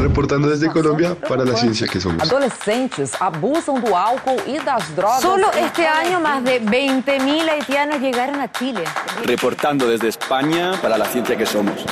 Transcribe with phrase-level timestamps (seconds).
[0.00, 2.22] Reportando desde Colombia para la ciencia que somos.
[2.22, 5.20] Adolescentes abusan do álcool y das drogas.
[5.20, 8.84] Solo este año más de 20.000 haitianos llegaron a Chile.
[9.24, 11.84] Reportando desde España para la ciencia que somos.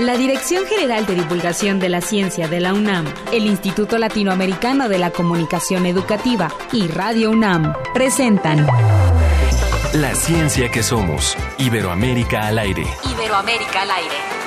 [0.00, 4.98] La Dirección General de Divulgación de la Ciencia de la UNAM, el Instituto Latinoamericano de
[4.98, 8.66] la Comunicación Educativa y Radio UNAM presentan
[9.92, 11.36] La ciencia que somos.
[11.58, 12.84] Iberoamérica al aire.
[13.08, 14.43] Iberoamérica al aire.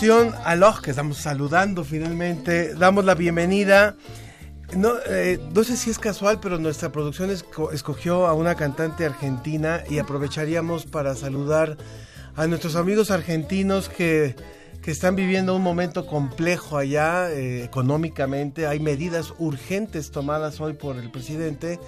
[0.00, 3.96] Esta canción, Aloj, que estamos saludando finalmente, damos la bienvenida.
[4.74, 9.04] No, eh, no sé si es casual, pero nuestra producción esco- escogió a una cantante
[9.04, 11.76] argentina y aprovecharíamos para saludar
[12.34, 14.36] a nuestros amigos argentinos que,
[14.80, 18.66] que están viviendo un momento complejo allá eh, económicamente.
[18.66, 21.78] Hay medidas urgentes tomadas hoy por el presidente.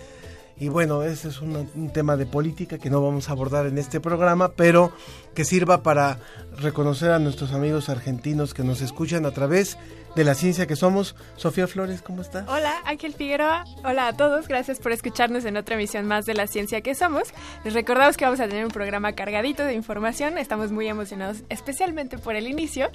[0.63, 3.79] Y bueno, ese es un, un tema de política que no vamos a abordar en
[3.79, 4.93] este programa, pero
[5.35, 6.21] que sirva para
[6.57, 9.77] reconocer a nuestros amigos argentinos que nos escuchan a través
[10.15, 11.17] de la ciencia que somos.
[11.35, 12.45] Sofía Flores, ¿cómo está?
[12.47, 13.65] Hola, Ángel Figueroa.
[13.83, 14.47] Hola a todos.
[14.47, 17.35] Gracias por escucharnos en otra emisión más de La Ciencia que Somos.
[17.65, 20.39] Les recordamos que vamos a tener un programa cargadito de información.
[20.39, 22.89] Estamos muy emocionados, especialmente por el inicio,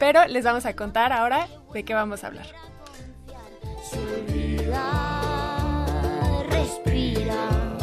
[0.00, 2.48] pero les vamos a contar ahora de qué vamos a hablar.
[6.62, 7.81] respira.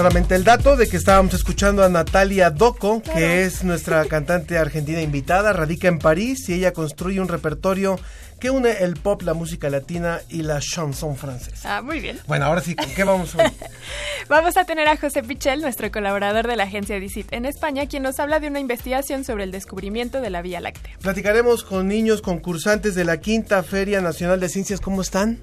[0.00, 5.02] Solamente el dato de que estábamos escuchando a Natalia Doco, que es nuestra cantante argentina
[5.02, 8.00] invitada, radica en París y ella construye un repertorio
[8.40, 11.76] que une el pop, la música latina y la chanson francesa.
[11.76, 12.18] Ah, muy bien.
[12.26, 13.44] Bueno, ahora sí, ¿con qué vamos hoy?
[14.30, 18.02] Vamos a tener a José Pichel, nuestro colaborador de la agencia DICIT en España, quien
[18.02, 20.96] nos habla de una investigación sobre el descubrimiento de la Vía Láctea.
[21.02, 24.80] Platicaremos con niños concursantes de la Quinta Feria Nacional de Ciencias.
[24.80, 25.40] ¿Cómo están?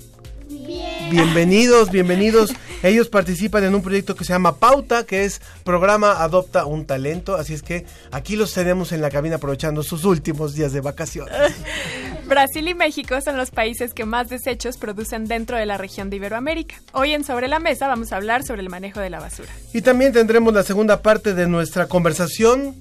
[0.49, 1.11] Bien.
[1.11, 2.55] Bienvenidos, bienvenidos.
[2.83, 7.35] Ellos participan en un proyecto que se llama Pauta, que es programa Adopta un Talento.
[7.35, 11.33] Así es que aquí los tenemos en la cabina aprovechando sus últimos días de vacaciones.
[12.27, 16.17] Brasil y México son los países que más desechos producen dentro de la región de
[16.17, 16.75] Iberoamérica.
[16.91, 19.49] Hoy en Sobre la Mesa vamos a hablar sobre el manejo de la basura.
[19.73, 22.75] Y también tendremos la segunda parte de nuestra conversación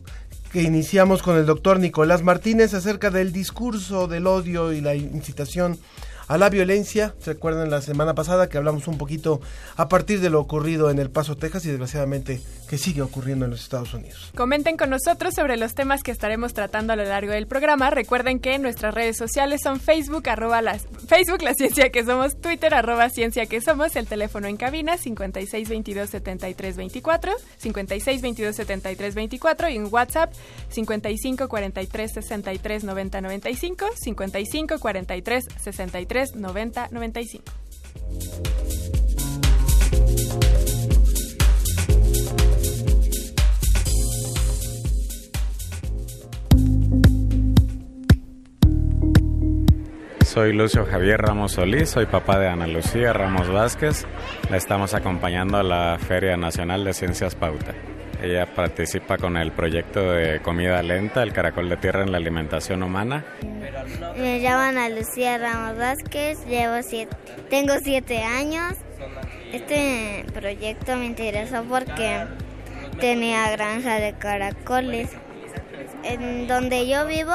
[0.53, 5.79] que iniciamos con el doctor Nicolás Martínez acerca del discurso del odio y la incitación
[6.29, 7.15] a la violencia.
[7.21, 9.41] ¿Se acuerdan la semana pasada que hablamos un poquito
[9.77, 13.53] a partir de lo ocurrido en El Paso, Texas y desgraciadamente que sigue ocurriendo en
[13.53, 14.33] los Estados Unidos?
[14.35, 17.91] Comenten con nosotros sobre los temas que estaremos tratando a lo largo del programa.
[17.91, 22.75] Recuerden que nuestras redes sociales son Facebook, arroba las, Facebook, la ciencia que somos, Twitter,
[22.75, 30.33] arroba ciencia que somos, el teléfono en cabina 56227324, 56227324 y en WhatsApp
[36.17, 37.67] 5543639095, 5543639095.
[50.37, 54.05] Soy Lucio Javier Ramos Solís, soy papá de Ana Lucía Ramos Vázquez.
[54.51, 57.75] La estamos acompañando a la Feria Nacional de Ciencias Pauta.
[58.27, 62.83] Ella participa con el proyecto de comida lenta, el caracol de tierra en la alimentación
[62.83, 63.25] humana.
[64.19, 67.17] Me llamo Ana Lucía Ramos Vázquez, llevo siete,
[67.49, 68.75] tengo siete años.
[69.53, 72.25] Este proyecto me interesó porque
[72.99, 75.09] tenía granja de caracoles.
[76.03, 77.35] En donde yo vivo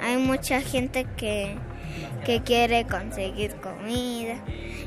[0.00, 1.56] hay mucha gente que,
[2.24, 4.34] que quiere conseguir comida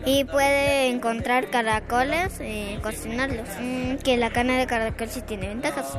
[0.05, 3.47] y puede encontrar caracoles y cocinarlos.
[3.59, 5.97] Mm, que la carne de caracol sí tiene ventajas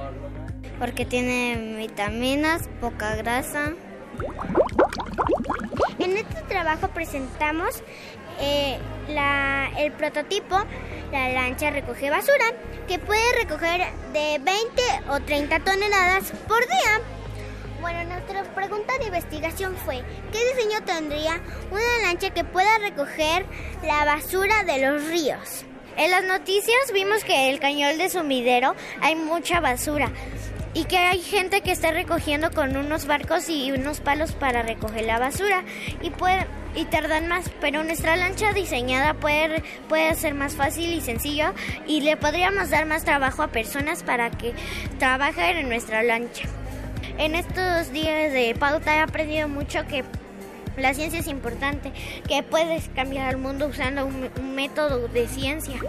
[0.78, 3.72] porque tiene vitaminas, poca grasa.
[5.98, 7.82] En este trabajo presentamos
[8.40, 8.78] eh,
[9.08, 10.56] la- el prototipo,
[11.12, 12.44] la lancha recoge basura,
[12.88, 13.80] que puede recoger
[14.12, 17.00] de 20 o 30 toneladas por día.
[17.84, 20.02] Bueno, nuestra pregunta de investigación fue,
[20.32, 21.38] ¿qué diseño tendría
[21.70, 23.44] una lancha que pueda recoger
[23.82, 25.66] la basura de los ríos?
[25.98, 30.10] En las noticias vimos que el cañón de sumidero hay mucha basura
[30.72, 35.04] y que hay gente que está recogiendo con unos barcos y unos palos para recoger
[35.04, 35.62] la basura
[36.00, 41.02] y puede y tardan más, pero nuestra lancha diseñada puede, puede ser más fácil y
[41.02, 41.52] sencillo
[41.86, 44.54] y le podríamos dar más trabajo a personas para que
[44.98, 46.48] trabajen en nuestra lancha.
[47.18, 50.04] En estos días de pauta he aprendido mucho que
[50.76, 51.92] la ciencia es importante,
[52.28, 55.80] que puedes cambiar el mundo usando un, método de ciencia.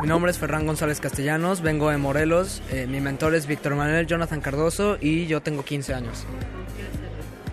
[0.00, 4.06] Mi nombre es Ferran González Castellanos, vengo de Morelos, eh, mi mentor es Víctor Manuel
[4.06, 6.24] Jonathan Cardoso y yo tengo 15 años.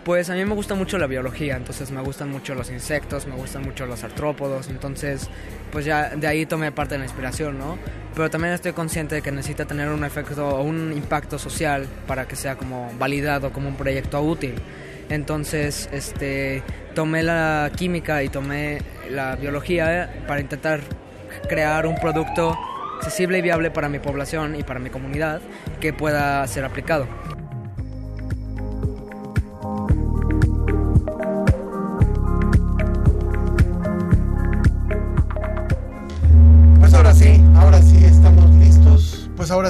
[0.05, 3.33] Pues a mí me gusta mucho la biología, entonces me gustan mucho los insectos, me
[3.35, 5.27] gustan mucho los artrópodos, entonces
[5.71, 7.79] pues ya de ahí tomé parte de la inspiración, ¿no?
[8.13, 12.27] Pero también estoy consciente de que necesita tener un efecto o un impacto social para
[12.27, 14.53] que sea como validado como un proyecto útil.
[15.09, 16.61] Entonces, este,
[16.93, 20.81] tomé la química y tomé la biología para intentar
[21.49, 22.55] crear un producto
[22.97, 25.41] accesible y viable para mi población y para mi comunidad
[25.79, 27.07] que pueda ser aplicado.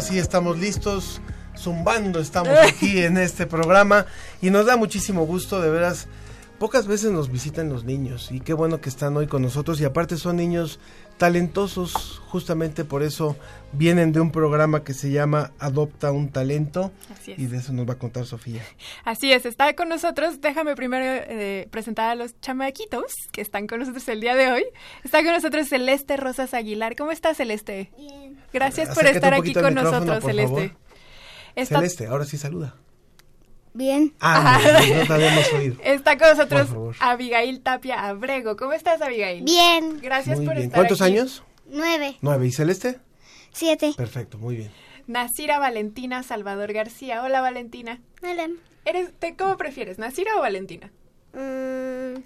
[0.06, 1.20] Sí estamos listos.
[1.58, 4.06] Zumbando estamos aquí en este programa
[4.42, 6.08] y nos da muchísimo gusto, de veras.
[6.60, 9.86] Pocas veces nos visitan los niños y qué bueno que están hoy con nosotros y
[9.86, 10.80] aparte son niños
[11.18, 13.36] talentosos, justamente por eso
[13.74, 17.40] vienen de un programa que se llama Adopta un Talento Así es.
[17.40, 18.62] y de eso nos va a contar Sofía.
[19.04, 20.40] Así es, está con nosotros.
[20.40, 24.66] Déjame primero eh, presentar a los chamaquitos que están con nosotros el día de hoy.
[25.04, 26.96] Está con nosotros Celeste Rosas Aguilar.
[26.96, 27.92] ¿Cómo estás, Celeste?
[27.98, 28.25] Bien.
[28.56, 30.74] Gracias por Acércate estar aquí con nosotros, Celeste.
[31.66, 32.74] Celeste, ahora sí saluda.
[33.74, 34.14] Bien.
[34.22, 35.76] Ah, no, no te habíamos oído.
[35.84, 36.96] está con nosotros.
[37.02, 38.56] Abigail Tapia Abrego.
[38.56, 39.44] ¿Cómo estás, Abigail?
[39.44, 40.00] Bien.
[40.02, 40.68] Gracias Muy por bien.
[40.68, 41.12] estar ¿Cuántos aquí.
[41.12, 41.44] años?
[41.68, 42.16] Nueve.
[42.22, 42.48] Nueve.
[42.48, 43.00] ¿Y Celeste?
[43.52, 43.94] Siete.
[43.98, 44.72] Perfecto, muy bien.
[45.06, 47.24] Nasira Valentina Salvador García.
[47.24, 48.00] Hola, Valentina.
[48.24, 48.48] Hola.
[48.86, 50.92] ¿Eres, te, ¿Cómo prefieres, Nasira o Valentina?
[51.34, 52.22] Mm,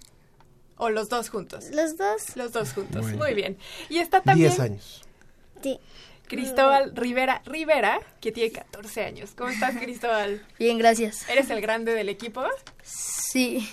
[0.78, 1.72] ¿O los dos juntos?
[1.74, 2.36] Los dos.
[2.36, 3.04] Los dos juntos.
[3.14, 3.58] Muy bien.
[3.90, 5.02] Y está también Diez años.
[5.64, 5.80] Sí.
[6.30, 9.32] Cristóbal Rivera Rivera, que tiene 14 años.
[9.36, 10.42] ¿Cómo estás, Cristóbal?
[10.58, 11.28] Bien, gracias.
[11.30, 12.44] ¿Eres el grande del equipo?
[12.84, 13.70] Sí.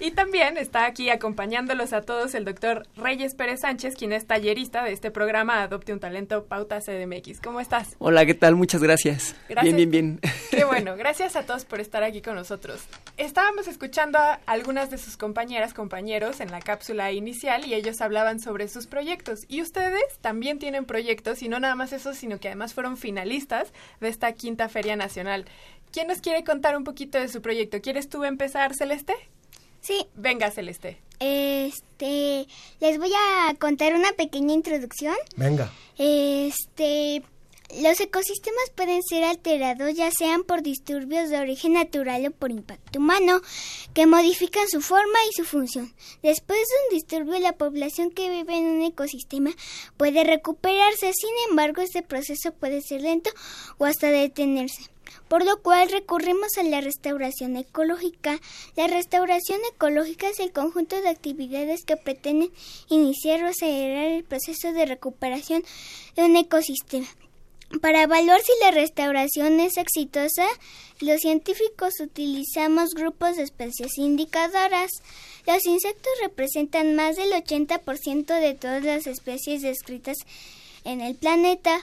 [0.00, 4.82] y también está aquí acompañándolos a todos el doctor Reyes Pérez Sánchez, quien es tallerista
[4.82, 7.40] de este programa Adopte un Talento Pauta CDMX.
[7.40, 7.96] ¿Cómo estás?
[7.98, 8.56] Hola, ¿qué tal?
[8.56, 9.36] Muchas gracias.
[9.48, 9.76] Gracias.
[9.76, 10.32] Bien, bien, bien.
[10.50, 12.82] Qué bueno, gracias a todos por estar aquí con nosotros.
[13.16, 18.40] Estábamos escuchando a algunas de sus compañeras, compañeros en la cápsula inicial y ellos hablaban
[18.40, 19.44] sobre sus proyectos.
[19.48, 23.43] Y ustedes también tienen proyectos y no nada más eso, sino que además fueron finalistas
[23.48, 25.44] de esta quinta feria nacional.
[25.92, 27.80] ¿Quién nos quiere contar un poquito de su proyecto?
[27.80, 29.14] ¿Quieres tú empezar, Celeste?
[29.80, 30.06] Sí.
[30.14, 30.98] Venga, Celeste.
[31.20, 32.46] Este,
[32.80, 35.14] les voy a contar una pequeña introducción.
[35.36, 35.70] Venga.
[35.96, 37.22] Este,
[37.82, 42.98] los ecosistemas pueden ser alterados ya sean por disturbios de origen natural o por impacto
[42.98, 43.40] humano,
[43.94, 45.92] que modifican su forma y su función.
[46.22, 49.50] Después de un disturbio, la población que vive en un ecosistema
[49.96, 53.30] puede recuperarse, sin embargo, este proceso puede ser lento
[53.78, 54.90] o hasta detenerse.
[55.28, 58.40] Por lo cual recurrimos a la restauración ecológica.
[58.76, 62.52] La restauración ecológica es el conjunto de actividades que pretenden
[62.88, 65.62] iniciar o acelerar el proceso de recuperación
[66.16, 67.06] de un ecosistema.
[67.80, 70.46] Para evaluar si la restauración es exitosa,
[71.00, 74.90] los científicos utilizamos grupos de especies indicadoras.
[75.46, 80.16] Los insectos representan más del 80% de todas las especies descritas
[80.84, 81.80] en el planeta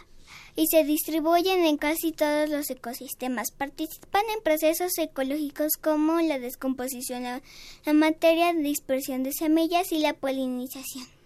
[0.55, 3.51] y se distribuyen en casi todos los ecosistemas.
[3.51, 7.41] Participan en procesos ecológicos como la descomposición de
[7.85, 11.20] la materia, dispersión de semillas y la polinización.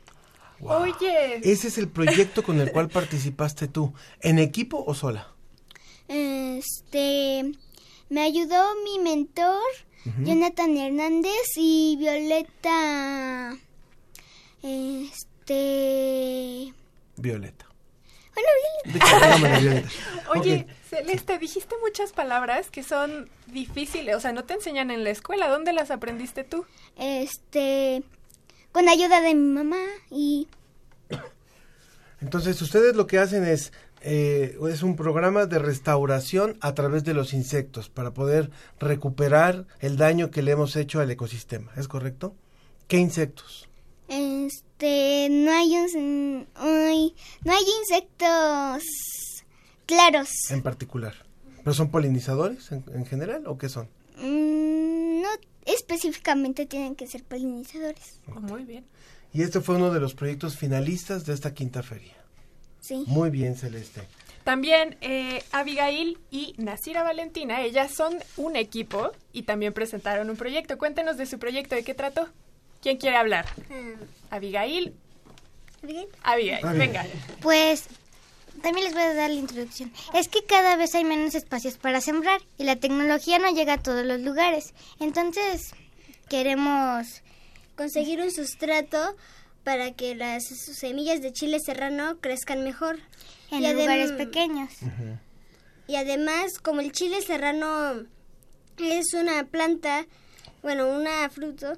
[0.62, 1.38] Oye.
[1.44, 3.94] Ese es el proyecto con el cual participaste tú.
[4.22, 5.32] ¿En equipo o sola?
[6.08, 7.52] Este,
[8.10, 9.62] me ayudó mi mentor.
[10.24, 13.58] Jonathan Hernández y Violeta.
[14.62, 16.72] Este.
[17.18, 17.66] Violeta.
[18.36, 18.50] Bueno,
[18.84, 19.60] Violeta.
[19.60, 19.90] Violeta.
[20.30, 20.72] Oye, Ok.
[20.90, 25.50] Celeste, dijiste muchas palabras que son difíciles, o sea, no te enseñan en la escuela.
[25.50, 26.66] ¿Dónde las aprendiste tú?
[26.98, 28.04] Este.
[28.76, 30.50] Con ayuda de mi mamá y.
[32.20, 37.14] Entonces, ustedes lo que hacen es, eh, es un programa de restauración a través de
[37.14, 41.72] los insectos para poder recuperar el daño que le hemos hecho al ecosistema.
[41.78, 42.36] ¿Es correcto?
[42.90, 43.70] ¿Qué insectos?
[44.10, 45.30] Este.
[45.32, 46.46] No hay un.
[46.54, 48.84] no hay insectos.
[49.86, 50.32] Claros.
[50.50, 51.14] En particular.
[51.64, 53.88] ¿Pero son polinizadores en, en general o qué son?
[54.18, 55.30] Mm, no
[55.66, 58.20] específicamente tienen que ser polinizadores.
[58.28, 58.86] Oh, muy bien.
[59.34, 62.16] Y este fue uno de los proyectos finalistas de esta quinta feria.
[62.80, 63.04] Sí.
[63.08, 64.02] Muy bien, Celeste.
[64.44, 70.78] También eh, Abigail y Nasira Valentina, ellas son un equipo y también presentaron un proyecto.
[70.78, 72.30] Cuéntenos de su proyecto, ¿de qué trató?
[72.82, 73.48] ¿Quién quiere hablar?
[74.30, 74.94] Abigail.
[75.82, 76.08] Abigail.
[76.22, 76.78] Abigail, Abigail.
[76.78, 77.06] venga.
[77.42, 77.88] Pues
[78.62, 79.92] también les voy a dar la introducción.
[80.14, 83.84] Es que cada vez hay menos espacios para sembrar y la tecnología no llega a
[83.84, 84.74] todos los lugares.
[85.00, 85.74] Entonces,
[86.30, 87.22] queremos
[87.76, 89.16] conseguir un sustrato
[89.64, 93.00] para que las semillas de chile serrano crezcan mejor.
[93.52, 94.72] en Y lugares pequeños.
[95.88, 98.06] Y además, como el chile serrano
[98.78, 100.06] es una planta,
[100.62, 101.74] bueno, una fruto,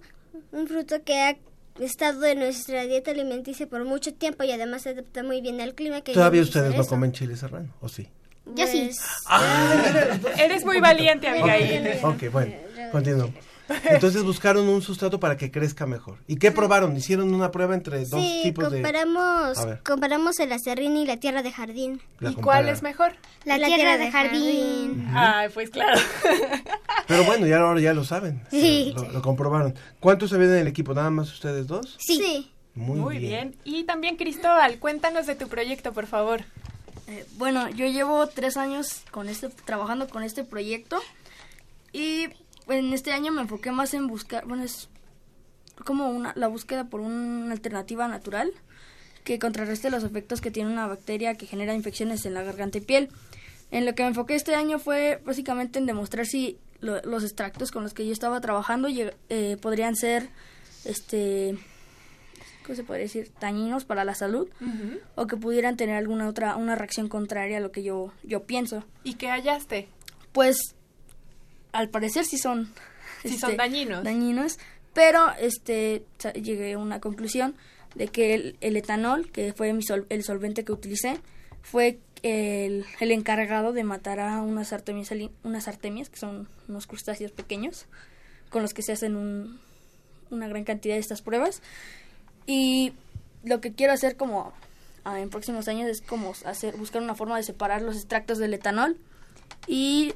[0.51, 1.38] un fruto que ha
[1.79, 5.74] estado en nuestra dieta alimenticia por mucho tiempo y además se adapta muy bien al
[5.75, 6.01] clima.
[6.01, 6.89] Que ¿Todavía ustedes no eso.
[6.89, 7.69] comen chile serrano?
[7.81, 8.07] ¿O sí?
[8.55, 8.89] Yo sí.
[10.39, 12.00] Eres muy valiente, Abigail.
[12.03, 12.53] Ok, bueno,
[12.91, 13.36] continuamos.
[13.89, 16.17] Entonces buscaron un sustrato para que crezca mejor.
[16.27, 16.95] ¿Y qué probaron?
[16.95, 18.81] ¿Hicieron una prueba entre dos Sí, tipos de...?
[19.83, 22.01] comparamos, el acerrín y la tierra de jardín.
[22.19, 23.13] La ¿Y cuál es mejor?
[23.45, 25.07] La, tierra, de jardín.
[25.13, 26.00] Ay, pues claro.
[27.07, 28.41] Pero bueno, ya ahora ya lo saben.
[28.51, 28.93] Sí.
[28.95, 29.75] Lo, lo comprobaron.
[30.00, 30.93] ¿Cuántos se ven en el equipo?
[30.93, 31.95] ¿Nada más ustedes dos?
[32.00, 32.51] Sí.
[32.74, 33.55] Muy, Muy bien.
[33.63, 33.79] bien.
[33.79, 36.41] Y también Cristóbal, cuéntanos de tu proyecto, por favor.
[37.07, 41.00] Eh, bueno, yo llevo tres años con este, trabajando con este proyecto
[41.93, 42.27] y
[42.69, 44.89] en este año me enfoqué más en buscar, bueno, es
[45.86, 48.51] como una, la búsqueda por una alternativa natural
[49.24, 52.81] que contrarreste los efectos que tiene una bacteria que genera infecciones en la garganta y
[52.81, 53.09] piel.
[53.71, 57.71] En lo que me enfoqué este año fue básicamente en demostrar si lo- los extractos
[57.71, 60.29] con los que yo estaba trabajando eh, podrían ser,
[60.86, 61.57] este,
[62.63, 63.31] ¿cómo se podría decir?
[63.41, 64.47] Dañinos para la salud
[65.15, 68.86] o que pudieran tener alguna otra una reacción contraria a lo que yo yo pienso.
[69.03, 69.89] ¿Y qué hallaste?
[70.31, 70.57] Pues
[71.77, 72.72] al parecer sí son
[73.24, 74.03] Sí son dañinos.
[74.03, 74.60] dañinos,
[74.93, 76.03] pero este
[76.36, 77.55] llegué a una conclusión
[77.96, 81.19] de que el, el etanol, que fue mi sol- el solvente que utilicé,
[81.62, 85.10] fue el, el encargado de matar a unas artemias,
[85.43, 87.86] unas artemias, que son unos crustáceos pequeños,
[88.50, 89.60] con los que se hacen un-
[90.29, 91.62] una gran cantidad de estas pruebas.
[92.46, 92.93] Y
[93.43, 94.53] lo que quiero hacer como
[95.05, 98.53] ah, en próximos años es como hacer buscar una forma de separar los extractos del
[98.53, 98.98] etanol
[99.67, 100.13] y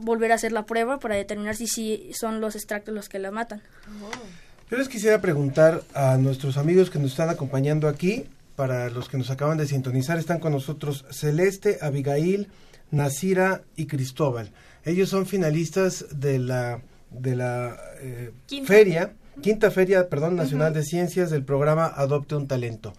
[0.00, 3.30] volver a hacer la prueba para determinar si sí son los extractos los que la
[3.30, 3.62] matan.
[4.70, 9.16] Yo les quisiera preguntar a nuestros amigos que nos están acompañando aquí, para los que
[9.16, 12.48] nos acaban de sintonizar, están con nosotros Celeste, Abigail,
[12.90, 14.50] Nasira y Cristóbal.
[14.84, 16.80] Ellos son finalistas de la,
[17.10, 18.66] de la eh, Quinta.
[18.66, 22.94] feria, quinta feria, perdón, nacional de ciencias del programa Adopte un Talento.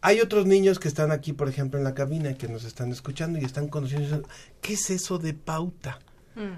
[0.00, 3.38] Hay otros niños que están aquí, por ejemplo, en la cabina, que nos están escuchando
[3.38, 4.22] y están conociendo.
[4.60, 5.98] ¿Qué es eso de pauta?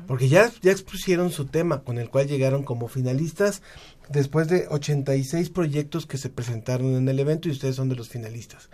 [0.07, 3.61] Porque ya, ya expusieron su tema con el cual llegaron como finalistas
[4.09, 8.09] después de 86 proyectos que se presentaron en el evento y ustedes son de los
[8.09, 8.71] finalistas.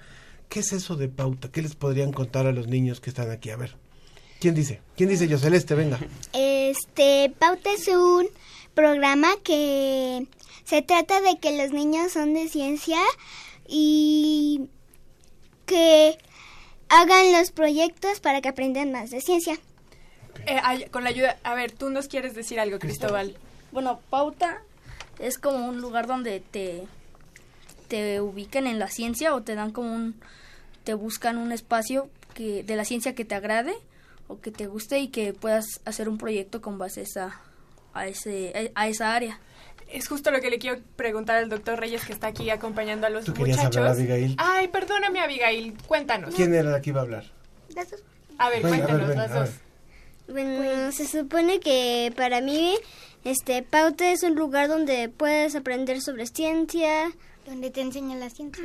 [0.48, 1.50] ¿Qué es eso de pauta?
[1.50, 3.50] ¿Qué les podrían contar a los niños que están aquí?
[3.50, 3.74] A ver,
[4.38, 4.80] ¿quién dice?
[4.96, 5.38] ¿Quién dice yo?
[5.38, 5.98] Celeste, venga.
[6.32, 8.26] Este, Pauta es un
[8.74, 10.26] programa que
[10.64, 12.98] se trata de que los niños son de ciencia
[13.66, 14.68] y
[15.66, 16.18] que
[16.88, 19.58] hagan los proyectos para que aprendan más de ciencia.
[20.46, 23.36] Eh, ay- con la ayuda, a ver, tú nos quieres decir algo, Cristóbal.
[23.72, 24.58] Bueno, pauta
[25.18, 26.84] es como un lugar donde te
[27.88, 30.14] te ubican en la ciencia o te dan como un
[30.84, 33.74] te buscan un espacio que de la ciencia que te agrade
[34.28, 37.40] o que te guste y que puedas hacer un proyecto con base a esa
[37.94, 39.38] a ese a esa área.
[39.90, 43.10] Es justo lo que le quiero preguntar al doctor Reyes que está aquí acompañando a
[43.10, 43.76] los ¿Tú querías muchachos.
[43.76, 44.34] hablar, Abigail?
[44.38, 46.34] Ay, perdóname, Abigail, cuéntanos.
[46.34, 47.24] ¿Quién era la que iba a hablar?
[48.38, 49.50] A ver, Venga, a ver, cuéntanos las dos.
[50.28, 52.74] Bueno, se supone que para mí,
[53.24, 57.12] este, Pauta es un lugar donde puedes aprender sobre ciencia.
[57.46, 58.64] Donde te enseñan la ciencia.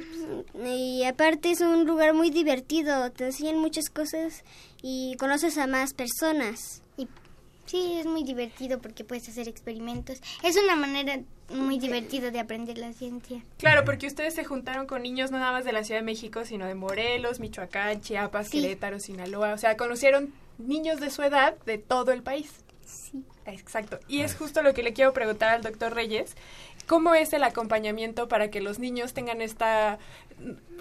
[0.64, 4.44] Y aparte es un lugar muy divertido, te enseñan muchas cosas
[4.82, 6.84] y conoces a más personas.
[6.96, 7.08] Y
[7.66, 10.22] sí, es muy divertido porque puedes hacer experimentos.
[10.44, 13.42] Es una manera muy divertida de aprender la ciencia.
[13.58, 16.46] Claro, porque ustedes se juntaron con niños no nada más de la Ciudad de México,
[16.46, 19.54] sino de Morelos, Michoacán, Chiapas, Querétaro, Sinaloa.
[19.54, 22.52] O sea, conocieron niños de su edad de todo el país.
[22.86, 23.24] Sí.
[23.46, 24.00] Exacto.
[24.08, 26.36] Y es justo lo que le quiero preguntar al doctor Reyes.
[26.86, 30.00] ¿Cómo es el acompañamiento para que los niños tengan esta,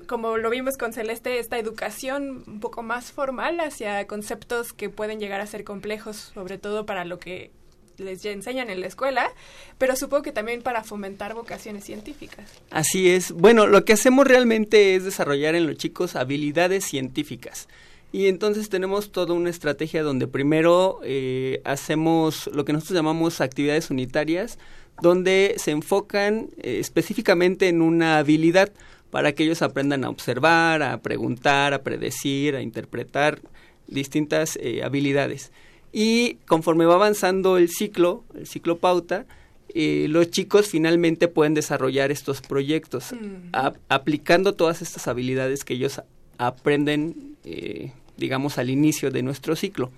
[0.06, 5.18] como lo vimos con Celeste, esta educación un poco más formal hacia conceptos que pueden
[5.18, 7.50] llegar a ser complejos, sobre todo para lo que
[7.99, 9.33] les ya enseñan en la escuela,
[9.78, 12.50] pero supongo que también para fomentar vocaciones científicas.
[12.71, 13.33] Así es.
[13.33, 17.68] Bueno, lo que hacemos realmente es desarrollar en los chicos habilidades científicas.
[18.12, 23.90] Y entonces tenemos toda una estrategia donde primero eh, hacemos lo que nosotros llamamos actividades
[23.90, 24.58] unitarias,
[25.02, 28.72] donde se enfocan eh, específicamente en una habilidad
[29.10, 33.40] para que ellos aprendan a observar, a preguntar, a predecir, a interpretar
[33.86, 35.52] distintas eh, habilidades.
[35.92, 39.26] Y conforme va avanzando el ciclo, el ciclo pauta,
[39.75, 43.12] eh, los chicos finalmente pueden desarrollar estos proyectos
[43.52, 46.00] a- aplicando todas estas habilidades que ellos
[46.38, 49.90] aprenden, eh, digamos, al inicio de nuestro ciclo.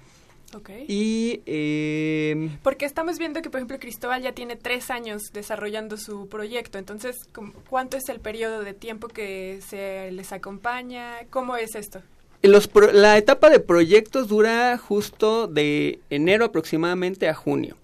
[0.89, 6.27] Y eh, Porque estamos viendo que, por ejemplo, Cristóbal ya tiene tres años desarrollando su
[6.29, 6.79] proyecto.
[6.79, 11.13] Entonces, ¿cómo- ¿cuánto es el periodo de tiempo que se les acompaña?
[11.31, 12.03] ¿Cómo es esto?
[12.41, 17.77] los pro- la etapa de proyectos dura justo de enero aproximadamente a junio.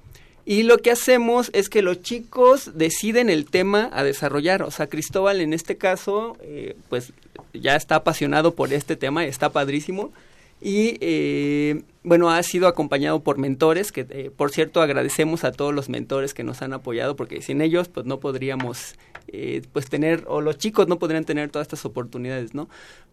[0.47, 4.63] Y lo que hacemos es que los chicos deciden el tema a desarrollar.
[4.63, 7.13] O sea, Cristóbal en este caso, eh, pues
[7.55, 10.13] ya está apasionado por este tema está padrísimo.
[10.61, 15.75] Y eh, bueno, ha sido acompañado por mentores, que eh, por cierto agradecemos a todos
[15.75, 18.95] los mentores que nos han apoyado, porque sin ellos pues no podríamos
[19.29, 22.69] eh, pues tener, o los chicos no podrían tener todas estas oportunidades, ¿no?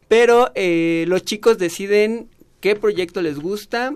[0.07, 3.95] Pero eh, los chicos deciden qué proyecto les gusta,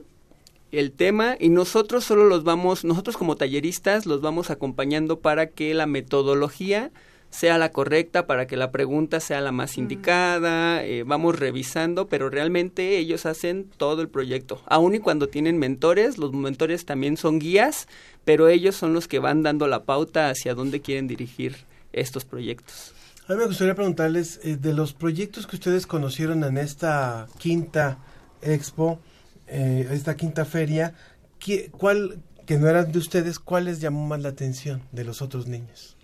[0.79, 5.73] el tema y nosotros solo los vamos, nosotros como talleristas los vamos acompañando para que
[5.73, 6.91] la metodología
[7.29, 12.29] sea la correcta, para que la pregunta sea la más indicada, eh, vamos revisando, pero
[12.29, 14.61] realmente ellos hacen todo el proyecto.
[14.67, 17.87] Aun y cuando tienen mentores, los mentores también son guías,
[18.23, 21.57] pero ellos son los que van dando la pauta hacia dónde quieren dirigir
[21.91, 22.93] estos proyectos.
[23.27, 27.97] A mí me gustaría preguntarles, eh, de los proyectos que ustedes conocieron en esta quinta
[28.41, 28.99] expo,
[29.47, 30.93] eh, esta quinta feria,
[31.39, 35.21] ¿qué- ¿cuál, que no eran de ustedes, cuál les llamó más la atención de los
[35.21, 35.97] otros niños?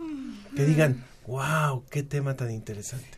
[0.55, 3.17] Que digan, wow, qué tema tan interesante.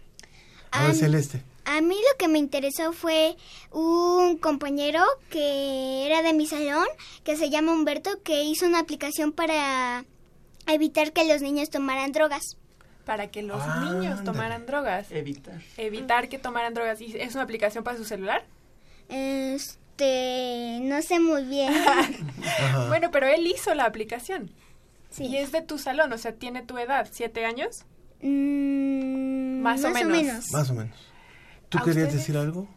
[0.71, 1.41] A ver, Celeste.
[1.65, 3.35] A mí lo que me interesó fue
[3.71, 6.85] un compañero que era de mi salón,
[7.23, 10.03] que se llama Humberto, que hizo una aplicación para
[10.67, 12.57] evitar que los niños tomaran drogas.
[13.05, 15.11] Para que los Ah, niños tomaran drogas.
[15.11, 15.61] Evitar.
[15.77, 17.01] Evitar que tomaran drogas.
[17.01, 18.45] ¿Y ¿Es una aplicación para su celular?
[19.97, 21.71] Este, no sé muy bien.
[22.87, 24.51] Bueno, pero él hizo la aplicación.
[25.17, 27.85] Y es de tu salón, o sea, tiene tu edad, ¿siete años?
[28.21, 30.51] Mm, Más o menos.
[30.51, 30.95] Más o menos.
[31.69, 32.13] ¿Tú ¿A querías ustedes?
[32.13, 32.67] decir algo?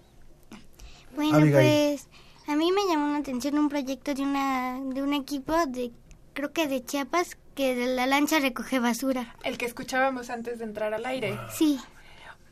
[1.14, 1.52] Bueno, Abigail.
[1.98, 2.08] pues
[2.46, 5.90] a mí me llamó la atención un proyecto de una de un equipo de
[6.34, 9.34] creo que de Chiapas que de la lancha recoge basura.
[9.42, 11.38] El que escuchábamos antes de entrar al aire.
[11.56, 11.80] Sí.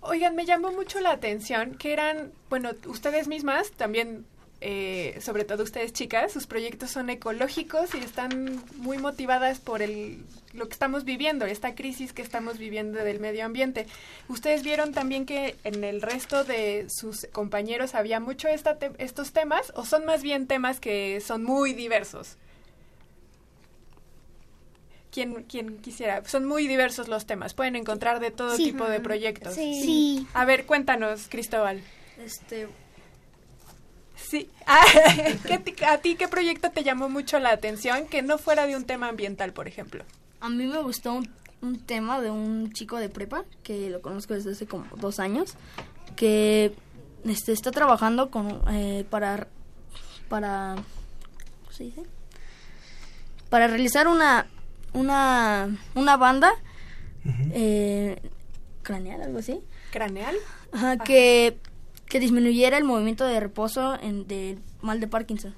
[0.00, 4.26] Oigan, me llamó mucho la atención que eran, bueno, ustedes mismas, también,
[4.66, 10.24] eh, sobre todo ustedes chicas, sus proyectos son ecológicos y están muy motivadas por el,
[10.54, 13.86] lo que estamos viviendo, esta crisis que estamos viviendo del medio ambiente.
[14.28, 19.32] ¿Ustedes vieron también que en el resto de sus compañeros había mucho esta te- estos
[19.32, 22.38] temas o son más bien temas que son muy diversos?
[25.10, 26.24] ¿Quién, quién quisiera?
[26.24, 27.54] Son muy diversos los temas.
[27.54, 28.64] Pueden encontrar de todo Sí.
[28.64, 29.54] tipo de proyectos.
[29.54, 29.80] Sí.
[29.82, 30.26] Sí.
[30.34, 31.80] A ver, cuéntanos, Cristóbal.
[32.18, 32.66] Este,
[34.34, 34.50] Sí.
[34.66, 34.82] Ah,
[35.46, 38.74] ¿qué ti- ¿A ti qué proyecto te llamó mucho la atención que no fuera de
[38.74, 40.04] un tema ambiental, por ejemplo?
[40.40, 41.30] a mí me gustó un,
[41.62, 45.54] un tema de un chico de prepa que lo conozco desde hace como dos años
[46.16, 46.74] que
[47.24, 49.46] este, está trabajando con eh, para
[50.28, 50.74] para
[51.60, 52.02] ¿cómo se dice?
[53.50, 54.46] para realizar una
[54.92, 56.52] una una banda
[57.52, 58.20] eh,
[58.82, 59.60] craneal algo así
[59.92, 60.34] ¿Craneal?
[60.72, 61.56] Ajá, que
[62.08, 65.54] que disminuyera el movimiento de reposo en, del mal de Parkinson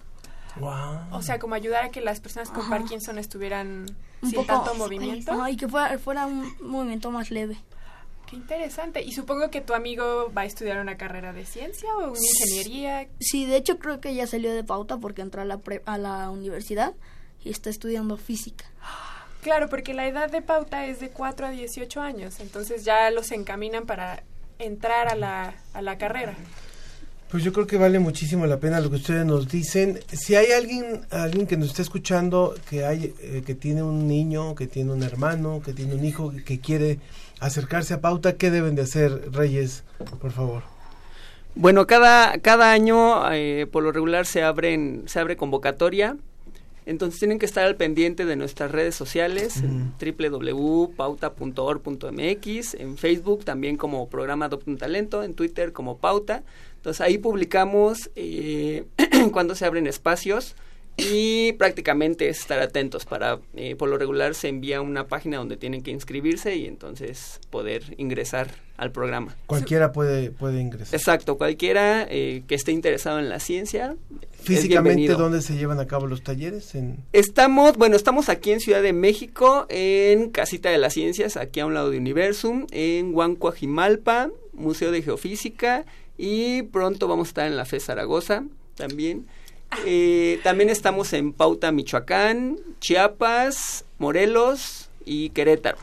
[1.13, 2.71] O sea, como ayudar a que las personas con Ajá.
[2.71, 3.87] Parkinson estuvieran
[4.23, 5.33] un sin poco tanto movimiento.
[5.33, 7.57] Ajá, y que fuera, fuera un movimiento más leve
[8.29, 9.03] Qué interesante.
[9.03, 13.07] Y supongo que tu amigo va a estudiar una carrera de ciencia o una ingeniería.
[13.21, 15.97] Sí, de hecho creo que ya salió de pauta porque entró a la, pre- a
[15.97, 16.95] la universidad
[17.45, 18.65] y está estudiando física.
[19.43, 23.31] Claro, porque la edad de pauta es de 4 a 18 años, entonces ya los
[23.31, 24.25] encaminan para
[24.59, 26.35] entrar a la, a la carrera.
[27.31, 29.99] Pues yo creo que vale muchísimo la pena lo que ustedes nos dicen.
[30.12, 34.55] Si hay alguien, alguien que nos está escuchando que hay, eh, que tiene un niño,
[34.55, 37.01] que tiene un hermano, que tiene un hijo que quiere
[37.40, 39.83] acercarse a Pauta, ¿qué deben de hacer, Reyes?
[40.21, 40.62] Por favor.
[41.57, 46.16] Bueno, cada, cada año eh, por lo regular se abren, se abre convocatoria.
[46.87, 53.77] Entonces tienen que estar al pendiente de nuestras redes sociales, en www.pauta.org.mx, en Facebook también
[53.77, 56.44] como programa Adopta un Talento, en Twitter como Pauta.
[56.77, 58.85] Entonces ahí publicamos eh,
[59.33, 60.55] cuando se abren espacios
[60.97, 65.57] y prácticamente es estar atentos para, eh, por lo regular se envía una página donde
[65.57, 69.37] tienen que inscribirse y entonces poder ingresar al programa.
[69.47, 70.95] Cualquiera puede, puede ingresar.
[70.95, 73.97] Exacto, cualquiera eh, que esté interesado en la ciencia.
[74.43, 75.13] Físicamente.
[75.15, 76.75] ¿dónde se llevan a cabo los talleres?
[76.75, 76.99] En...
[77.13, 81.67] Estamos, bueno, estamos aquí en Ciudad de México, en Casita de las Ciencias, aquí a
[81.67, 85.85] un lado de Universum, en Huancoajimalpa, Museo de Geofísica,
[86.17, 88.45] y pronto vamos a estar en la FE Zaragoza
[88.77, 89.27] también.
[89.85, 95.79] Eh, también estamos en Pauta, Michoacán, Chiapas, Morelos y Querétaro.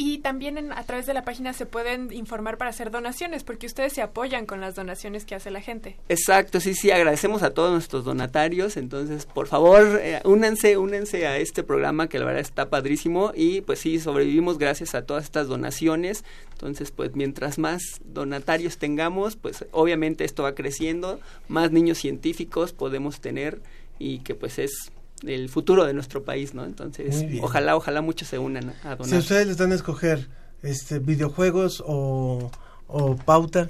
[0.00, 3.66] Y también en- a través de la página se pueden informar para hacer donaciones, porque
[3.66, 5.96] ustedes se apoyan con las donaciones que hace la gente.
[6.08, 11.36] Exacto, sí, sí, agradecemos a todos nuestros donatarios, entonces por favor eh, únanse, únanse a
[11.38, 15.48] este programa que la verdad está padrísimo y pues sí, sobrevivimos gracias a todas estas
[15.48, 22.72] donaciones, entonces pues mientras más donatarios tengamos, pues obviamente esto va creciendo, más niños científicos
[22.72, 23.60] podemos tener
[23.98, 24.92] y que pues es
[25.26, 26.64] el futuro de nuestro país, ¿no?
[26.64, 29.06] Entonces, ojalá, ojalá muchos se unan a donar.
[29.06, 30.28] Si ustedes les dan a escoger
[30.62, 32.50] este, videojuegos o,
[32.86, 33.68] o pauta,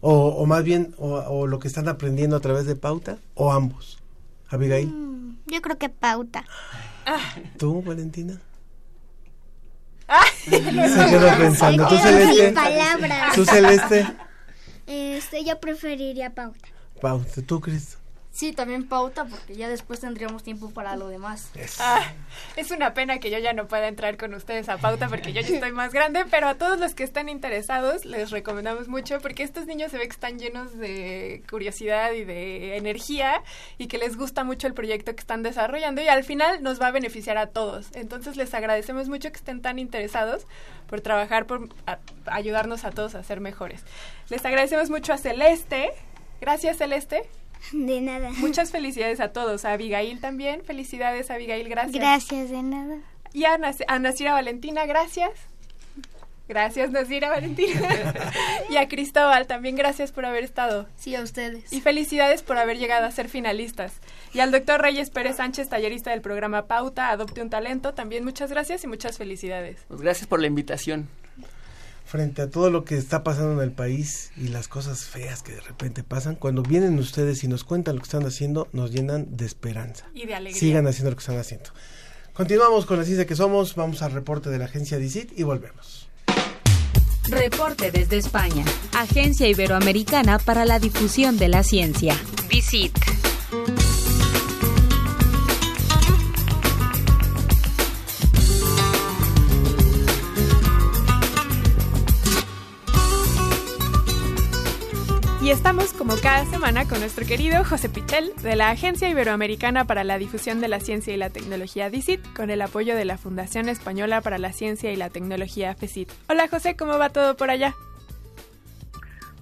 [0.00, 3.52] o, o más bien, o, o lo que están aprendiendo a través de pauta, o
[3.52, 3.98] ambos.
[4.48, 6.44] Abigail, Mm, Yo creo que pauta.
[7.58, 8.40] ¿tú, Valentina?
[10.44, 11.86] Se quedó pensando.
[11.88, 12.54] ¿Tú, Celeste?
[13.34, 14.06] ¿Tú, Celeste?
[14.86, 16.68] Este, yo preferiría pauta.
[17.00, 17.42] Pauta.
[17.42, 17.98] ¿Tú, Cristo?
[18.38, 21.50] Sí, también pauta porque ya después tendríamos tiempo para lo demás.
[21.80, 22.00] Ah,
[22.54, 25.40] es una pena que yo ya no pueda entrar con ustedes a pauta porque yo
[25.40, 29.42] ya estoy más grande, pero a todos los que estén interesados les recomendamos mucho porque
[29.42, 33.42] estos niños se ve que están llenos de curiosidad y de energía
[33.76, 36.86] y que les gusta mucho el proyecto que están desarrollando y al final nos va
[36.86, 37.88] a beneficiar a todos.
[37.94, 40.46] Entonces les agradecemos mucho que estén tan interesados
[40.86, 43.82] por trabajar, por a- ayudarnos a todos a ser mejores.
[44.28, 45.90] Les agradecemos mucho a Celeste.
[46.40, 47.28] Gracias, Celeste.
[47.72, 48.30] De nada.
[48.38, 49.64] Muchas felicidades a todos.
[49.64, 50.62] A Abigail también.
[50.64, 51.68] Felicidades, Abigail.
[51.68, 51.94] Gracias.
[51.94, 52.96] Gracias, de nada.
[53.32, 55.30] Y a, Nas- a Nasira Valentina, gracias.
[56.48, 57.88] Gracias, Nasira Valentina.
[58.70, 60.88] y a Cristóbal, también gracias por haber estado.
[60.96, 61.70] Sí, a ustedes.
[61.74, 63.92] Y felicidades por haber llegado a ser finalistas.
[64.32, 68.50] Y al doctor Reyes Pérez Sánchez, tallerista del programa Pauta, Adopte un Talento, también muchas
[68.50, 69.84] gracias y muchas felicidades.
[69.88, 71.10] Pues gracias por la invitación.
[72.08, 75.52] Frente a todo lo que está pasando en el país y las cosas feas que
[75.52, 79.36] de repente pasan, cuando vienen ustedes y nos cuentan lo que están haciendo, nos llenan
[79.36, 80.06] de esperanza.
[80.14, 80.58] Y de alegría.
[80.58, 81.70] Sigan haciendo lo que están haciendo.
[82.32, 86.08] Continuamos con la ciencia que somos, vamos al reporte de la agencia DICIT y volvemos.
[87.28, 88.64] Reporte desde España.
[88.94, 92.16] Agencia Iberoamericana para la Difusión de la Ciencia.
[92.48, 93.97] DICIT.
[105.58, 110.16] Estamos como cada semana con nuestro querido José Pichel de la Agencia Iberoamericana para la
[110.16, 114.20] Difusión de la Ciencia y la Tecnología DICIT con el apoyo de la Fundación Española
[114.20, 116.12] para la Ciencia y la Tecnología FECIT.
[116.28, 117.74] Hola José, ¿cómo va todo por allá?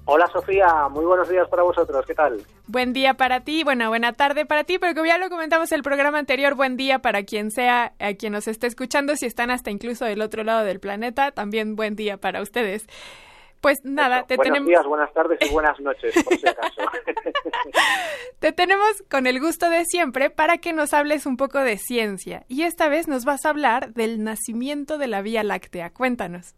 [0.07, 2.43] Hola Sofía, muy buenos días para vosotros, ¿qué tal?
[2.67, 5.77] Buen día para ti, bueno, buena tarde para ti, pero como ya lo comentamos en
[5.77, 9.51] el programa anterior, buen día para quien sea, a quien nos esté escuchando, si están
[9.51, 12.87] hasta incluso del otro lado del planeta, también buen día para ustedes.
[13.67, 14.69] Pues nada, te Buenos tenemos...
[14.69, 16.83] días, buenas tardes y buenas noches, por si acaso.
[18.39, 22.45] Te tenemos con el gusto de siempre para que nos hables un poco de ciencia.
[22.47, 25.91] Y esta vez nos vas a hablar del nacimiento de la Vía Láctea.
[25.91, 26.55] Cuéntanos.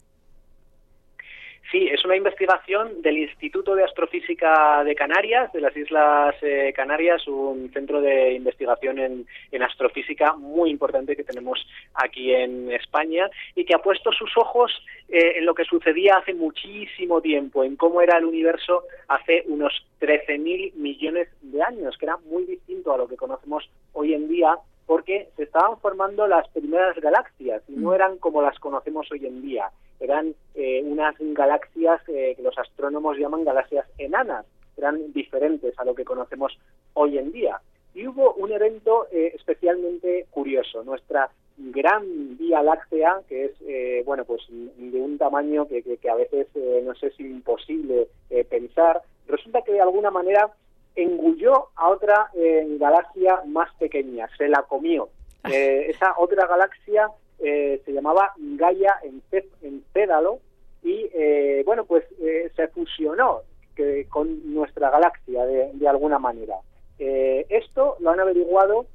[1.71, 7.27] Sí, es una investigación del Instituto de Astrofísica de Canarias, de las Islas eh, Canarias,
[7.27, 13.65] un centro de investigación en, en astrofísica muy importante que tenemos aquí en España y
[13.65, 14.71] que ha puesto sus ojos
[15.09, 19.85] eh, en lo que sucedía hace muchísimo tiempo, en cómo era el universo hace unos
[20.01, 24.57] 13.000 millones de años, que era muy distinto a lo que conocemos hoy en día
[24.89, 29.43] porque se estaban formando las primeras galaxias y no eran como las conocemos hoy en
[29.43, 29.69] día.
[29.99, 34.47] Eran eh, unas galaxias eh, que los astrónomos llaman galaxias enanas,
[34.77, 36.57] eran diferentes a lo que conocemos
[36.95, 37.61] hoy en día.
[37.93, 40.83] Y hubo un evento eh, especialmente curioso.
[40.83, 46.09] Nuestra gran Vía Láctea, que es eh, bueno pues de un tamaño que, que, que
[46.09, 50.51] a veces eh, nos es imposible eh, pensar, resulta que de alguna manera
[50.95, 55.09] engulló a otra eh, galaxia más pequeña, se la comió.
[55.49, 60.39] Eh, esa otra galaxia eh, se llamaba Gaia Encé- Encédalo
[60.83, 63.41] y eh, bueno pues eh, se fusionó
[63.75, 66.55] que- con nuestra galaxia de, de alguna manera.
[66.97, 68.85] Eh, esto lo han averiguado,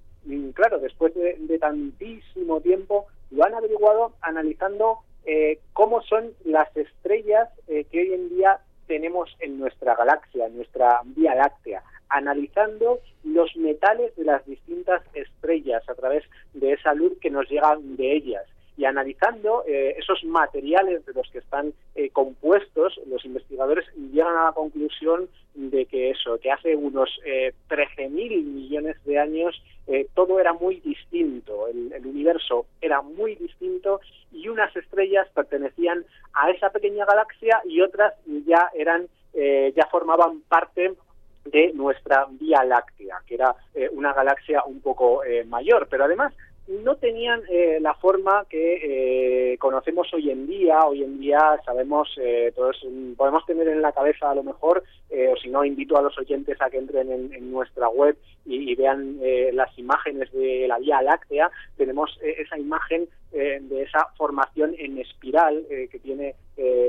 [0.53, 7.49] claro, después de, de tantísimo tiempo, lo han averiguado analizando eh, cómo son las estrellas
[7.69, 13.57] eh, que hoy en día tenemos en nuestra galaxia, en nuestra Vía Láctea, analizando los
[13.57, 18.45] metales de las distintas estrellas a través de esa luz que nos llega de ellas
[18.77, 24.45] y analizando eh, esos materiales de los que están eh, compuestos, los investigadores llegan a
[24.47, 30.41] la conclusión de que eso, que hace unos eh, 13.000 millones de años eh, todo
[30.41, 34.01] era muy distinto, el, el universo era muy distinto
[34.33, 38.15] y unas estrellas pertenecían a esa pequeña galaxia y otras
[38.47, 40.95] ya eran eh, ya formaban parte
[41.45, 46.33] de nuestra Vía Láctea, que era eh, una galaxia un poco eh, mayor, pero además
[46.67, 50.85] no tenían eh, la forma que eh, conocemos hoy en día.
[50.87, 52.85] Hoy en día sabemos, eh, todos
[53.17, 56.19] podemos tener en la cabeza a lo mejor, eh, o si no, invito a los
[56.19, 60.67] oyentes a que entren en, en nuestra web y, y vean eh, las imágenes de
[60.67, 61.51] la Vía Láctea.
[61.77, 66.37] Tenemos eh, esa imagen de esa formación en espiral que tiene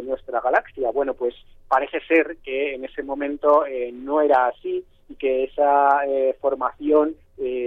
[0.03, 0.91] nuestra galaxia.
[0.91, 1.33] Bueno, pues
[1.67, 6.01] parece ser que en ese momento no era así y que esa
[6.39, 7.15] formación,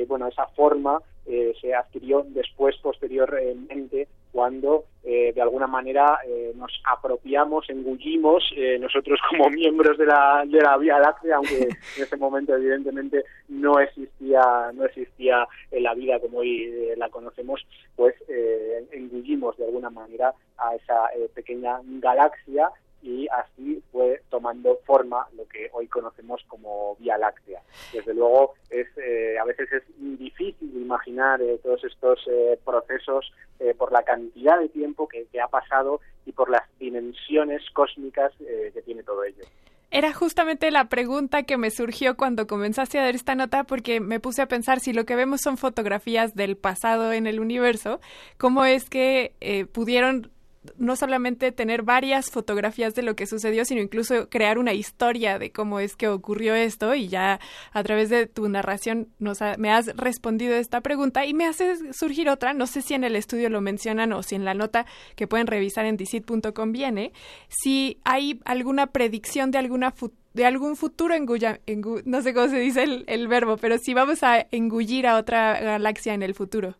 [0.06, 6.70] bueno, esa forma eh, se adquirió después, posteriormente, cuando eh, de alguna manera eh, nos
[6.84, 12.16] apropiamos, engullimos, eh, nosotros como miembros de la, de la Vía Láctea, aunque en ese
[12.16, 18.14] momento evidentemente no existía, no existía eh, la vida como hoy eh, la conocemos, pues
[18.28, 22.70] eh, engullimos de alguna manera a esa eh, pequeña galaxia
[23.02, 27.62] y así fue tomando forma lo que hoy conocemos como Vía Láctea.
[27.92, 33.74] Desde luego, es eh, a veces es difícil imaginar eh, todos estos eh, procesos eh,
[33.76, 38.70] por la cantidad de tiempo que, que, ha pasado y por las dimensiones cósmicas eh,
[38.72, 39.44] que tiene todo ello.
[39.90, 44.20] Era justamente la pregunta que me surgió cuando comenzaste a dar esta nota porque me
[44.20, 48.00] puse a pensar si lo que vemos son fotografías del pasado en el universo,
[48.36, 49.32] ¿cómo es que
[49.72, 50.30] pudieron
[50.76, 55.50] no solamente tener varias fotografías de lo que sucedió, sino incluso crear una historia de
[55.52, 57.40] cómo es que ocurrió esto y ya
[57.72, 61.92] a través de tu narración nos ha, me has respondido esta pregunta y me hace
[61.92, 64.86] surgir otra, no sé si en el estudio lo mencionan o si en la nota
[65.16, 67.12] que pueden revisar en dicit.com viene,
[67.48, 69.94] si hay alguna predicción de alguna
[70.34, 74.22] de algún futuro engulla, engu, no sé cómo se dice el verbo, pero si vamos
[74.22, 76.76] a engullir a otra galaxia en el futuro.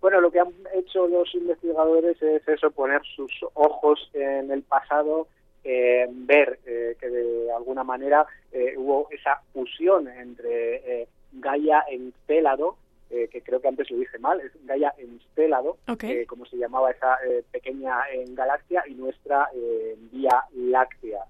[0.00, 5.26] Bueno, lo que han hecho los investigadores es eso, poner sus ojos en el pasado,
[5.64, 12.76] eh, ver eh, que de alguna manera eh, hubo esa fusión entre eh, Gaia Encélado,
[13.10, 16.10] eh, que creo que antes lo dije mal, es Gaia Encélado, okay.
[16.10, 19.50] eh, como se llamaba esa eh, pequeña galaxia, y nuestra
[20.12, 21.24] Vía Láctea.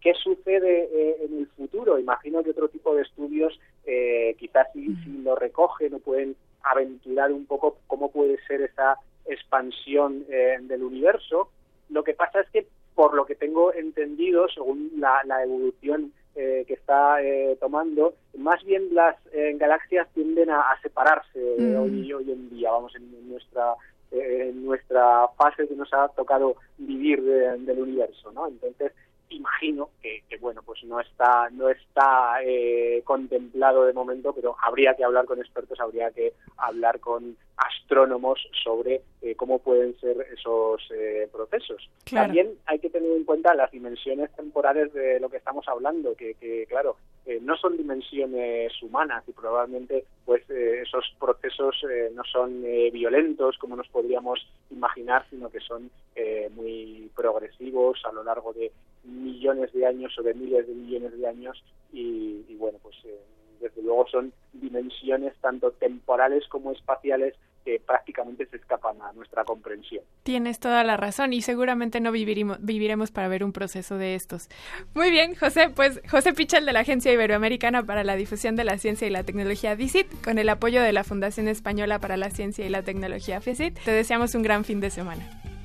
[0.00, 1.98] ¿Qué sucede eh, en el futuro?
[1.98, 7.32] Imagino que otro tipo de estudios eh, quizás si, si, lo recogen o pueden aventurar
[7.32, 11.50] un poco cómo puede ser esa expansión eh, del universo.
[11.90, 16.64] Lo que pasa es que, por lo que tengo entendido, según la, la evolución eh,
[16.66, 21.76] que está eh, tomando, más bien las eh, galaxias tienden a, a separarse mm.
[21.76, 23.74] hoy, hoy en día, vamos, en, en nuestra
[24.10, 28.48] en nuestra fase que nos ha tocado vivir de, del universo, ¿no?
[28.48, 28.92] Entonces,
[29.30, 34.94] imagino que, que, bueno pues no está no está eh, contemplado de momento pero habría
[34.94, 40.82] que hablar con expertos habría que hablar con astrónomos sobre eh, cómo pueden ser esos
[40.94, 42.26] eh, procesos claro.
[42.26, 46.34] también hay que tener en cuenta las dimensiones temporales de lo que estamos hablando que,
[46.34, 46.96] que claro
[47.28, 52.90] eh, no son dimensiones humanas y probablemente pues eh, esos procesos eh, no son eh,
[52.90, 58.72] violentos como nos podríamos imaginar sino que son eh, muy progresivos a lo largo de
[59.08, 63.18] millones de años o de miles de millones de años y, bueno pues eh,
[63.60, 70.02] desde luego son dimensiones tanto temporales como espaciales que prácticamente se escapan a nuestra comprensión.
[70.22, 74.48] Tienes toda la razón y seguramente no viviremos, viviremos para ver un proceso de estos.
[74.94, 78.78] Muy bien, José, pues José Pichel de la Agencia Iberoamericana para la Difusión de la
[78.78, 82.64] Ciencia y la Tecnología DICIT, con el apoyo de la Fundación Española para la Ciencia
[82.64, 85.57] y la Tecnología FECIT, te deseamos un gran fin de semana.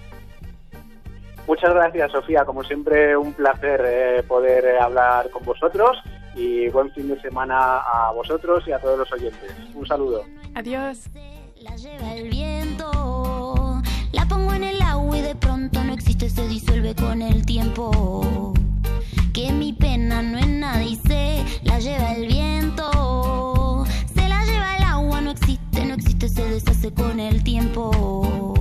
[1.48, 2.46] Muchas gracias, Sofía.
[2.46, 5.98] Como siempre, un placer eh, poder eh, hablar con vosotros
[6.36, 9.52] y buen fin de semana a vosotros y a todos los oyentes.
[9.76, 10.24] Un saludo.
[10.56, 11.10] Adiós.
[11.64, 16.46] La lleva el viento, la pongo en el agua y de pronto no existe, se
[16.50, 18.54] disuelve con el tiempo.
[19.34, 24.76] Que mi pena no es nada y se la lleva el viento, se la lleva
[24.76, 28.53] el agua, no existe, no existe, se deshace con el tiempo.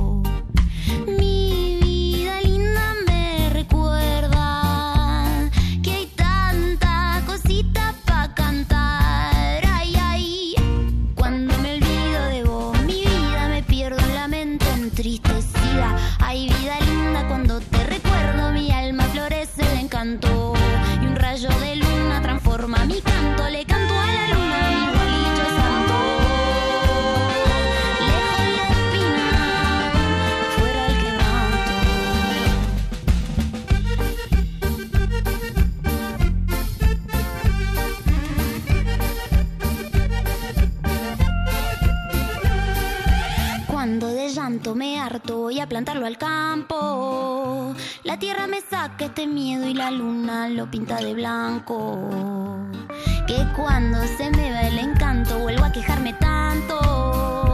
[44.61, 47.75] Cuarto y a plantarlo al campo.
[48.05, 51.99] La tierra me saca este miedo y la luna lo pinta de blanco.
[53.27, 57.52] Que cuando se me va el encanto vuelvo a quejarme tanto.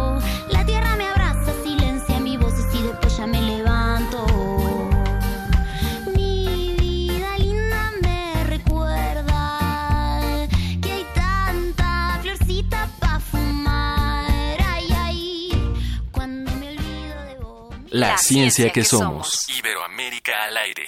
[17.91, 19.47] La, ciencia, que, somos.
[19.59, 20.85] Iberoamérica al aire.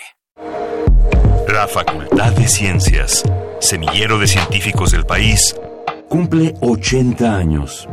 [1.48, 3.22] La Facultad de Ciencias,
[3.58, 5.56] semillero de científicos del país,
[6.08, 7.88] cumple 80 años.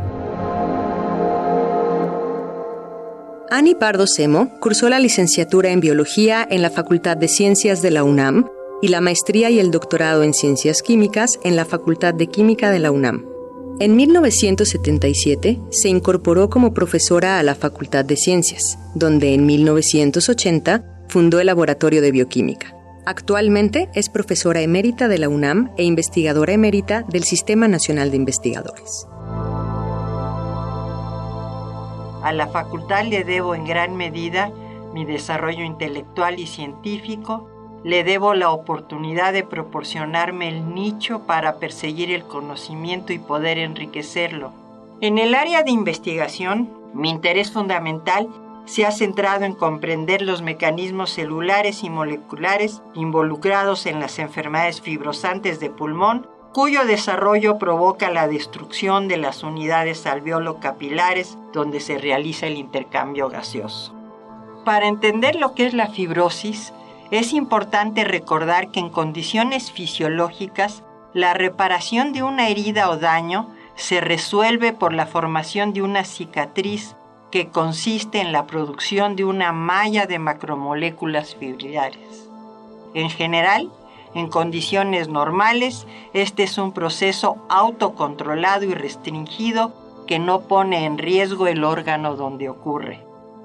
[3.50, 8.04] Ani Pardo Semo cursó la licenciatura en Biología en la Facultad de Ciencias de la
[8.04, 8.46] UNAM
[8.82, 12.80] y la maestría y el doctorado en Ciencias Químicas en la Facultad de Química de
[12.80, 13.37] la UNAM.
[13.80, 21.38] En 1977 se incorporó como profesora a la Facultad de Ciencias, donde en 1980 fundó
[21.38, 22.74] el Laboratorio de Bioquímica.
[23.06, 29.06] Actualmente es profesora emérita de la UNAM e investigadora emérita del Sistema Nacional de Investigadores.
[32.24, 34.50] A la facultad le debo en gran medida
[34.92, 37.48] mi desarrollo intelectual y científico,
[37.84, 44.52] le debo la oportunidad de proporcionarme el nicho para perseguir el conocimiento y poder enriquecerlo.
[45.00, 48.28] En el área de investigación, mi interés fundamental
[48.64, 55.58] se ha centrado en comprender los mecanismos celulares y moleculares involucrados en las enfermedades fibrosantes
[55.58, 62.56] de pulmón, cuyo desarrollo provoca la destrucción de las unidades alveolo-capilares donde se realiza el
[62.56, 63.94] intercambio gaseoso.
[64.64, 66.74] Para entender lo que es la fibrosis,
[67.10, 70.82] es importante recordar que en condiciones fisiológicas,
[71.14, 76.96] la reparación de una herida o daño se resuelve por la formación de una cicatriz
[77.30, 82.28] que consiste en la producción de una malla de macromoléculas fibrilares.
[82.94, 83.70] En general,
[84.14, 89.72] en condiciones normales, este es un proceso autocontrolado y restringido
[90.06, 93.04] que no pone en riesgo el órgano donde ocurre.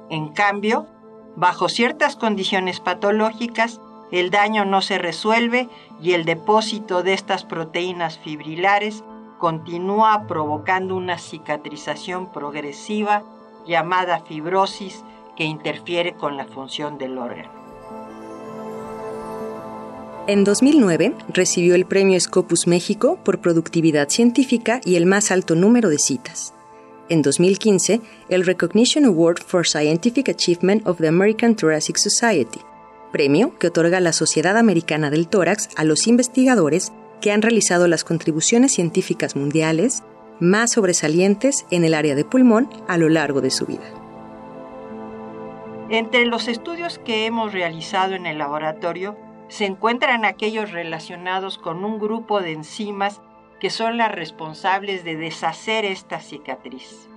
[0.10, 0.88] En cambio,
[1.36, 3.80] bajo ciertas condiciones patológicas,
[4.12, 5.70] el daño no se resuelve
[6.02, 9.04] y el depósito de estas proteínas fibrilares
[9.40, 13.24] continúa provocando una cicatrización progresiva
[13.66, 15.04] llamada fibrosis
[15.36, 17.50] que interfiere con la función del órgano.
[20.26, 25.90] En 2009 recibió el Premio Scopus México por productividad científica y el más alto número
[25.90, 26.53] de citas.
[27.10, 32.62] En 2015, el Recognition Award for Scientific Achievement of the American Thoracic Society,
[33.12, 38.06] premio que otorga la Sociedad Americana del Tórax a los investigadores que han realizado las
[38.06, 40.04] contribuciones científicas mundiales
[40.40, 43.84] más sobresalientes en el área de pulmón a lo largo de su vida.
[45.90, 49.18] Entre los estudios que hemos realizado en el laboratorio
[49.50, 53.22] se encuentran aquellos relacionados con un grupo de enzimas
[53.64, 57.08] que son las responsables de deshacer esta cicatriz.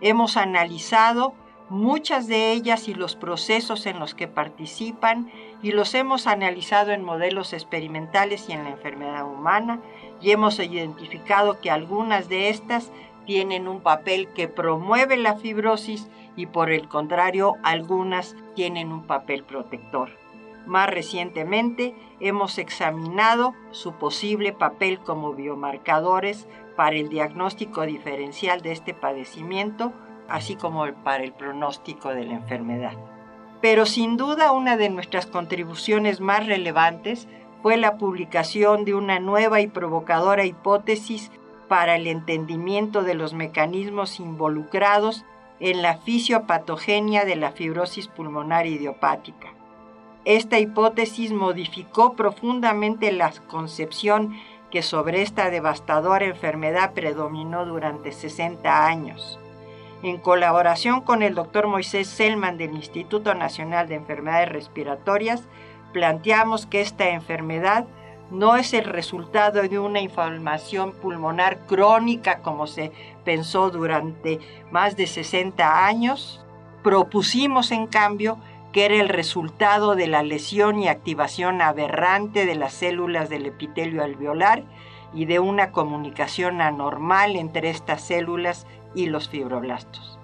[0.00, 1.34] Hemos analizado
[1.68, 5.32] muchas de ellas y los procesos en los que participan
[5.64, 9.80] y los hemos analizado en modelos experimentales y en la enfermedad humana
[10.20, 12.92] y hemos identificado que algunas de estas
[13.24, 19.42] tienen un papel que promueve la fibrosis y por el contrario algunas tienen un papel
[19.42, 20.10] protector.
[20.66, 28.92] Más recientemente hemos examinado su posible papel como biomarcadores para el diagnóstico diferencial de este
[28.92, 29.92] padecimiento,
[30.28, 32.94] así como para el pronóstico de la enfermedad.
[33.60, 37.28] Pero sin duda una de nuestras contribuciones más relevantes
[37.62, 41.30] fue la publicación de una nueva y provocadora hipótesis
[41.68, 45.24] para el entendimiento de los mecanismos involucrados
[45.58, 49.55] en la fisiopatogenia de la fibrosis pulmonar idiopática.
[50.26, 54.36] Esta hipótesis modificó profundamente la concepción
[54.72, 59.38] que sobre esta devastadora enfermedad predominó durante 60 años.
[60.02, 65.44] En colaboración con el doctor Moisés Selman del Instituto Nacional de Enfermedades Respiratorias,
[65.92, 67.86] planteamos que esta enfermedad
[68.28, 72.90] no es el resultado de una inflamación pulmonar crónica como se
[73.24, 74.40] pensó durante
[74.72, 76.44] más de 60 años.
[76.82, 78.38] Propusimos, en cambio,
[78.76, 84.04] que era el resultado de la lesión y activación aberrante de las células del epitelio
[84.04, 84.64] alveolar
[85.14, 90.18] y de una comunicación anormal entre estas células y los fibroblastos.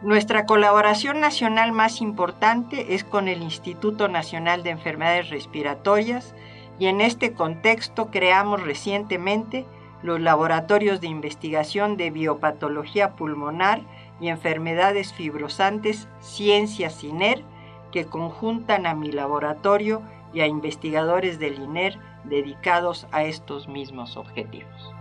[0.00, 6.34] Nuestra colaboración nacional más importante es con el Instituto Nacional de Enfermedades Respiratorias
[6.78, 9.66] y en este contexto creamos recientemente
[10.02, 13.82] los laboratorios de investigación de biopatología pulmonar
[14.20, 17.44] y enfermedades fibrosantes Ciencia CINER,
[17.92, 20.02] que conjuntan a mi laboratorio
[20.32, 24.94] y a investigadores del INER dedicados a estos mismos objetivos.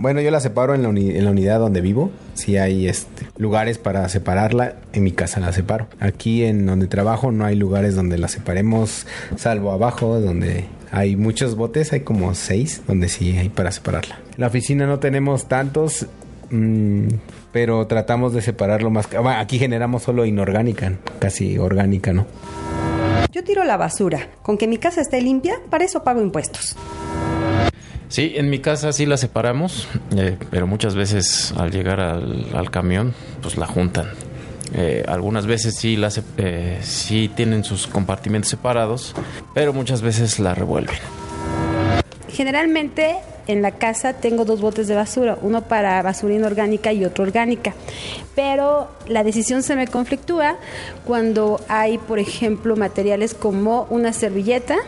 [0.00, 0.88] Bueno, yo la separo en la,
[1.30, 2.10] unidad donde vivo.
[2.32, 5.88] Si hay este, lugares para separarla, en mi casa la separo.
[6.00, 11.54] Aquí en donde trabajo no hay lugares donde la separemos, salvo abajo, donde hay muchos
[11.54, 14.18] botes, hay como seis, donde sí hay para separarla.
[14.38, 16.06] La oficina no tenemos tantos,
[16.50, 17.08] mm,
[17.52, 19.06] pero tratamos de separarlo más.
[19.36, 22.26] aquí generamos solo inorgánica, casi orgánica, ¿no?
[23.32, 24.30] Yo tiro la basura.
[24.40, 26.74] Con que mi casa esté limpia, para eso pago impuestos.
[28.10, 29.86] Sí, en mi casa sí la separamos,
[30.16, 34.08] eh, pero muchas veces al llegar al, camión, pues la juntan.
[34.74, 39.14] Eh, algunas veces sí, la, eh, sí tienen sus compartimentos separados,
[39.54, 40.96] pero muchas veces la revuelven.
[42.28, 43.14] Generalmente
[43.46, 47.74] en la casa tengo dos botes de basura, uno para basura inorgánica y otro orgánica.
[48.34, 50.56] Pero la decisión se me conflictúa
[51.06, 54.78] cuando hay, por ejemplo, materiales como una servilleta,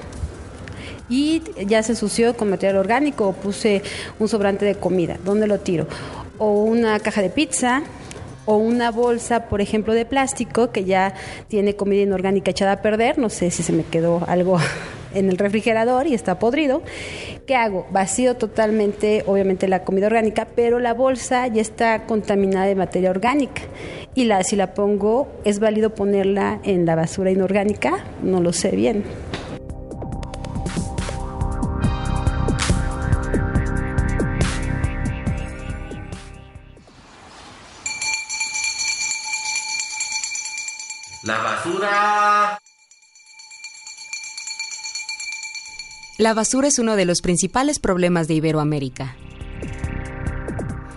[1.12, 3.82] y ya se ensució con material orgánico o puse
[4.18, 5.86] un sobrante de comida, ¿dónde lo tiro?
[6.38, 7.82] O una caja de pizza
[8.46, 11.12] o una bolsa, por ejemplo, de plástico que ya
[11.48, 14.58] tiene comida inorgánica echada a perder, no sé si se me quedó algo
[15.14, 16.80] en el refrigerador y está podrido.
[17.46, 17.86] ¿Qué hago?
[17.90, 23.60] Vacío totalmente, obviamente, la comida orgánica, pero la bolsa ya está contaminada de materia orgánica.
[24.14, 28.02] Y la, si la pongo, ¿es válido ponerla en la basura inorgánica?
[28.22, 29.04] No lo sé bien.
[41.64, 42.58] Basura.
[46.18, 49.16] La basura es uno de los principales problemas de Iberoamérica.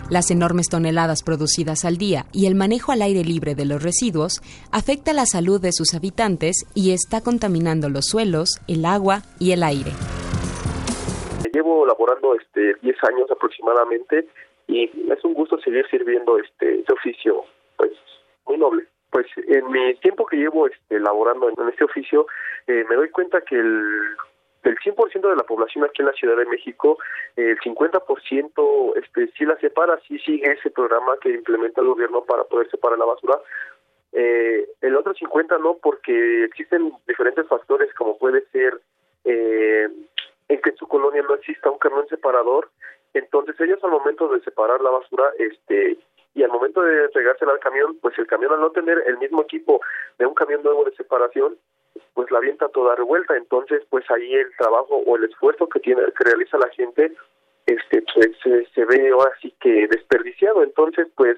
[0.10, 4.42] Las enormes toneladas producidas al día y el manejo al aire libre de los residuos
[4.72, 9.64] afecta la salud de sus habitantes y está contaminando los suelos, el agua y el
[9.64, 9.92] aire.
[11.52, 14.28] Llevo laborando este 10 años aproximadamente
[14.68, 17.46] y es un gusto seguir sirviendo este, este oficio
[17.78, 17.92] pues
[18.46, 18.86] muy noble
[19.16, 22.28] pues en mi tiempo que llevo este, laborando en, este oficio,
[22.68, 24.18] eh, me doy cuenta que el
[24.62, 26.98] del 100% de la población aquí en la Ciudad de México,
[27.38, 32.44] el 50% este, sí la separa, sí sigue ese programa que implementa el gobierno para
[32.44, 33.40] poder separar la basura.
[34.12, 38.82] Eh, el otro 50% no, porque existen diferentes factores, como puede ser
[39.24, 39.88] eh,
[40.50, 42.70] en que en su colonia no exista un camión separador.
[43.14, 45.98] Entonces ellos al momento de separar la basura, este
[46.36, 49.42] y al momento de entregársela al camión, pues el camión al no tener el mismo
[49.42, 49.80] equipo
[50.20, 51.58] de un camión nuevo de separación,
[52.14, 56.02] pues la avienta toda revuelta, entonces pues ahí el trabajo o el esfuerzo que tiene
[56.18, 57.14] que realiza la gente
[57.66, 58.32] este pues
[58.74, 61.38] se, ve ahora sí que desperdiciado, entonces pues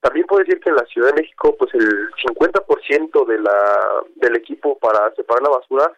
[0.00, 4.36] también puedo decir que en la Ciudad de México pues el 50% de la del
[4.36, 5.92] equipo para separar la basura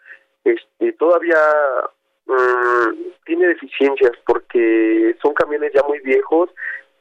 [0.45, 1.41] este todavía
[2.27, 2.95] mm,
[3.25, 6.51] tiene deficiencias porque son camiones ya muy viejos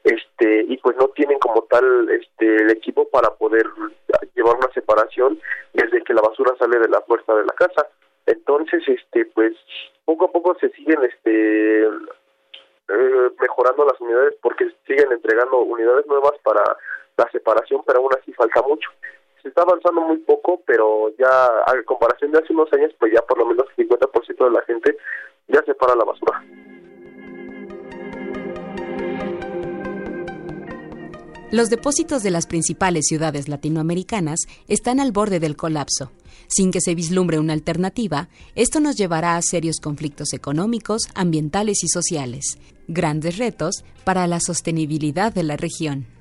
[0.06, 3.66] este y pues no tienen como tal este el equipo para poder
[4.34, 5.40] llevar una separación
[5.72, 7.88] desde que la basura sale de la puerta de la casa.
[8.24, 9.54] Entonces este pues
[10.04, 16.38] poco a poco se siguen este eh, mejorando las unidades porque siguen entregando unidades nuevas
[16.44, 16.62] para
[17.16, 18.88] la separación pero aún así falta mucho.
[19.42, 23.22] Se está avanzando muy poco pero ya a comparación de hace unos años pues ya
[23.22, 24.96] por lo menos el 50% de la gente
[25.48, 26.44] ya separa la basura
[31.56, 36.12] Los depósitos de las principales ciudades latinoamericanas están al borde del colapso.
[36.48, 41.88] Sin que se vislumbre una alternativa, esto nos llevará a serios conflictos económicos, ambientales y
[41.88, 46.15] sociales, grandes retos para la sostenibilidad de la región.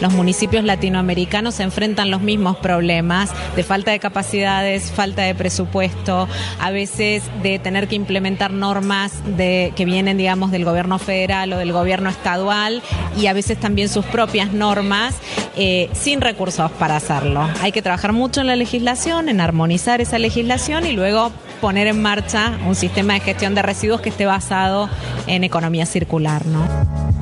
[0.00, 6.28] Los municipios latinoamericanos enfrentan los mismos problemas de falta de capacidades, falta de presupuesto,
[6.58, 11.72] a veces de tener que implementar normas que vienen, digamos, del gobierno federal o del
[11.72, 12.82] gobierno estadual
[13.18, 15.14] y a veces también sus propias normas
[15.56, 17.48] eh, sin recursos para hacerlo.
[17.60, 22.00] Hay que trabajar mucho en la legislación, en armonizar esa legislación y luego poner en
[22.00, 24.88] marcha un sistema de gestión de residuos que esté basado
[25.26, 27.19] en economía circular, ¿no?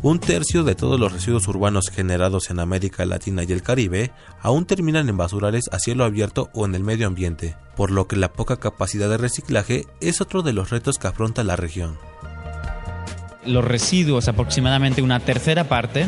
[0.00, 4.64] Un tercio de todos los residuos urbanos generados en América Latina y el Caribe aún
[4.64, 8.32] terminan en basurales a cielo abierto o en el medio ambiente, por lo que la
[8.32, 11.98] poca capacidad de reciclaje es otro de los retos que afronta la región.
[13.48, 16.06] Los residuos, aproximadamente una tercera parte,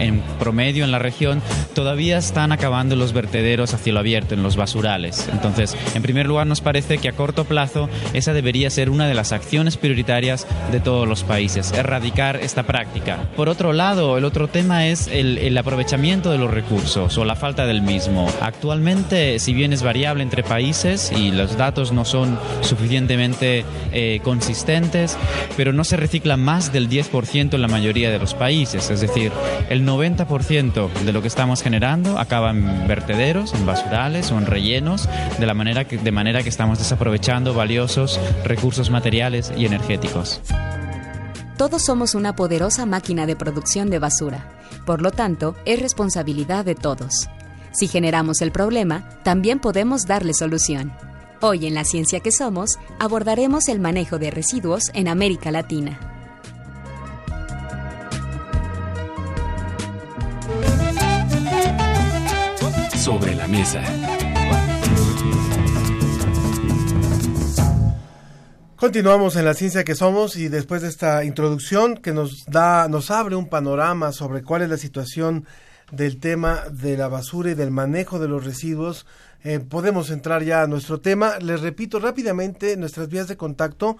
[0.00, 1.42] en promedio en la región,
[1.74, 5.28] todavía están acabando los vertederos a cielo abierto, en los basurales.
[5.32, 9.14] Entonces, en primer lugar, nos parece que a corto plazo esa debería ser una de
[9.14, 13.18] las acciones prioritarias de todos los países, erradicar esta práctica.
[13.36, 17.36] Por otro lado, el otro tema es el, el aprovechamiento de los recursos o la
[17.36, 18.30] falta del mismo.
[18.40, 25.16] Actualmente, si bien es variable entre países y los datos no son suficientemente eh, consistentes,
[25.56, 28.90] pero no se recicla más del 10% en la mayoría de los países.
[28.90, 29.32] Es decir,
[29.68, 35.08] el 90% de lo que estamos generando acaba en vertederos, en basurales o en rellenos,
[35.38, 40.40] de, la manera que, de manera que estamos desaprovechando valiosos recursos materiales y energéticos.
[41.56, 44.48] Todos somos una poderosa máquina de producción de basura.
[44.86, 47.28] Por lo tanto, es responsabilidad de todos.
[47.72, 50.92] Si generamos el problema, también podemos darle solución.
[51.42, 56.19] Hoy en La Ciencia que Somos abordaremos el manejo de residuos en América Latina.
[63.00, 63.82] Sobre la mesa.
[68.76, 73.10] Continuamos en la ciencia que somos y después de esta introducción que nos da, nos
[73.10, 75.46] abre un panorama sobre cuál es la situación
[75.90, 79.06] del tema de la basura y del manejo de los residuos,
[79.42, 81.38] eh, podemos entrar ya a nuestro tema.
[81.38, 83.96] Les repito rápidamente nuestras vías de contacto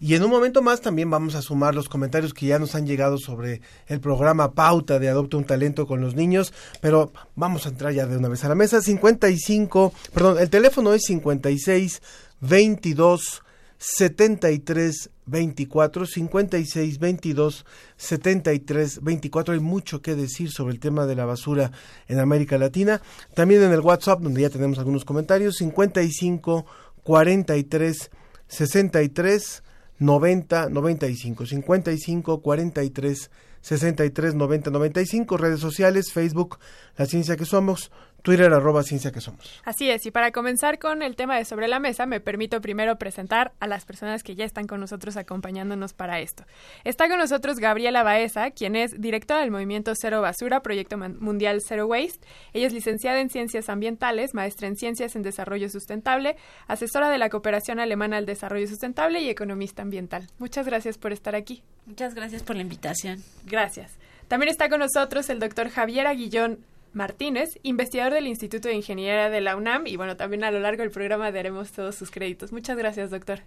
[0.00, 2.86] y en un momento más también vamos a sumar los comentarios que ya nos han
[2.86, 7.70] llegado sobre el programa Pauta de Adopta un Talento con los niños, pero vamos a
[7.70, 8.80] entrar ya de una vez a la mesa.
[8.80, 12.02] 55, perdón, el teléfono es 56
[12.40, 13.42] 22
[13.78, 17.66] 73 24 56 22
[17.96, 21.72] 73 24 hay mucho que decir sobre el tema de la basura
[22.08, 23.00] en América Latina.
[23.34, 26.66] También en el WhatsApp donde ya tenemos algunos comentarios 55
[27.02, 28.10] 43
[28.46, 29.62] 63
[29.98, 36.58] 90 95 55 43 63 90 95 redes sociales Facebook
[36.96, 37.90] La Ciencia que Somos
[38.24, 39.60] Twitter arroba ciencia que somos.
[39.66, 42.96] Así es, y para comenzar con el tema de sobre la mesa, me permito primero
[42.96, 46.44] presentar a las personas que ya están con nosotros acompañándonos para esto.
[46.84, 51.86] Está con nosotros Gabriela Baeza, quien es directora del Movimiento Cero Basura, Proyecto Mundial Zero
[51.86, 52.26] Waste.
[52.54, 57.28] Ella es licenciada en Ciencias Ambientales, maestra en Ciencias en Desarrollo Sustentable, asesora de la
[57.28, 60.28] Cooperación Alemana al Desarrollo Sustentable y economista ambiental.
[60.38, 61.62] Muchas gracias por estar aquí.
[61.84, 63.22] Muchas gracias por la invitación.
[63.44, 63.92] Gracias.
[64.28, 66.64] También está con nosotros el doctor Javier Aguillón
[66.94, 70.82] Martínez, investigador del Instituto de Ingeniería de la UNAM y bueno, también a lo largo
[70.82, 72.52] del programa daremos todos sus créditos.
[72.52, 73.40] Muchas gracias, doctor.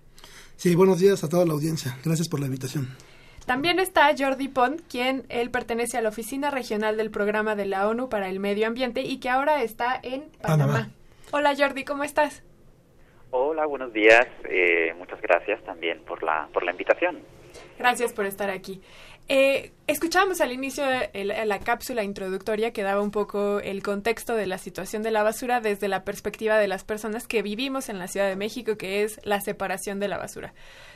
[0.58, 1.98] Sí, buenos días a toda la audiencia.
[2.04, 2.89] Gracias por la invitación.
[3.45, 7.88] También está Jordi Pont, quien él pertenece a la Oficina Regional del Programa de la
[7.88, 10.74] ONU para el Medio Ambiente y que ahora está en Panamá.
[10.74, 10.89] Panamá.
[11.32, 12.43] Hola Jordi, ¿cómo estás?
[13.32, 14.28] Hola, buenos días.
[14.50, 17.20] Eh, muchas gracias también por la, por la invitación.
[17.78, 18.82] Gracias por estar aquí.
[19.30, 24.45] Eh, escuchábamos al inicio el, la cápsula introductoria que daba un poco el contexto de
[24.45, 28.07] la situación de la basura desde la perspectiva de las personas que vivimos en la
[28.07, 30.53] Ciudad de México, que es la separación de la basura.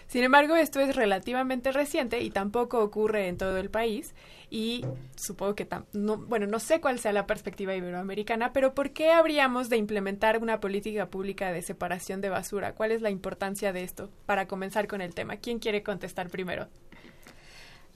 [0.07, 4.13] Sin embargo, esto es relativamente reciente y tampoco ocurre en todo el país
[4.49, 9.11] y supongo que no, bueno, no sé cuál sea la perspectiva iberoamericana, pero ¿por qué
[9.11, 12.75] habríamos de implementar una política pública de separación de basura?
[12.75, 14.09] ¿Cuál es la importancia de esto?
[14.25, 16.69] Para comenzar con el tema, ¿quién quiere contestar primero?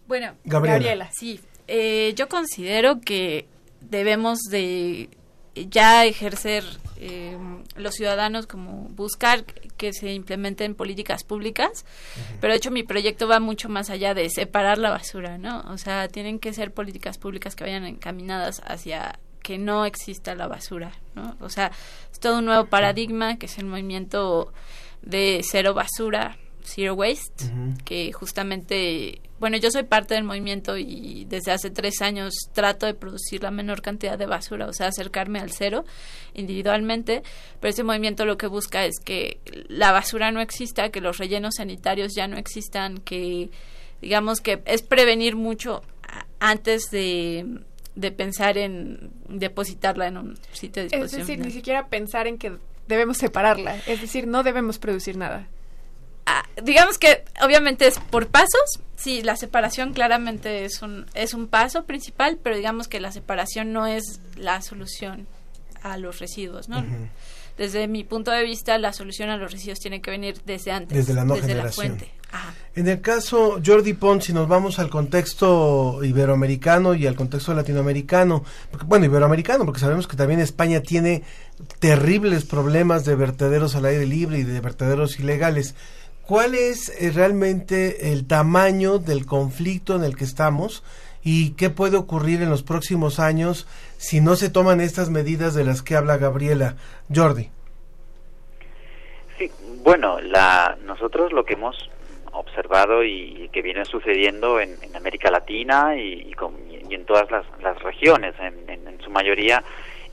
[0.08, 0.78] Bueno, Gabriela.
[0.80, 1.40] Gabriela sí.
[1.68, 3.48] Eh, yo considero que
[3.82, 5.10] debemos de
[5.56, 6.64] ya ejercer
[6.98, 7.38] eh,
[7.76, 11.86] los ciudadanos como buscar que se implementen políticas públicas,
[12.40, 15.62] pero de hecho mi proyecto va mucho más allá de separar la basura, ¿no?
[15.70, 20.48] O sea, tienen que ser políticas públicas que vayan encaminadas hacia que no exista la
[20.48, 21.36] basura, ¿no?
[21.40, 21.72] O sea,
[22.12, 24.52] es todo un nuevo paradigma que es el movimiento
[25.02, 27.52] de cero basura, zero waste,
[27.84, 32.94] que justamente bueno, yo soy parte del movimiento y desde hace tres años trato de
[32.94, 35.84] producir la menor cantidad de basura, o sea, acercarme al cero
[36.34, 37.22] individualmente,
[37.60, 41.56] pero ese movimiento lo que busca es que la basura no exista, que los rellenos
[41.58, 43.50] sanitarios ya no existan, que
[44.02, 45.82] digamos que es prevenir mucho
[46.40, 47.60] antes de,
[47.96, 51.22] de pensar en depositarla en un sitio de disposición.
[51.22, 52.54] Es decir, ni siquiera pensar en que
[52.88, 55.48] debemos separarla, es decir, no debemos producir nada.
[56.26, 58.80] Ah, digamos que obviamente es por pasos.
[58.96, 63.74] Sí, la separación claramente es un, es un paso principal, pero digamos que la separación
[63.74, 65.28] no es la solución
[65.84, 66.84] a los residuos, ¿no?
[67.58, 70.98] desde mi punto de vista, la solución a los residuos tiene que venir desde antes,
[70.98, 71.94] desde la no desde generación.
[71.94, 72.12] la fuente.
[72.32, 72.54] Ajá.
[72.76, 78.44] En el caso Jordi Pons, si nos vamos al contexto iberoamericano y al contexto latinoamericano,
[78.72, 81.24] porque, bueno, iberoamericano, porque sabemos que también España tiene
[81.80, 85.76] terribles problemas de vertederos al aire libre y de vertederos ilegales.
[86.28, 90.84] ¿Cuál es eh, realmente el tamaño del conflicto en el que estamos
[91.24, 93.68] y qué puede ocurrir en los próximos años
[93.98, 96.78] si no se toman estas medidas de las que habla Gabriela?
[97.14, 97.50] Jordi.
[99.38, 99.52] Sí,
[99.84, 101.90] bueno, la, nosotros lo que hemos
[102.32, 106.34] observado y, que viene sucediendo en, América Latina y,
[106.90, 107.46] en todas las,
[107.84, 109.64] regiones, en, su mayoría,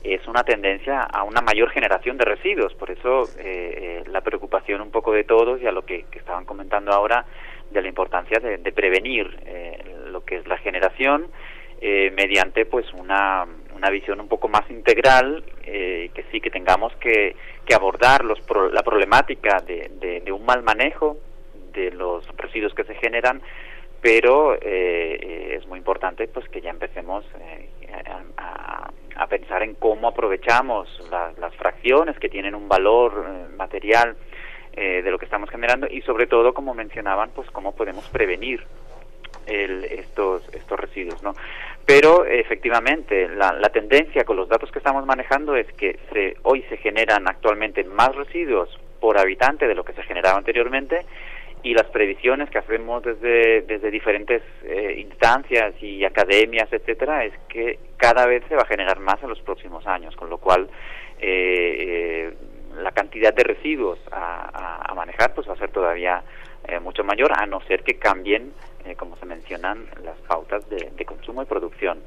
[0.03, 2.73] es una tendencia a una mayor generación de residuos.
[2.73, 6.45] Por eso eh, eh, la preocupación un poco de todos y a lo que, estaban
[6.45, 7.25] comentando ahora
[7.71, 11.27] de la importancia de, prevenir eh, lo que es la generación
[12.15, 13.45] mediante pues una,
[13.75, 17.35] una visión un poco más integral que sí que tengamos que,
[17.65, 19.91] que abordar los pro, la problemática de,
[20.23, 21.17] de, un mal manejo
[21.73, 23.41] de los residuos que se generan,
[24.03, 27.69] pero eh, es muy importante pues que ya empecemos eh,
[28.37, 28.91] a,
[29.29, 34.15] pensar en cómo aprovechamos la, las fracciones que tienen un valor eh, material
[34.75, 38.65] de lo que estamos generando y sobre todo, como mencionaban, pues cómo podemos prevenir
[39.45, 41.33] el, estos estos residuos, ¿no?
[41.85, 46.63] Pero efectivamente la, la, tendencia con los datos que estamos manejando es que se, hoy
[46.69, 51.05] se generan actualmente más residuos por habitante de lo que se generaba anteriormente
[51.63, 57.79] y las previsiones que hacemos desde, desde diferentes eh, instancias y academias, etcétera, es que
[57.95, 60.69] cada vez se va a generar más en los próximos años, con lo cual
[61.19, 62.33] eh, eh,
[62.81, 66.23] la cantidad de residuos a, a, manejar pues va a ser todavía
[66.81, 68.53] mucho mayor, a no ser que cambien,
[68.97, 71.99] como se mencionan, las pautas de consumo y producción.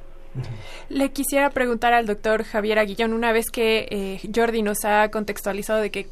[0.89, 5.81] Le quisiera preguntar al doctor Javier Aguillón, una vez que eh, Jordi nos ha contextualizado
[5.81, 6.09] de que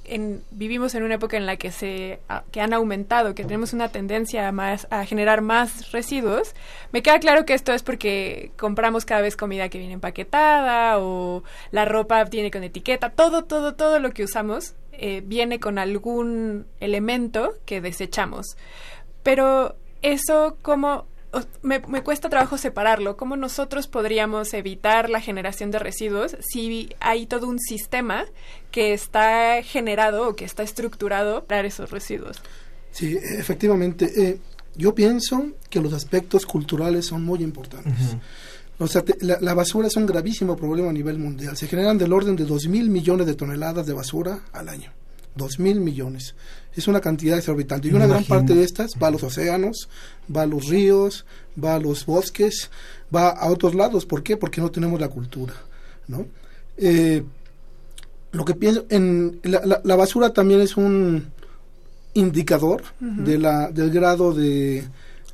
[0.51, 2.20] vivimos en una época en la que se
[2.51, 6.55] que han aumentado, que tenemos una tendencia a, más, a generar más residuos,
[6.93, 11.45] me queda claro que esto es porque compramos cada vez comida que viene empaquetada o
[11.70, 16.66] la ropa viene con etiqueta, todo, todo, todo lo que usamos eh, viene con algún
[16.81, 18.57] elemento que desechamos.
[19.22, 21.07] Pero eso, ¿cómo,
[21.62, 23.16] me, me, cuesta trabajo separarlo.
[23.16, 28.26] ¿Cómo nosotros podríamos evitar la generación de residuos si hay todo un sistema
[28.70, 32.41] que está generado o que está estructurado para esos residuos?
[32.91, 34.11] Sí, efectivamente.
[34.16, 34.39] Eh,
[34.76, 37.93] yo pienso que los aspectos culturales son muy importantes.
[37.93, 38.20] Uh -huh.
[38.78, 41.57] O sea, te, la, la, basura es un gravísimo problema a nivel mundial.
[41.57, 44.93] Se generan del orden de 2 mil millones de toneladas de basura al año.
[45.37, 46.35] 2 mil millones.
[46.74, 47.89] Es una cantidad exorbitante.
[47.89, 49.89] Y una gran parte de estas va a los océanos,
[50.35, 51.24] va a los ríos,
[51.62, 52.70] va a los bosques,
[53.14, 54.07] va a otros lados.
[54.07, 54.37] ¿Por qué?
[54.37, 55.55] Porque no tenemos la cultura.
[56.09, 56.26] ¿no?
[56.76, 57.22] Eh,
[58.32, 61.32] lo que pienso, en la, la, la, basura también es un
[62.14, 63.24] indicador uh -huh.
[63.24, 64.85] de la, del grado de...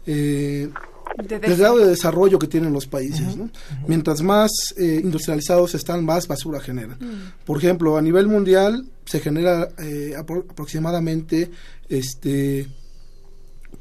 [0.07, 0.69] Eh,
[1.17, 3.21] de del grado de desarrollo que tienen los países.
[3.21, 3.37] Uh -huh.
[3.37, 3.45] ¿no?
[3.45, 3.89] uh -huh.
[3.89, 6.99] Mientras más eh, industrializados están, más basura generan.
[7.45, 11.51] Por ejemplo, a nivel mundial se genera eh, apro aproximadamente
[11.89, 12.69] este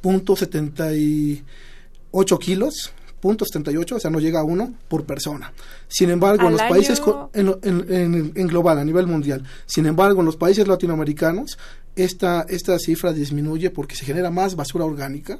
[0.01, 5.53] punto 78 kilos punto 78, o sea, no llega a uno por persona.
[5.87, 6.69] Sin embargo, en los año...
[6.69, 7.01] países,
[7.33, 11.57] en, en, en, en, global, a nivel mundial, sin embargo, en los países latinoamericanos,
[11.95, 15.39] esta, esta cifra disminuye porque se genera más basura orgánica,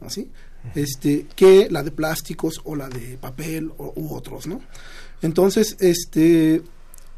[0.00, 0.30] ¿así?
[0.74, 4.60] Este, que la de plásticos o la de papel o, u otros, ¿no?
[5.22, 6.62] Entonces, este,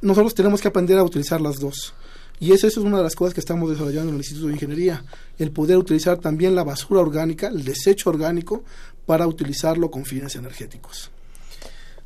[0.03, 1.95] nosotros tenemos que aprender a utilizar las dos.
[2.39, 5.05] Y eso, es una de las cosas que estamos desarrollando en el Instituto de Ingeniería,
[5.39, 8.63] el poder utilizar también la basura orgánica, el desecho orgánico,
[9.07, 11.11] para utilizarlo con fines energéticos.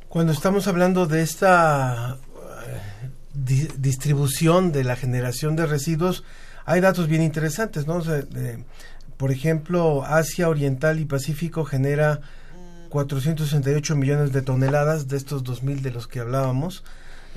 [0.07, 2.19] Cuando estamos hablando de esta
[3.33, 6.23] di distribución de la generación de residuos,
[6.65, 8.01] hay datos bien interesantes, ¿no?
[9.21, 12.21] Por ejemplo, Asia Oriental y Pacífico genera
[12.89, 16.83] 468 millones de toneladas de estos 2.000 de los que hablábamos,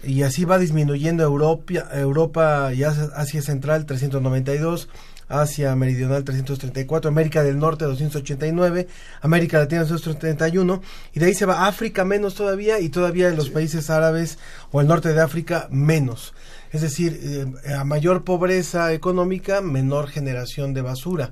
[0.02, 4.88] y así va disminuyendo Europa, Europa y Asia Central 392,
[5.28, 8.88] Asia Meridional 334, América del Norte 289,
[9.20, 10.80] América Latina 231
[11.12, 13.52] y de ahí se va África menos todavía y todavía en los sí.
[13.52, 14.38] países árabes
[14.72, 16.32] o el norte de África menos.
[16.72, 21.30] Es decir, eh, a mayor pobreza económica, menor generación de basura.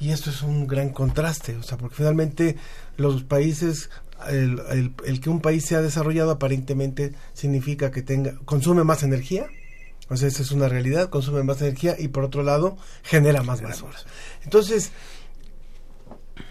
[0.00, 2.56] Y esto es un gran contraste, o sea, porque finalmente
[2.96, 3.90] los países
[4.28, 9.46] el, el, el, que un país sea desarrollado aparentemente significa que tenga consume más energía
[10.08, 13.60] o sea esa es una realidad consume más energía y por otro lado genera más
[13.60, 13.96] basura.
[14.42, 14.90] Entonces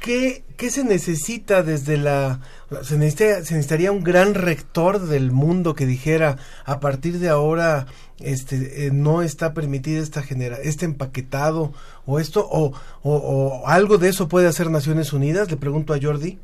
[0.08, 2.40] ¿qué, ¿qué se necesita desde la...
[2.82, 7.88] Se, necesita- se necesitaría un gran rector del mundo que dijera, a partir de ahora
[8.20, 11.74] este eh, no está permitida esta genera este empaquetado
[12.06, 12.72] o esto o,
[13.04, 16.40] o, o algo de eso puede hacer Naciones Unidas le pregunto a Jordi.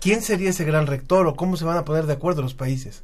[0.00, 3.02] Quién sería ese gran rector o cómo se van a poner de acuerdo los países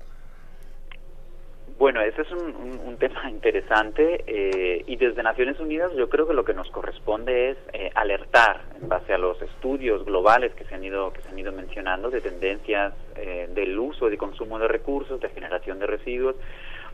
[1.80, 6.34] Bueno, ese es un, un- tema interesante eh, y desde Naciones Unidas yo creo que
[6.34, 10.74] lo que nos corresponde es eh, alertar en base a los estudios globales que se
[10.74, 14.58] han ido que se han ido mencionando de tendencias eh, del uso y de consumo
[14.58, 16.36] de recursos, de generación de residuos,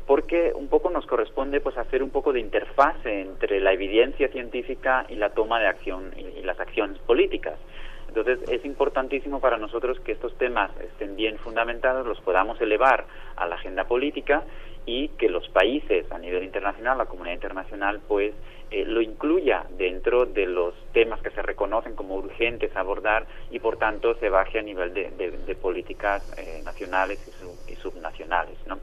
[0.06, 5.04] porque un poco nos corresponde pues hacer un poco de interfase entre la evidencia científica
[5.08, 7.58] y la toma de acción y las acciones políticas.
[8.06, 13.46] Entonces es importantísimo para nosotros que estos temas estén bien fundamentados, los podamos elevar a
[13.46, 14.44] la agenda política
[14.86, 18.32] y que los países a nivel internacional, la comunidad internacional, pues
[18.70, 23.58] eh, lo incluya dentro de los temas que se reconocen como urgentes a abordar y
[23.58, 28.56] por tanto se baje a nivel de, de- políticas eh, nacionales y, sub- y subnacionales,
[28.66, 28.78] ¿no?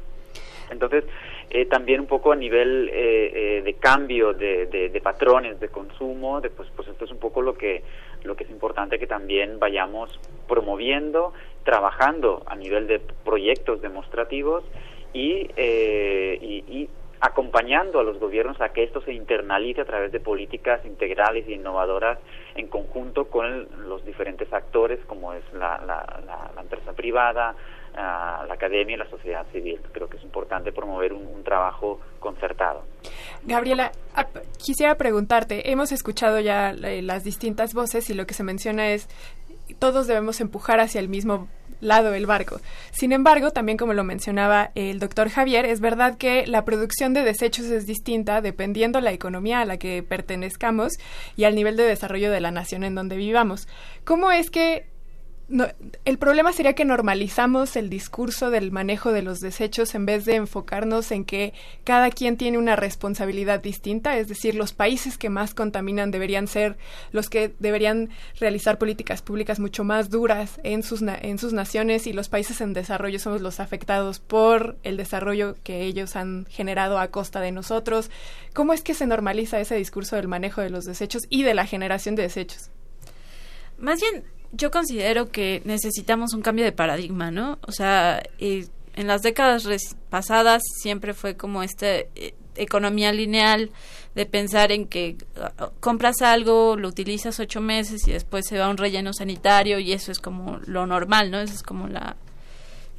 [0.70, 1.04] Entonces,
[1.50, 5.68] eh, también un poco a nivel eh, eh, de cambio de, de- de patrones de
[5.70, 7.84] consumo, de, pues, pues esto es un poco lo que,
[8.24, 11.34] lo que es importante que también vayamos promoviendo,
[11.64, 14.64] trabajando a nivel de proyectos demostrativos
[15.14, 16.90] y, eh, y, y
[17.22, 21.54] acompañando a los gobiernos a que esto se internalice a través de políticas integrales e
[21.54, 22.20] innovadoras
[22.56, 27.56] en conjunto con los diferentes actores como es la, la- la- empresa privada,
[27.96, 29.80] ah, la academia y la sociedad civil.
[29.94, 32.84] Creo que es importante promover un, un trabajo concertado.
[33.44, 38.44] Gabriela, ap- quisiera preguntarte, hemos escuchado ya eh, las distintas voces y lo que se
[38.44, 39.08] menciona es
[39.80, 41.48] todos debemos empujar hacia el mismo
[41.84, 42.62] lado del barco.
[42.92, 47.24] Sin embargo, también como lo mencionaba el doctor Javier, es verdad que la producción de
[47.24, 50.94] desechos es distinta dependiendo la economía a la que pertenezcamos
[51.36, 53.68] y al nivel de desarrollo de la nación en donde vivamos.
[54.06, 54.93] ¿Cómo es que
[55.50, 55.68] no,
[56.06, 60.36] el problema sería que normalizamos el discurso del manejo de los desechos en vez de
[60.36, 65.54] enfocarnos en que cada quien tiene una responsabilidad distinta, es decir, los países que más
[65.54, 66.78] contaminan deberían ser
[67.12, 72.08] los que deberían realizar políticas públicas mucho más duras en sus, na- en sus naciones
[72.08, 76.98] y los países en desarrollo somos los afectados por el desarrollo que ellos han generado
[77.00, 78.10] a costa de nosotros.
[78.54, 81.66] ¿Cómo es que se normaliza ese discurso del manejo de los desechos y de la
[81.66, 82.70] generación de desechos?
[83.78, 84.24] Más bien,
[84.54, 87.58] yo considero que necesitamos un cambio de paradigma, ¿no?
[87.68, 89.68] O sea, en las décadas
[90.10, 93.72] pasadas siempre fue como esta eh, economía lineal
[94.14, 98.66] de pensar en que uh, compras algo, lo utilizas ocho meses y después se va
[98.66, 101.40] a un relleno sanitario y eso es como lo normal, ¿no?
[101.40, 102.16] Eso es como la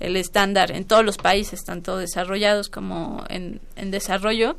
[0.01, 3.61] el estándar en todos los países, tanto desarrollados como en
[3.93, 4.59] desarrollo.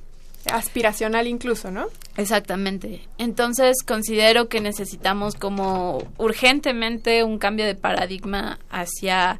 [0.51, 1.87] Aspiracional incluso, ¿no?
[2.17, 3.01] Exactamente.
[3.17, 9.39] Entonces considero que necesitamos como urgentemente un cambio de paradigma hacia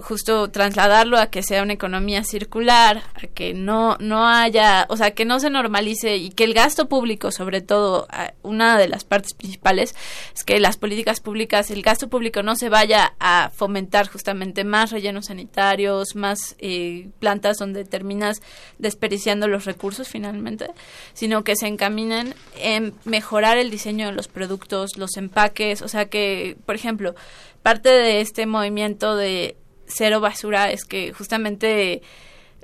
[0.00, 5.12] justo trasladarlo a que sea una economía circular, a que no no haya, o sea,
[5.12, 8.06] que no se normalice y que el gasto público, sobre todo,
[8.42, 9.94] una de las partes principales
[10.34, 14.90] es que las políticas públicas, el gasto público no se vaya a fomentar justamente más
[14.90, 18.42] rellenos sanitarios, más eh, plantas donde terminas
[18.78, 20.66] desperdiciando los recursos finalmente,
[21.14, 26.06] sino que se encaminen en mejorar el diseño de los productos, los empaques, o sea
[26.06, 27.14] que, por ejemplo,
[27.62, 29.56] parte de este movimiento de
[29.88, 32.02] cero basura es que justamente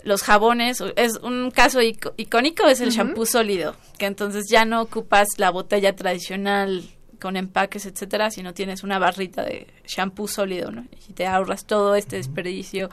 [0.03, 4.83] los jabones, es un caso ico- icónico, es el shampoo sólido, que entonces ya no
[4.83, 6.85] ocupas la botella tradicional
[7.21, 10.85] con empaques, etcétera, sino tienes una barrita de shampoo sólido, ¿no?
[11.09, 12.91] Y te ahorras todo este desperdicio.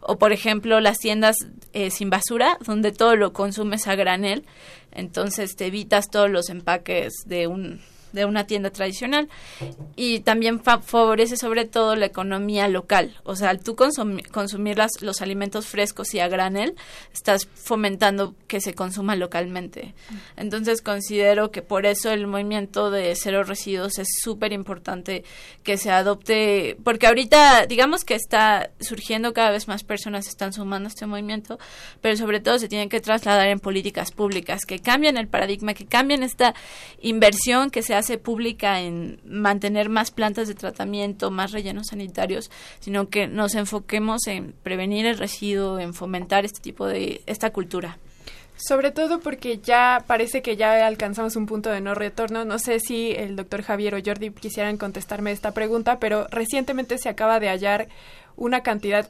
[0.00, 1.36] O, por ejemplo, las tiendas
[1.72, 4.44] eh, sin basura, donde todo lo consumes a granel,
[4.90, 7.80] entonces te evitas todos los empaques de un
[8.12, 9.28] de una tienda tradicional
[9.96, 13.16] y también fa- favorece sobre todo la economía local.
[13.24, 16.74] O sea, al tú consumi- consumir las- los alimentos frescos y a granel,
[17.12, 19.94] estás fomentando que se consuma localmente.
[20.36, 25.24] Entonces considero que por eso el movimiento de cero residuos es súper importante
[25.62, 30.88] que se adopte, porque ahorita digamos que está surgiendo cada vez más personas están sumando
[30.88, 31.58] este movimiento,
[32.00, 35.86] pero sobre todo se tienen que trasladar en políticas públicas que cambien el paradigma, que
[35.86, 36.54] cambien esta
[37.00, 43.08] inversión que se hace pública en mantener más plantas de tratamiento, más rellenos sanitarios, sino
[43.08, 47.98] que nos enfoquemos en prevenir el residuo, en fomentar este tipo de esta cultura.
[48.56, 52.44] Sobre todo porque ya parece que ya alcanzamos un punto de no retorno.
[52.44, 57.08] No sé si el doctor Javier o Jordi quisieran contestarme esta pregunta, pero recientemente se
[57.08, 57.88] acaba de hallar
[58.36, 59.08] una cantidad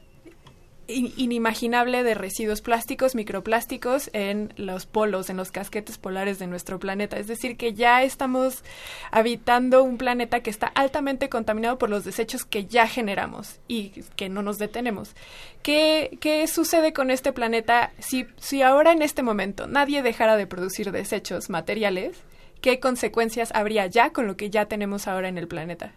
[0.93, 7.17] inimaginable de residuos plásticos, microplásticos en los polos, en los casquetes polares de nuestro planeta.
[7.17, 8.63] Es decir, que ya estamos
[9.11, 14.29] habitando un planeta que está altamente contaminado por los desechos que ya generamos y que
[14.29, 15.15] no nos detenemos.
[15.63, 20.47] ¿Qué, qué sucede con este planeta si, si ahora en este momento nadie dejara de
[20.47, 22.17] producir desechos materiales?
[22.61, 25.93] ¿Qué consecuencias habría ya con lo que ya tenemos ahora en el planeta?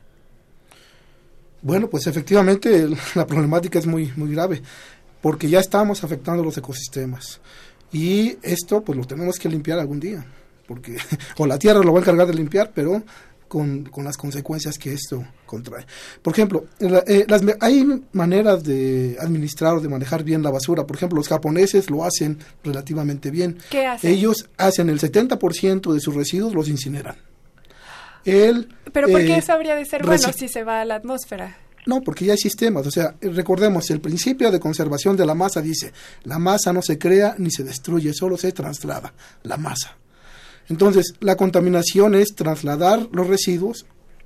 [1.65, 4.63] Bueno, pues efectivamente la problemática es muy, muy grave,
[5.21, 7.41] porque ya estamos afectando los ecosistemas.
[7.91, 10.25] Y esto pues lo tenemos que limpiar algún día,
[10.69, 10.97] porque
[11.39, 13.03] o la Tierra lo va a encargar de limpiar, pero
[13.49, 15.87] con, las consecuencias que esto contrae.
[16.21, 20.87] Por ejemplo, eh, las, hay maneras de administrar o de manejar bien la basura.
[20.87, 23.57] Por ejemplo, los japoneses lo hacen relativamente bien.
[23.71, 24.11] ¿Qué hacen?
[24.11, 27.17] Ellos hacen el 70% de sus residuos, los incineran.
[28.25, 30.97] El, ¿Pero por qué eh, eso habría de ser bueno si se va a la
[30.97, 31.59] atmósfera?
[31.87, 32.87] No, porque ya hay sistemas.
[32.87, 36.99] O sea, recordemos, el principio de conservación de la masa dice, la masa no se
[36.99, 39.13] crea ni se destruye, solo se traslada
[39.43, 39.97] la masa.
[40.69, 43.85] Entonces, la contaminación es trasladar los residuos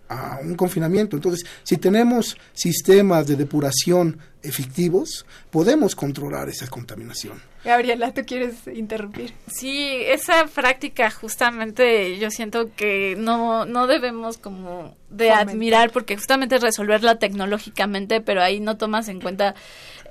[0.08, 1.16] a un confinamiento.
[1.16, 7.40] Entonces, si tenemos sistemas de depuración efectivos, podemos controlar esa contaminación.
[7.64, 9.34] Gabriela, ¿tú quieres interrumpir?
[9.48, 16.56] Sí, esa práctica justamente yo siento que no, no debemos como de admirar porque justamente
[16.56, 19.54] es resolverla tecnológicamente, pero ahí no tomas en cuenta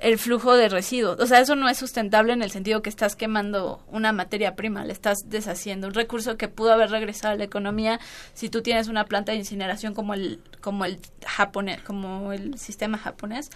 [0.00, 1.18] el flujo de residuos.
[1.20, 4.84] O sea, eso no es sustentable en el sentido que estás quemando una materia prima,
[4.84, 7.98] le estás deshaciendo un recurso que pudo haber regresado a la economía
[8.34, 12.98] si tú tienes una planta de incineración como el como el japonés, como el sistema
[12.98, 13.50] japonés.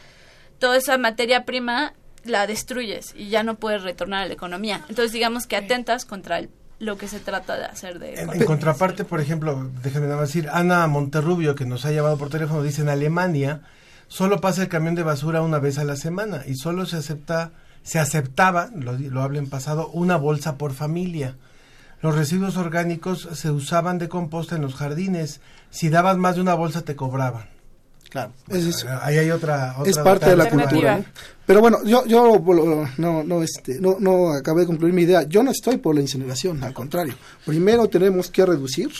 [0.62, 1.92] Toda esa materia prima
[2.22, 4.84] la destruyes y ya no puedes retornar a la economía.
[4.88, 8.14] Entonces, digamos que atentas contra el lo que se trata de hacer de...
[8.14, 12.82] En, contraparte, por ejemplo, déjenme decir, Ana Monterrubio, que nos ha llamado por teléfono, dice
[12.82, 13.62] en Alemania
[14.06, 17.50] solo pasa el camión de basura una vez a la semana y solo se acepta,
[17.82, 21.34] se aceptaba, lo, lo hablo en pasado, una bolsa por familia.
[22.02, 25.40] Los residuos orgánicos se usaban de composta en los jardines.
[25.70, 27.51] Si dabas más de una bolsa te cobraban.
[28.12, 31.02] Claro, es, ahí hay otra, es parte de la cultura.
[31.46, 32.38] Pero bueno, yo yo
[32.98, 35.22] no no este no no acabé de concluir mi idea.
[35.22, 37.14] Yo no estoy por la incineración, al contrario.
[37.46, 38.90] Primero tenemos que reducir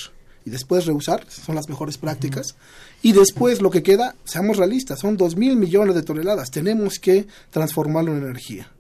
[0.47, 2.57] y después reusar, son las mejores prácticas.
[3.03, 6.51] Y después lo que queda, seamos realistas, son dos mil millones de toneladas.
[6.51, 8.73] Tenemos que transformarlo en energía.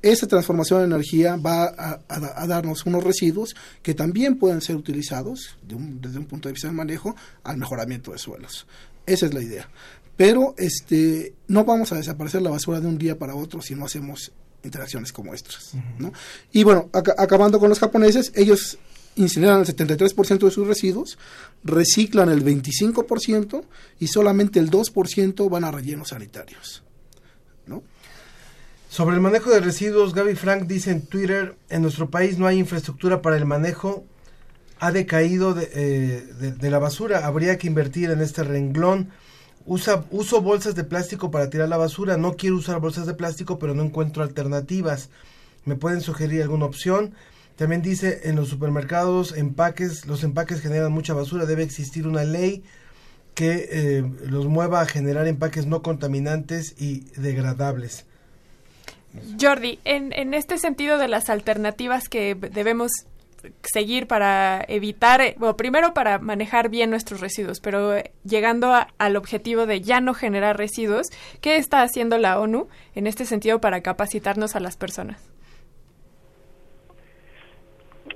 [0.00, 6.18] Esa transformación en energía va a, darnos unos residuos que también pueden ser utilizados desde
[6.18, 7.14] un punto de vista del manejo
[7.44, 8.66] al mejoramiento de suelos.
[9.06, 9.68] Esa es la idea.
[10.16, 13.84] Pero este, no vamos a desaparecer la basura de un día para otro si no
[13.84, 14.32] hacemos
[14.62, 15.72] interacciones como estas.
[16.52, 18.78] Y bueno, acabando con los japoneses, ellos
[19.16, 21.18] incineran el 73% de sus residuos,
[21.64, 23.64] reciclan el 25%
[23.98, 26.82] y solamente el 2% van a rellenos sanitarios.
[27.66, 27.82] ¿no?
[28.88, 32.58] Sobre el manejo de residuos, Gaby Frank dice en Twitter, en nuestro país no hay
[32.58, 34.04] infraestructura para el manejo,
[34.78, 39.10] ha decaído de, eh, la basura, habría que invertir en este renglón.
[39.64, 43.58] Usa, uso bolsas de plástico para tirar la basura, no quiero usar bolsas de plástico,
[43.58, 45.10] pero no encuentro alternativas.
[45.64, 47.14] ¿Me pueden sugerir alguna opción?
[47.56, 52.62] También dice, en los supermercados, empaques, los empaques generan mucha basura, debe existir una ley
[53.34, 58.04] que eh, los mueva a generar empaques no contaminantes y degradables.
[59.40, 62.90] Jordi, en, en este sentido de las alternativas que debemos
[63.62, 69.16] seguir para evitar, eh, bueno, primero para manejar bien nuestros residuos, pero eh, llegando al
[69.16, 71.06] objetivo de ya no generar residuos,
[71.40, 75.36] ¿qué está haciendo la ONU en este sentido para capacitarnos a las personas?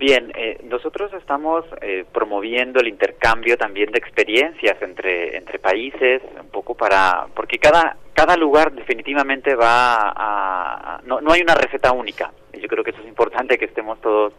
[0.01, 6.49] Bien, eh, nosotros estamos eh, promoviendo el intercambio también de experiencias entre entre países, un
[6.49, 12.33] poco para porque cada cada lugar definitivamente va a, no no hay una receta única.
[12.59, 14.33] Yo creo que eso es importante que estemos todos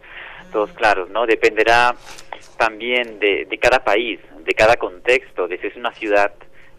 [0.52, 1.26] todos claros, ¿no?
[1.26, 1.94] Dependerá
[2.58, 6.32] también de, de cada país, de cada contexto, de si es una ciudad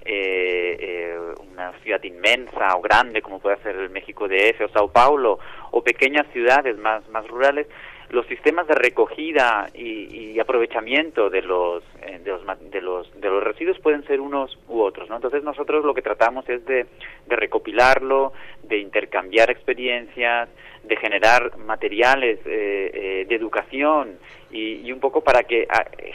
[0.06, 1.18] eh, eh,
[1.54, 5.40] una ciudad inmensa o grande como puede ser el México DF o Sao Paulo
[5.72, 7.68] o pequeñas ciudades más más rurales
[8.14, 14.06] los sistemas de recogida y, aprovechamiento de los, eh, de los, de los residuos pueden
[14.06, 15.16] ser unos u otros ¿no?
[15.16, 16.86] entonces nosotros lo que tratamos es de,
[17.28, 18.34] de recopilarlo
[18.64, 20.50] de intercambiar experiencias
[20.84, 24.18] de generar materiales eh, eh, de educación
[24.52, 25.66] y, un poco para que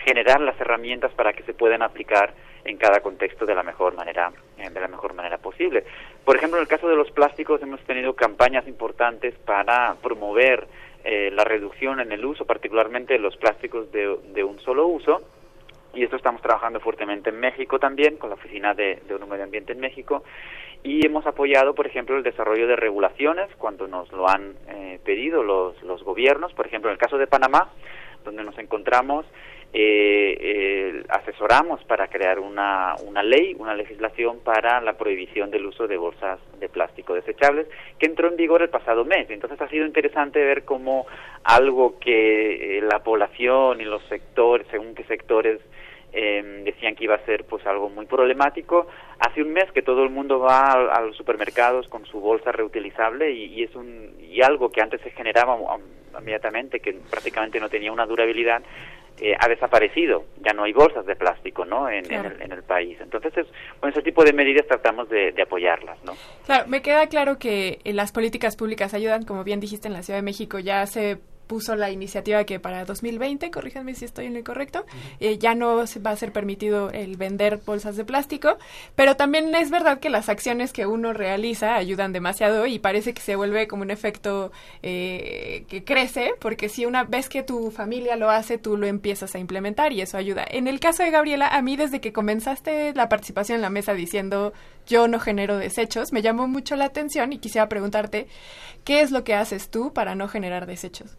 [0.05, 2.35] generar las herramientas para que se puedan aplicar
[2.65, 5.85] en cada contexto de la mejor manera de la mejor manera posible
[6.25, 10.67] por ejemplo en el caso de los plásticos hemos tenido campañas importantes para promover
[11.05, 15.21] eh, la reducción en el uso, particularmente los plásticos de, un solo uso,
[15.95, 19.73] y esto estamos trabajando fuertemente en México también, con la Oficina de, de Medio Ambiente
[19.73, 20.23] en México,
[20.83, 25.43] y hemos apoyado, por ejemplo, el desarrollo de regulaciones cuando nos lo han eh, pedido
[25.43, 27.71] los, los gobiernos, por ejemplo, en el caso de Panamá,
[28.25, 29.27] donde nos encontramos,
[29.73, 35.87] eh, eh, asesoramos para crear una, una ley, una legislación para la prohibición del uso
[35.87, 37.67] de bolsas de plástico desechables,
[37.99, 39.29] que entró en vigor el pasado mes.
[39.29, 41.07] Entonces ha sido interesante ver cómo
[41.45, 45.61] algo que eh, la población y los sectores, según qué sectores
[46.13, 48.87] eh, decían que iba a ser pues algo muy problemático.
[49.19, 53.31] Hace un mes que todo el mundo va a, los supermercados con su bolsa reutilizable
[53.33, 55.83] y, y, es un y algo que antes se generaba um,
[56.19, 58.63] inmediatamente que prácticamente no tenía una durabilidad
[59.21, 61.89] eh, ha desaparecido, ya no hay bolsas de plástico ¿no?
[61.89, 62.29] en, Claro.
[62.31, 62.99] en, el, en el país.
[63.01, 63.47] Entonces, es,
[63.81, 66.03] con ese tipo de medidas tratamos de, de apoyarlas.
[66.05, 66.15] ¿no?
[66.47, 70.03] Claro, me queda claro que eh, las políticas públicas ayudan, como bien dijiste en la
[70.03, 71.19] Ciudad de México, ya se
[71.49, 74.87] puso la iniciativa que para 2020, corríjanme si estoy en lo correcto,
[75.19, 78.59] eh, ya no va a ser permitido el vender bolsas de plástico,
[78.95, 83.23] pero también es verdad que las acciones que uno realiza ayudan demasiado y parece que
[83.23, 88.15] se vuelve como un efecto eh, que crece, porque si una vez que tu familia
[88.17, 90.45] lo hace, tú lo empiezas a implementar y eso ayuda.
[90.49, 93.95] En el caso de Gabriela, a mí desde que comenzaste la participación en la mesa
[93.95, 94.53] diciendo
[94.87, 98.27] yo no genero desechos, me llamó mucho la atención y quisiera preguntarte,
[98.85, 101.17] ¿qué es lo que haces tú para no generar desechos?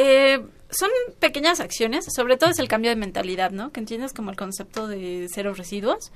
[0.00, 0.40] Eh,
[0.70, 3.72] son pequeñas acciones, sobre todo es el cambio de mentalidad, ¿no?
[3.72, 6.12] Que entiendes como el concepto de cero residuos,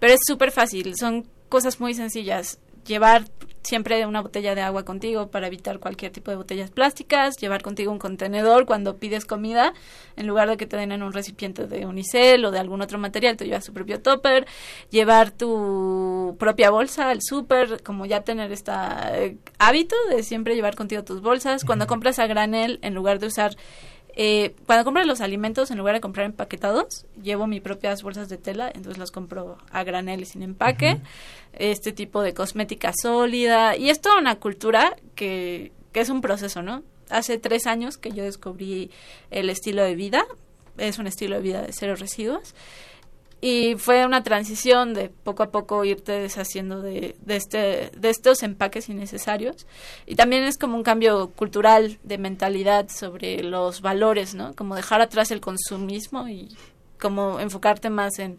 [0.00, 2.58] pero es súper fácil, son cosas muy sencillas.
[2.86, 3.26] Llevar
[3.66, 7.92] siempre una botella de agua contigo para evitar cualquier tipo de botellas plásticas, llevar contigo
[7.92, 9.74] un contenedor cuando pides comida,
[10.16, 12.98] en lugar de que te den en un recipiente de unicel o de algún otro
[12.98, 14.46] material, tú llevas tu propio topper,
[14.90, 18.72] llevar tu propia bolsa al súper, como ya tener este
[19.58, 21.64] hábito de siempre llevar contigo tus bolsas.
[21.64, 23.56] Cuando compras a granel, en lugar de usar
[24.18, 28.38] eh, cuando compro los alimentos, en lugar de comprar empaquetados, llevo mis propias bolsas de
[28.38, 30.98] tela, entonces las compro a granel y sin empaque.
[31.52, 33.76] Este tipo de cosmética sólida.
[33.76, 36.82] Y es toda una cultura que, que es un proceso, ¿no?
[37.10, 38.90] Hace tres años que yo descubrí
[39.30, 40.24] el estilo de vida.
[40.78, 42.54] Es un estilo de vida de cero residuos.
[43.40, 48.42] Y fue una transición de poco a poco irte deshaciendo de, de, este, de estos
[48.42, 49.66] empaques innecesarios.
[50.06, 54.54] Y también es como un cambio cultural de mentalidad sobre los valores, ¿no?
[54.54, 56.56] Como dejar atrás el consumismo y
[56.98, 58.38] como enfocarte más en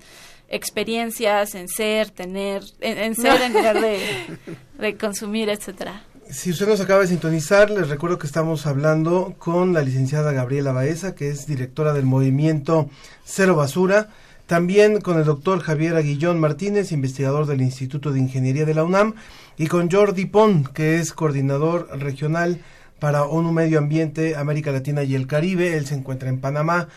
[0.50, 4.00] experiencias, en ser, tener, en, en ser en lugar de,
[4.80, 6.04] de consumir, etcétera.
[6.30, 10.74] Si usted nos acaba de sintonizar, les recuerdo que estamos hablando con la licenciada Gabriela
[10.74, 12.90] Baeza, que es directora del movimiento
[13.24, 14.10] Cero Basura,
[14.48, 19.14] también con el doctor Javier Aguillón Martínez, investigador del Instituto de Ingeniería de la UNAM,
[19.58, 22.62] y con Jordi Pon, que es coordinador regional
[23.00, 25.78] para ONU Medio Ambiente, América Latina y el Caribe.
[25.78, 26.88] Él se encuentra en Panamá.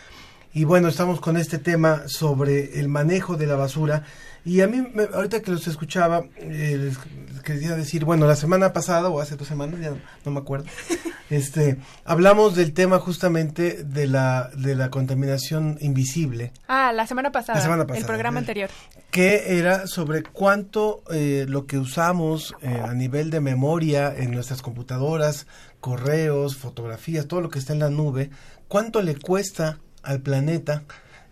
[0.53, 4.05] Y bueno, estamos con este tema sobre el manejo de la basura.
[4.43, 6.97] Y a mí, me- ahorita que los escuchaba, eh, les
[7.43, 10.65] quería decir, bueno, la semana pasada o hace dos semanas, ya no, no me acuerdo,
[11.29, 17.59] este, hablamos del tema justamente de la, de la contaminación invisible, Ah, la semana pasada,
[17.59, 18.41] La semana el programa ¿eh?
[18.41, 18.69] anterior.
[19.11, 24.61] que era sobre cuánto eh, lo que usamos eh, a nivel de memoria en nuestras
[24.63, 25.45] computadoras,
[25.79, 28.29] correos, fotografías, todo lo que está en la nube,
[28.67, 30.83] cuánto le cuesta al planeta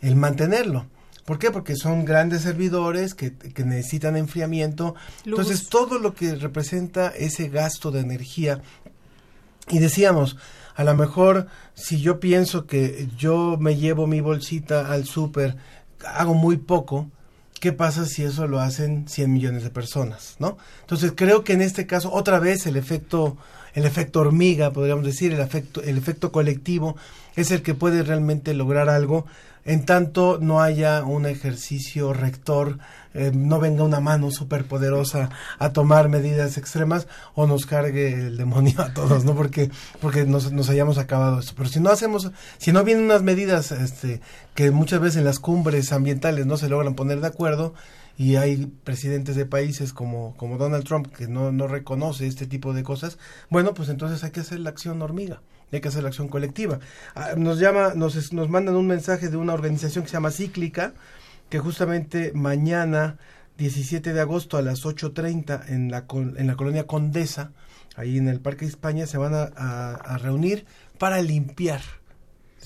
[0.02, 0.86] el mantenerlo.
[1.30, 1.52] ¿Por qué?
[1.52, 4.96] Porque son grandes servidores que, que necesitan enfriamiento.
[5.26, 5.38] Luz.
[5.40, 8.64] Entonces, todo lo que representa ese gasto de energía
[9.68, 10.38] y decíamos,
[10.74, 15.56] a lo mejor si yo pienso que yo me llevo mi bolsita al súper,
[16.04, 17.12] hago muy poco,
[17.60, 20.58] ¿qué pasa si eso lo hacen 100 millones de personas, no?
[20.82, 23.38] Entonces creo que en este caso otra vez el efecto
[23.74, 26.96] el efecto hormiga, podríamos decir, el efecto el efecto colectivo
[27.36, 29.26] es el que puede realmente lograr algo
[29.66, 32.80] en tanto no haya un ejercicio rector,
[33.14, 38.38] eh, no venga una mano súper poderosa a tomar medidas extremas o nos cargue el
[38.38, 39.36] demonio a todos, ¿no?
[39.36, 39.70] Porque,
[40.02, 41.54] porque nos, nos hayamos acabado esto.
[41.56, 44.22] Pero si no hacemos, si no vienen unas medidas este,
[44.56, 47.74] que muchas veces en las cumbres ambientales no se logran poner de acuerdo,
[48.20, 52.74] y hay presidentes de países como, como Donald Trump que no, no reconoce este tipo
[52.74, 53.18] de cosas,
[53.50, 55.42] bueno, pues entonces hay que hacer la acción hormiga,
[55.72, 56.80] hay que hacer la acción colectiva.
[57.16, 60.94] Ah, nos llama, nos, nos mandan un mensaje de una organización que se llama Cíclica,
[61.48, 63.18] que justamente mañana,
[63.58, 67.54] 17 de agosto a las 8.30 en la, en la colonia Condesa,
[67.96, 70.66] ahí en el Parque de España, se van a, reunir
[70.98, 71.80] para limpiar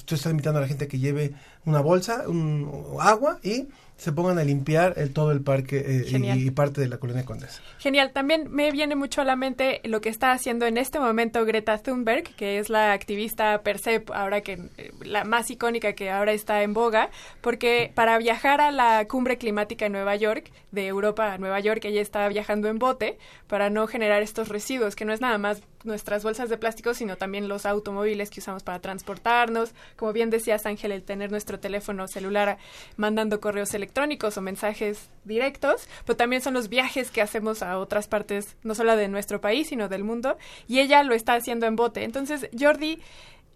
[0.09, 1.33] está invitando a la gente que lleve
[1.65, 3.67] una bolsa, un, agua y
[4.03, 7.23] se pongan a limpiar el, todo el parque eh, y, y, parte de la colonia
[7.23, 7.61] Condesa.
[7.79, 8.11] Genial.
[8.11, 11.77] También me viene mucho a la mente lo que está haciendo en este momento Greta
[11.77, 16.63] Thunberg, que es la activista Percep, ahora que eh, la más icónica que ahora está
[16.63, 21.37] en boga, porque para viajar a la cumbre climática en Nueva York, de Europa a
[21.37, 25.21] Nueva York, ella está viajando en bote para no generar estos residuos, que no es
[25.21, 29.73] nada más nuestras bolsas de plástico, sino también los automóviles que usamos para transportarnos.
[29.97, 32.57] Como bien decías, Ángel, el tener nuestro teléfono celular
[32.95, 33.92] mandando correos electrónicos
[34.37, 38.95] o mensajes directos, pero también son los viajes que hacemos a otras partes, no solo
[38.95, 40.37] de nuestro país, sino del mundo.
[40.67, 42.03] Y ella lo está haciendo en bote.
[42.03, 42.99] Entonces, Jordi,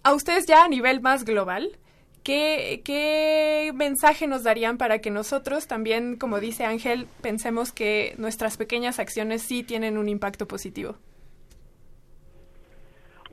[0.04, 1.78] a ustedes ya a nivel más global,
[2.24, 8.58] ¿Qué, ¿Qué, mensaje nos darían para que nosotros también, como dice Ángel, pensemos que nuestras
[8.58, 10.98] pequeñas acciones sí tienen un impacto positivo?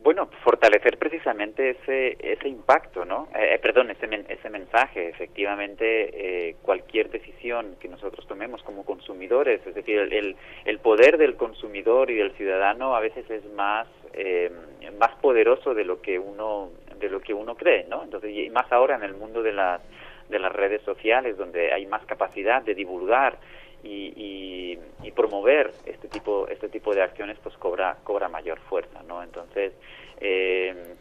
[0.05, 3.29] Bueno, fortalecer precisamente ese ese impacto, ¿no?
[3.35, 5.09] Eh, perdón, ese ese mensaje.
[5.09, 10.37] Efectivamente, eh, cualquier decisión que nosotros tomemos como consumidores, es decir, el,
[10.67, 14.51] el poder del consumidor y del ciudadano a veces es más eh,
[14.99, 16.69] más poderoso de lo que uno
[17.01, 18.03] de lo que uno cree, ¿no?
[18.05, 19.81] Entonces, y más ahora en el mundo de las
[20.29, 23.39] de las redes sociales, donde hay más capacidad de divulgar
[23.85, 29.23] y, y, promover este tipo este tipo de acciones pues cobra cobra mayor fuerza no
[29.23, 29.73] entonces
[30.21, 30.97] eh,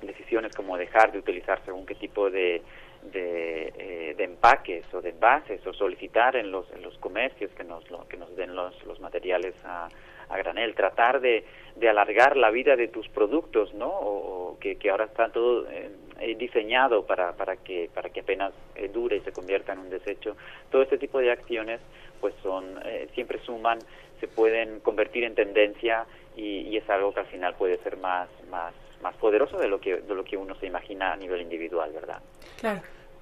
[0.00, 2.62] decisiones como dejar de utilizar según qué tipo de
[3.02, 7.64] de, eh, de, empaques o de envases o solicitar en los en los comercios que
[7.64, 9.88] nos que nos den los, los materiales a,
[10.28, 11.44] a granel tratar de,
[11.76, 15.90] de alargar la vida de tus productos no o, que, que ahora está todo eh,
[16.36, 20.36] diseñado para para que para que apenas eh, dure y se convierta en un desecho
[20.70, 21.80] todo este tipo de acciones
[22.20, 23.78] pues son eh, siempre suman,
[24.20, 26.04] se pueden convertir en tendencia
[26.36, 29.80] y, y, es algo que al final puede ser más más más poderoso de lo
[29.80, 32.20] que de lo que uno se imagina a nivel individual, ¿verdad?
[32.60, 32.80] Claro.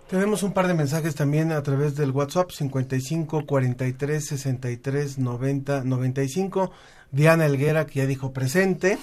[0.08, 6.70] Tenemos un par de mensajes también a través del WhatsApp 55 43 63 90 95.
[7.16, 8.98] Diana Elguera, que ya dijo presente,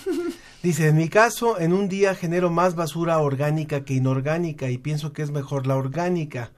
[0.62, 5.14] dice, en mi caso, en un día genero más basura orgánica que inorgánica y pienso
[5.14, 6.52] que es mejor la orgánica.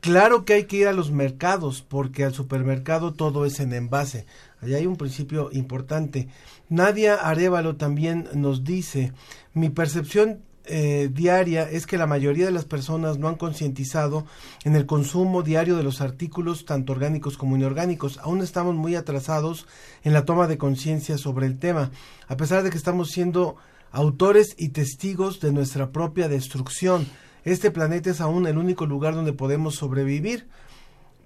[0.00, 4.26] Claro que hay que ir a los mercados, porque al supermercado todo es en envase.
[4.60, 6.28] Allá hay un principio importante.
[6.68, 9.12] Nadia Arevalo también nos dice,
[9.52, 14.24] mi percepción eh, diaria es que la mayoría de las personas no han concientizado
[14.64, 18.18] en el consumo diario de los artículos tanto orgánicos como inorgánicos.
[18.18, 19.66] Aún estamos muy atrasados
[20.02, 21.90] en la toma de conciencia sobre el tema,
[22.28, 23.56] a pesar de que estamos siendo
[23.92, 27.06] autores y testigos de nuestra propia destrucción.
[27.44, 30.48] Este planeta es aún el único lugar donde podemos sobrevivir.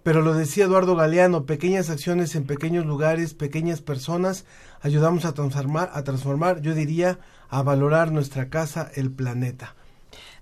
[0.02, 4.46] Pero lo decía Eduardo Galeano, pequeñas acciones en pequeños lugares, pequeñas personas,
[4.80, 7.18] ayudamos a transformar, a transformar, yo diría,
[7.48, 9.74] a valorar nuestra casa, el planeta.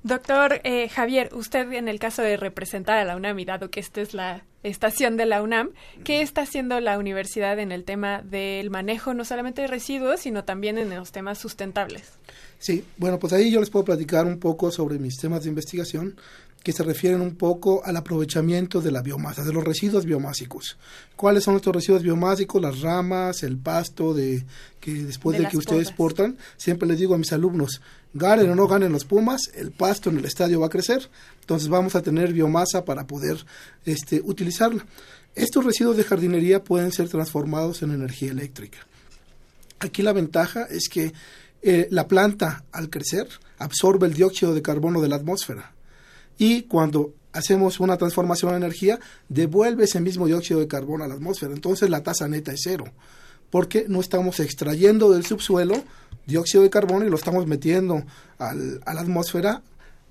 [0.02, 3.80] Doctor eh, Javier, usted en el caso de representar a la UNAM y dado que
[3.80, 5.70] esta es la estación de la UNAM,
[6.04, 10.44] ¿qué está haciendo la universidad en el tema del manejo no solamente de residuos, sino
[10.44, 12.12] también en los temas sustentables?
[12.58, 16.16] Sí, bueno, pues ahí yo les puedo platicar un poco sobre mis temas de investigación
[16.66, 20.76] que se refieren un poco al aprovechamiento de la biomasa, de los residuos biomásicos.
[21.14, 22.60] ¿Cuáles son estos residuos biomásicos?
[22.60, 24.44] Las ramas, el pasto de
[24.80, 26.36] que después de, de que ustedes portan.
[26.56, 27.80] Siempre les digo a mis alumnos,
[28.14, 31.08] ganen o no ganen los Pumas, el pasto en el estadio va a crecer,
[31.40, 33.46] entonces vamos a tener biomasa para poder
[33.84, 34.84] este, utilizarla.
[35.36, 38.78] Estos residuos de jardinería pueden ser transformados en energía eléctrica.
[39.78, 41.12] Aquí la ventaja es que
[41.62, 45.75] eh, la planta al crecer absorbe el dióxido de carbono de la atmósfera
[46.38, 51.14] y cuando hacemos una transformación en energía devuelve ese mismo dióxido de carbono a la
[51.14, 51.52] atmósfera.
[51.52, 52.86] Entonces la tasa neta es cero
[53.50, 55.82] porque no estamos extrayendo del subsuelo
[56.26, 58.04] dióxido de carbono y lo estamos metiendo
[58.38, 59.62] al, a la atmósfera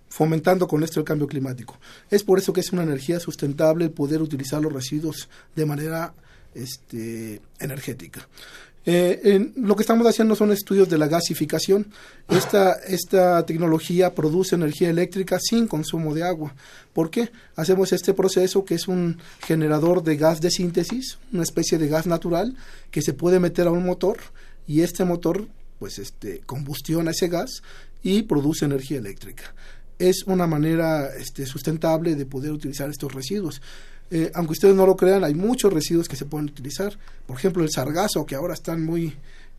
[0.07, 1.77] fomentando con esto el cambio climático.
[2.09, 6.13] Es por eso que es una energía sustentable poder utilizar los residuos de manera
[6.53, 8.27] este, energética.
[8.85, 11.87] Eh, en, lo que estamos haciendo son estudios de la gasificación.
[12.29, 16.53] Esta, esta tecnología produce energía eléctrica sin consumo de agua.
[16.93, 17.31] ¿Por qué?
[17.55, 22.05] Hacemos este proceso que es un generador de gas de síntesis, una especie de gas
[22.05, 22.55] natural
[22.91, 24.17] que se puede meter a un motor
[24.67, 25.47] y este motor
[25.79, 27.61] pues este combustiona ese gas
[28.03, 29.53] y produce energía eléctrica.
[29.97, 33.61] Es una manera este, sustentable de poder utilizar estos residuos.
[34.11, 36.97] Eh, aunque ustedes no lo crean, hay muchos residuos que se pueden utilizar.
[37.25, 39.15] Por ejemplo, el sargazo, que ahora están muy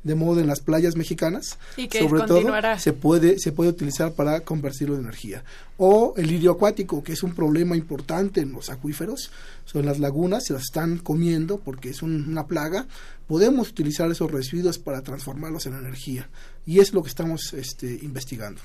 [0.07, 2.41] de moda en las playas mexicanas, y que sobre todo
[2.79, 5.43] se puede se puede utilizar para convertirlo en energía.
[5.79, 9.33] O el lirio acuático, que es un problema importante en los acuíferos,
[9.65, 12.87] son las lagunas, se las están comiendo porque es una plaga.
[13.27, 16.29] Podemos utilizar esos residuos para transformarlos en energía
[16.65, 18.61] y es lo que estamos este, investigando.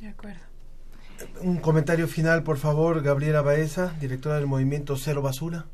[0.00, 0.40] De acuerdo.
[1.40, 5.66] Un comentario final, por favor, Gabriela Baeza, directora del movimiento Cero Basura.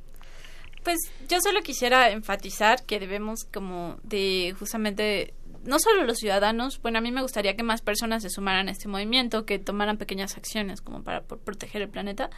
[0.83, 0.99] Pues
[1.29, 7.01] yo solo quisiera enfatizar que debemos como de justamente no solo los ciudadanos, bueno, a
[7.01, 10.81] mí me gustaría que más personas se sumaran a este movimiento, que tomaran pequeñas acciones
[10.81, 12.31] como para proteger el planeta,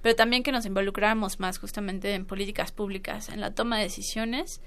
[0.00, 4.60] pero también que nos involucráramos más justamente en políticas públicas, en la toma de decisiones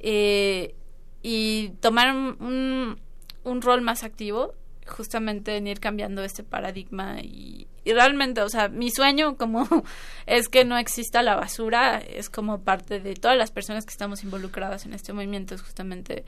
[0.00, 0.74] eh,
[1.22, 2.98] y tomar un,
[3.44, 4.54] un, rol más activo
[4.86, 9.66] justamente en ir cambiando este paradigma y, y, realmente, o sea, mi sueño como
[10.26, 14.24] es que no exista la basura, es como parte de todas las personas que estamos
[14.24, 16.24] involucradas en este movimiento, es justamente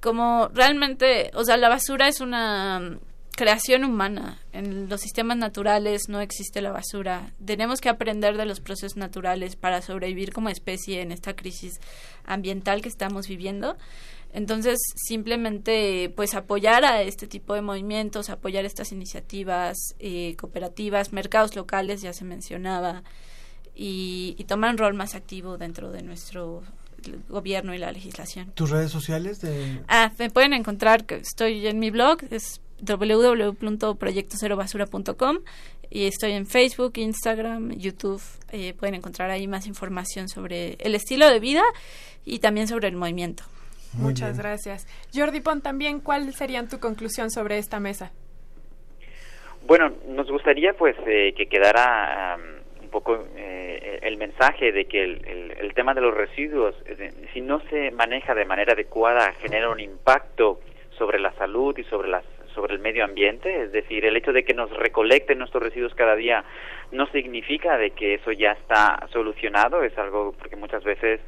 [0.00, 2.98] como realmente, o sea, la basura es una
[3.38, 4.40] creación humana.
[4.52, 7.32] En los sistemas naturales no existe la basura.
[7.44, 11.80] Tenemos que aprender de los procesos naturales para sobrevivir como especie en esta crisis
[12.24, 13.76] ambiental que estamos viviendo.
[14.32, 21.56] Entonces, simplemente, pues apoyar a este tipo de movimientos, apoyar estas iniciativas eh, cooperativas, mercados
[21.56, 23.02] locales, ya se mencionaba,
[23.74, 26.62] y, y tomar un rol más activo dentro de nuestro
[27.28, 28.50] gobierno y la legislación.
[28.52, 29.40] ¿Tus redes sociales?
[29.40, 29.80] De...
[29.88, 35.38] Ah, me pueden encontrar, estoy en mi blog, es www.proyectocerobasura.com
[35.90, 38.20] y estoy en Facebook, Instagram, YouTube.
[38.52, 41.62] Eh, pueden encontrar ahí más información sobre el estilo de vida
[42.24, 43.44] y también sobre el movimiento.
[43.94, 44.86] Muchas gracias.
[45.14, 48.12] Jordi Pon, también, ¿cuál sería tu conclusión sobre esta mesa?
[49.66, 52.38] Bueno, nos gustaría pues eh, que quedara
[52.80, 56.74] un poco eh, el mensaje de que el, el, tema de los residuos,
[57.32, 60.60] si no se maneja de manera adecuada, genera un impacto
[60.96, 62.24] sobre la salud y sobre las
[62.54, 66.16] sobre el medio ambiente, es decir, el hecho de que nos recolecten nuestros residuos cada
[66.16, 66.44] día
[66.90, 71.20] no significa de que eso ya está solucionado, es algo porque muchas veces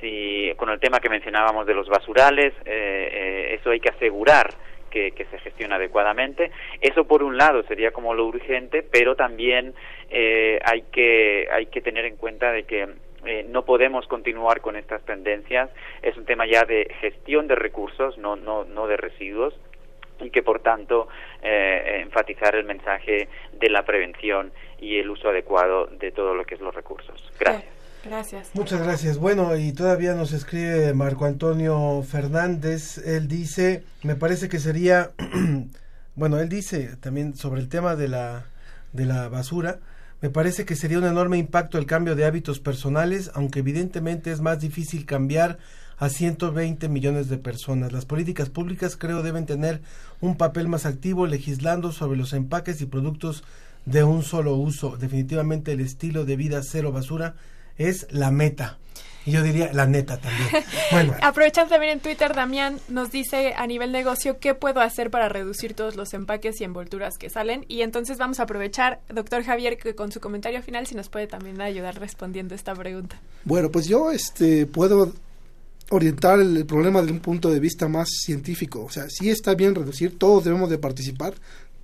[0.00, 4.54] si con el tema que mencionábamos de los basurales, eh, eh, eso hay que asegurar
[5.14, 6.50] que, se gestione adecuadamente.
[6.80, 9.74] Eso por un lado sería como lo urgente, pero también
[10.10, 12.88] eh, hay que hay que tener en cuenta de que
[13.26, 15.70] eh, no podemos continuar con estas tendencias.
[16.02, 19.54] Es un tema ya de gestión de recursos, no no no de residuos
[20.20, 21.08] y que por tanto
[21.42, 24.50] eh, enfatizar el mensaje de la prevención
[24.80, 27.32] y el uso adecuado de todo lo que es los recursos.
[27.38, 27.75] Gracias.
[28.06, 28.50] Gracias.
[28.54, 29.18] Muchas gracias.
[29.18, 32.98] Bueno, y todavía nos escribe Marco Antonio Fernández.
[32.98, 35.10] Él dice, me parece que sería,
[36.14, 38.44] bueno, él dice también sobre el tema de la,
[38.92, 39.80] de la basura,
[40.22, 44.40] me parece que sería un enorme impacto el cambio de hábitos personales, aunque evidentemente es
[44.40, 45.58] más difícil cambiar
[45.98, 47.92] a 120 millones de personas.
[47.92, 49.82] Las políticas públicas creo deben tener
[50.20, 53.44] un papel más activo legislando sobre los empaques y productos
[53.84, 54.96] de un solo uso.
[54.96, 57.34] Definitivamente el estilo de vida cero basura
[57.78, 58.78] es la meta.
[59.26, 60.48] Y yo diría la neta también.
[60.92, 61.14] Bueno.
[61.20, 65.74] Aprovechando también en Twitter, Damián nos dice a nivel negocio qué puedo hacer para reducir
[65.74, 67.64] todos los empaques y envolturas que salen.
[67.66, 71.26] Y entonces vamos a aprovechar, doctor Javier, que con su comentario final, si nos puede
[71.26, 73.20] también ayudar respondiendo esta pregunta.
[73.44, 75.12] Bueno, pues yo este, puedo
[75.90, 78.84] orientar el, el problema desde un punto de vista más científico.
[78.84, 81.34] O sea, sí está bien reducir, todos debemos de participar,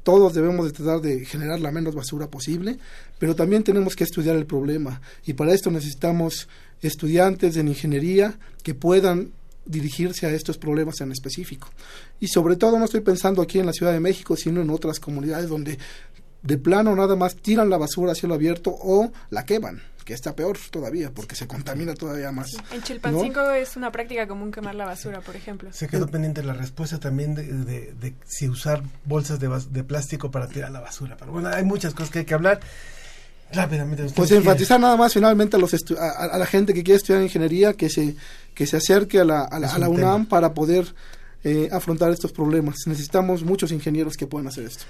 [0.03, 2.79] todos debemos de tratar de generar la menos basura posible,
[3.19, 6.49] pero también tenemos que estudiar el problema y para esto necesitamos
[6.81, 9.33] estudiantes en ingeniería que puedan
[9.65, 11.69] dirigirse a estos problemas en específico.
[12.19, 14.99] Y sobre todo no estoy pensando aquí en la Ciudad de México, sino en otras
[14.99, 15.79] comunidades donde
[16.43, 20.35] de plano nada más tiran la basura a cielo abierto o la queman que está
[20.35, 22.49] peor todavía porque se contamina todavía más.
[22.73, 25.73] En Chilpancingo es una práctica común quemar la basura, por ejemplo.
[25.73, 30.49] Se quedó pendiente la respuesta también de, de, si usar bolsas de, de, plástico para
[30.49, 31.17] tirar la basura.
[31.19, 32.61] Pero bueno, hay muchas cosas que hay que hablar.
[33.53, 34.07] Rápidamente.
[34.15, 37.91] Pues enfatizar nada más finalmente a, los a, la gente que quiere estudiar ingeniería que
[37.91, 38.17] se,
[38.55, 40.95] que se acerque a la, a la, UNAM para poder
[41.45, 42.77] eh, afrontar estos problemas.
[42.87, 44.85] Necesitamos muchos ingenieros que puedan hacer esto.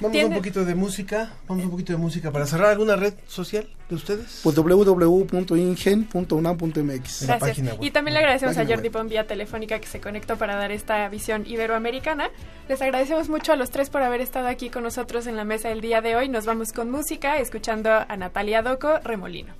[0.00, 3.14] Vamos a un poquito de música, vamos un poquito de música para cerrar alguna red
[3.26, 4.40] social de ustedes.
[4.42, 7.22] Pues www.ingen.unam.mx.
[7.22, 7.82] La página web.
[7.82, 11.08] Y también le agradecemos a Jordi Pon vía telefónica que se conectó para dar esta
[11.08, 12.30] visión iberoamericana.
[12.68, 15.70] Les agradecemos mucho a los tres por haber estado aquí con nosotros en la mesa
[15.70, 16.28] el día de hoy.
[16.28, 19.54] Nos vamos con música escuchando a Natalia Doco Remolino.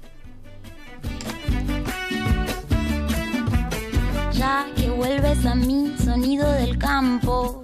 [4.33, 7.63] Ya que vuelves a mí, sonido del campo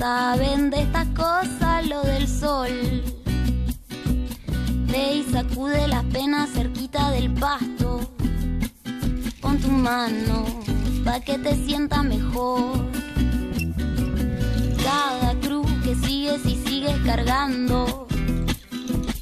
[0.00, 3.02] saben de estas cosas lo del sol.
[4.90, 8.00] Ve y sacude las penas cerquita del pasto.
[9.42, 10.46] Pon tu mano
[11.04, 12.86] pa' que te sienta mejor.
[14.82, 18.08] Cada cruz que sigues y sigues cargando.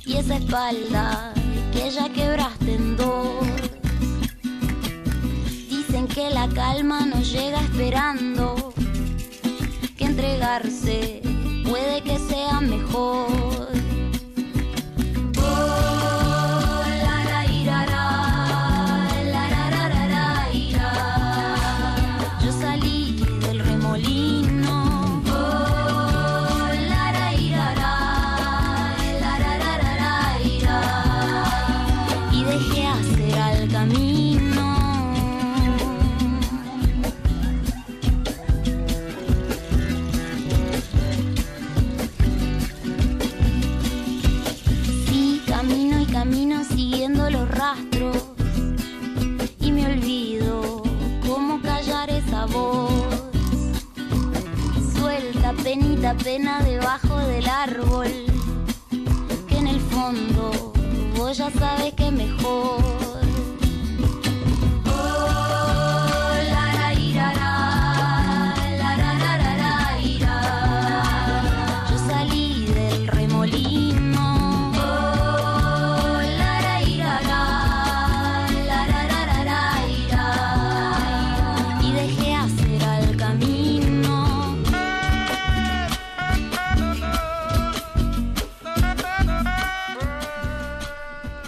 [0.07, 1.35] Y esa espalda
[1.73, 3.47] que ya quebraste en dos.
[5.69, 8.78] Dicen que la calma nos llega esperando
[10.19, 11.23] entregarse
[11.65, 13.68] puede que sea mejor.
[49.61, 50.81] Y me olvido
[51.27, 52.93] cómo callar esa voz.
[54.97, 58.07] Suelta penita pena debajo del árbol.
[59.49, 60.73] Que en el fondo
[61.17, 63.08] vos ya sabes que mejor.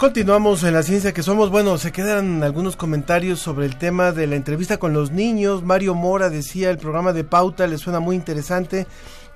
[0.01, 1.51] Continuamos en la ciencia que somos.
[1.51, 5.63] Bueno, se quedan algunos comentarios sobre el tema de la entrevista con los niños.
[5.63, 8.87] Mario Mora decía, el programa de pauta le suena muy interesante.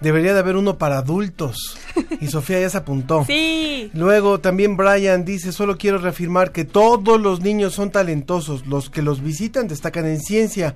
[0.00, 1.76] Debería de haber uno para adultos.
[2.22, 3.26] Y Sofía ya se apuntó.
[3.26, 3.90] Sí.
[3.92, 8.66] Luego también Brian dice, solo quiero reafirmar que todos los niños son talentosos.
[8.66, 10.74] Los que los visitan destacan en ciencia,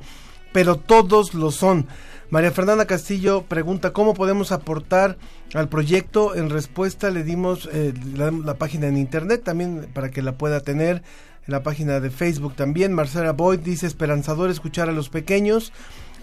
[0.52, 1.86] pero todos lo son.
[2.30, 5.16] María Fernanda Castillo pregunta cómo podemos aportar
[5.54, 6.34] al proyecto.
[6.34, 10.60] En respuesta le dimos eh, la, la página en internet también para que la pueda
[10.60, 11.02] tener.
[11.46, 12.92] En la página de Facebook también.
[12.92, 15.72] Marcela Boyd dice esperanzador escuchar a los pequeños.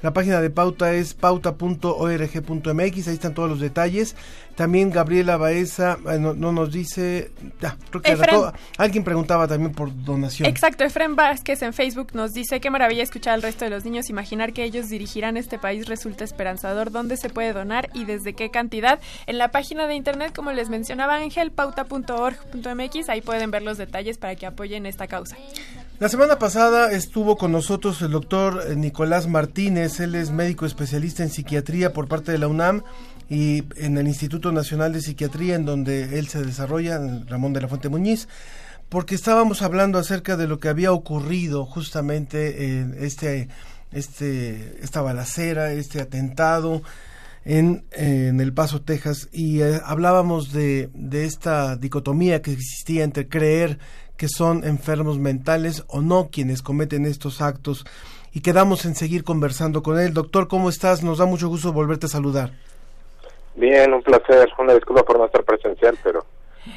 [0.05, 4.15] La página de pauta es pauta.org.mx, ahí están todos los detalles.
[4.53, 8.53] También Gabriela Baeza eh, no, no nos dice, ya, creo que todo.
[8.77, 10.47] alguien preguntaba también por donación.
[10.47, 14.11] Exacto, Efren Vázquez en Facebook nos dice qué maravilla escuchar al resto de los niños,
[14.11, 18.51] imaginar que ellos dirigirán este país resulta esperanzador, dónde se puede donar y desde qué
[18.51, 18.99] cantidad.
[19.25, 24.19] En la página de internet, como les mencionaba Ángel, pauta.org.mx, ahí pueden ver los detalles
[24.19, 25.35] para que apoyen esta causa.
[25.97, 31.23] La semana pasada estuvo con nosotros el doctor eh, Nicolás Martínez, él es médico especialista
[31.23, 32.83] en psiquiatría por parte de la UNAM
[33.29, 37.69] y en el Instituto Nacional de Psiquiatría en donde él se desarrolla, Ramón de la
[37.69, 38.27] Fuente Muñiz,
[38.89, 43.47] porque estábamos hablando acerca de lo que había ocurrido justamente en este,
[43.93, 46.81] este, esta balacera, este atentado
[47.45, 53.29] en, en El Paso, Texas, y eh, hablábamos de, de esta dicotomía que existía entre
[53.29, 53.79] creer
[54.17, 57.85] que son enfermos mentales o no quienes cometen estos actos
[58.33, 60.13] y quedamos en seguir conversando con él.
[60.13, 61.03] Doctor, ¿cómo estás?
[61.03, 62.51] Nos da mucho gusto volverte a saludar.
[63.55, 64.49] Bien, un placer.
[64.59, 66.25] Una disculpa por no estar presencial, pero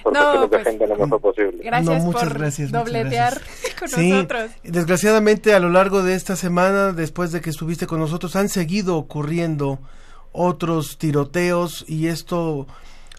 [0.02, 1.65] por No, cuestiones de pues, agenda no me fue posible.
[1.65, 3.40] Gracias No, muchas por gracias, muchas dobletear
[3.78, 4.51] con Sí, nosotros.
[4.62, 8.97] desgraciadamente a lo largo de esta semana, después de que estuviste con nosotros, han seguido
[8.97, 9.78] ocurriendo
[10.32, 12.66] otros tiroteos y esto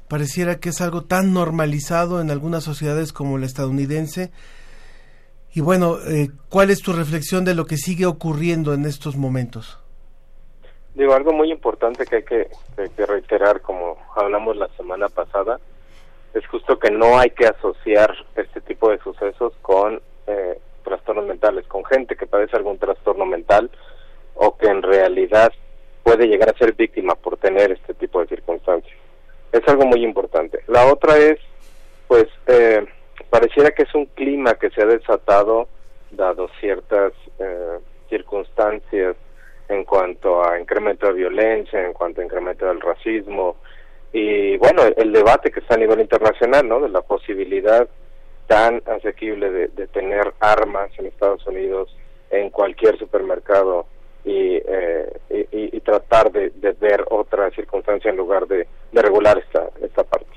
[0.10, 4.32] pareciera que es algo tan normalizado en algunas sociedades como la estadounidense.
[5.54, 9.80] Y bueno, eh, ¿cuál es tu reflexión de lo que sigue ocurriendo en estos momentos?
[10.96, 12.48] Digo, algo muy importante que hay que,
[12.96, 15.60] que- reiterar, como hablamos la semana pasada,
[16.34, 21.66] es justo que no hay que asociar este tipo de sucesos con eh, trastornos mentales,
[21.68, 23.70] con gente que padece algún trastorno mental
[24.36, 25.52] o que en realidad
[26.04, 28.99] puede llegar a ser víctima por tener este tipo de circunstancias.
[29.52, 30.60] Es algo muy importante.
[30.68, 31.40] La otra es,
[32.08, 32.86] pues, eh,
[33.30, 35.68] pareciera que es un clima que se ha desatado
[36.12, 39.16] dado ciertas eh, circunstancias
[39.68, 43.58] en cuanto a incremento de violencia, en cuanto a incremento del racismo
[44.12, 46.80] y bueno, el debate que está a nivel internacional, ¿no?
[46.80, 47.88] De la posibilidad
[48.48, 51.96] tan asequible de, de tener armas en Estados Unidos
[52.32, 53.86] en cualquier supermercado
[54.26, 59.38] y, eh, y, y- tratar de, de ver otra circunstancia en lugar de, de regular
[59.40, 60.28] esta, esta parte.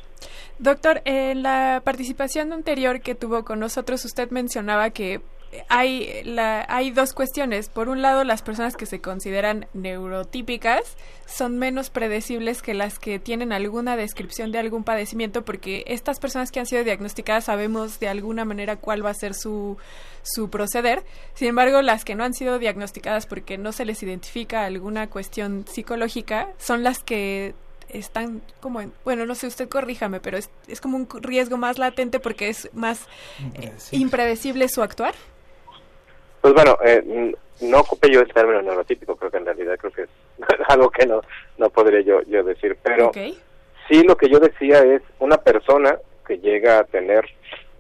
[0.59, 5.21] Doctor, en la participación anterior que tuvo con nosotros, usted mencionaba que
[5.69, 7.69] hay, la, hay dos cuestiones.
[7.69, 10.97] Por un lado, las personas que se consideran neurotípicas
[11.27, 16.51] son menos predecibles que las que tienen alguna descripción de algún padecimiento, porque estas personas
[16.51, 19.77] que han sido diagnosticadas sabemos de alguna manera cuál va a ser su,
[20.23, 21.03] su proceder.
[21.35, 25.65] Sin embargo, las que no han sido diagnosticadas porque no se les identifica alguna cuestión
[25.69, 27.55] psicológica son las que
[27.93, 31.79] están como en, bueno, no sé, usted corríjame, pero es, es como un riesgo más
[31.79, 33.07] latente porque es más
[33.55, 35.15] eh, impredecible su actuar.
[36.43, 40.03] Pues bueno, eh, no ocupé yo el término neurotípico, creo que en realidad creo que
[40.03, 40.09] es
[40.69, 41.23] algo que no,
[41.57, 43.13] no podría yo, yo decir, pero
[43.89, 45.97] sí lo que yo decía es una persona
[46.27, 47.25] que llega a tener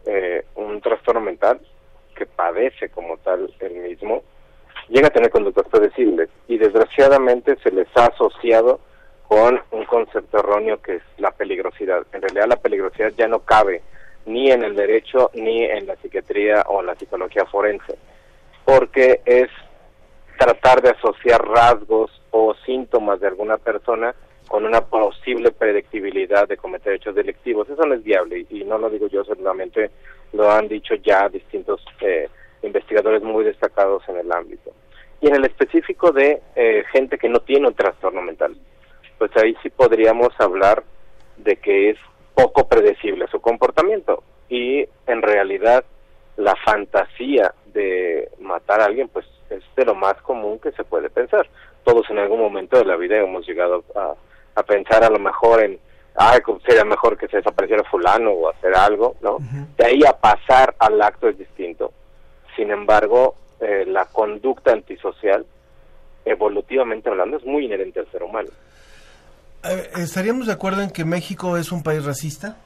[0.07, 1.61] eh, un trastorno mental,
[2.15, 4.23] que padece como tal el mismo,
[4.89, 8.79] llega a tener conductas predecibles y desgraciadamente se les ha asociado
[9.27, 12.07] con un concepto erróneo que es la peligrosidad.
[12.13, 13.83] En realidad la peligrosidad ya no cabe
[14.27, 17.97] ni en el derecho ni en la psiquiatría o en la psicología forense,
[18.65, 19.49] porque es
[20.39, 24.15] tratar de asociar rasgos o síntomas de alguna persona
[24.49, 27.69] con una posible predictibilidad de cometer hechos delictivos.
[27.69, 29.91] Eso no es viable y, no lo digo yo solamente,
[30.33, 32.29] lo han dicho ya distintos eh,
[32.63, 34.73] investigadores muy destacados en el ámbito.
[35.21, 38.57] Y en el específico de eh, gente que no tiene un trastorno mental,
[39.19, 40.83] pues ahí sí podríamos hablar
[41.37, 41.99] de que es
[42.35, 45.85] poco predecible su comportamiento y en realidad
[46.37, 51.11] la fantasía de matar a alguien pues es de lo más común que se puede
[51.11, 51.49] pensar.
[51.85, 54.15] Todos en algún momento de la vida hemos llegado a,
[54.55, 55.79] a pensar a lo mejor en,
[56.17, 59.39] ah, sería mejor que se desapareciera fulano o hacer algo, ¿no?
[59.77, 61.93] De ahí a pasar al acto es distinto.
[62.57, 65.47] Sin embargo, eh, la conducta antisocial,
[66.25, 68.51] evolutivamente hablando, es muy inherente al ser humano.
[69.65, 72.57] Eh, ¿Estaríamos de acuerdo en que México es un país racista?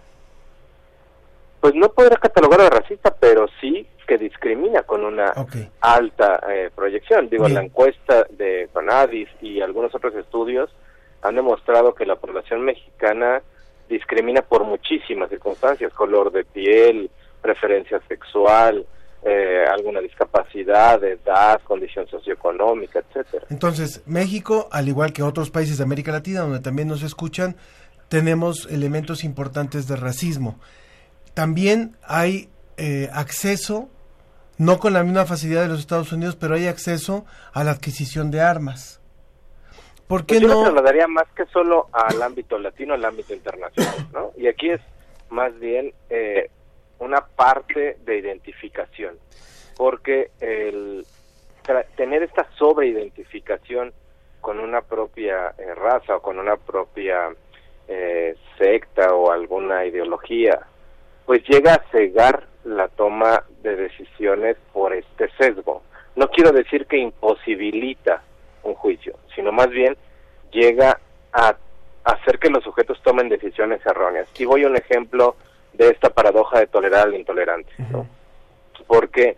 [1.66, 5.32] Pues no podría catalogar de racista, pero sí que discrimina con una
[5.80, 7.28] alta eh, proyección.
[7.28, 10.70] Digo, la encuesta de Conadis y algunos otros estudios
[11.22, 13.42] han demostrado que la población mexicana
[13.88, 17.10] discrimina por muchísimas circunstancias, color de piel,
[17.42, 18.86] preferencia sexual,
[19.24, 23.46] eh, alguna discapacidad, edad, condición socioeconómica, etcétera.
[23.50, 27.56] Entonces, México, al igual que otros países de América Latina, donde también nos escuchan,
[28.08, 30.60] tenemos elementos importantes de racismo.
[31.36, 32.48] También hay
[32.78, 33.90] eh, acceso,
[34.56, 38.30] no con la misma facilidad de los Estados Unidos, pero hay acceso a la adquisición
[38.30, 39.02] de armas.
[40.08, 40.54] ¿Por qué pues yo no?
[40.54, 44.32] lo trasladaría más que solo al ámbito latino, al ámbito internacional, ¿no?
[44.38, 44.80] Y aquí es
[45.28, 46.48] más bien eh,
[47.00, 49.18] una parte de identificación,
[49.76, 51.04] porque el
[51.96, 53.92] tener esta sobreidentificación
[54.40, 57.28] con una propia eh, raza o con una propia
[57.88, 60.66] eh, secta o alguna ideología,
[61.26, 65.82] pues llega a cegar la toma de decisiones por este sesgo.
[66.14, 68.22] No quiero decir que imposibilita
[68.62, 69.96] un juicio, sino más bien
[70.50, 70.98] llega
[71.32, 71.56] a
[72.04, 74.28] hacer que los sujetos tomen decisiones erróneas.
[74.38, 75.36] Y voy a un ejemplo
[75.72, 77.72] de esta paradoja de tolerar al intolerante,
[78.86, 79.36] Porque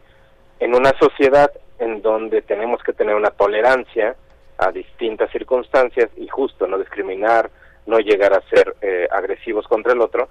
[0.60, 4.14] en una sociedad en donde tenemos que tener una tolerancia
[4.58, 7.50] a distintas circunstancias y justo no discriminar,
[7.86, 10.28] no llegar a ser eh, agresivos contra el otro,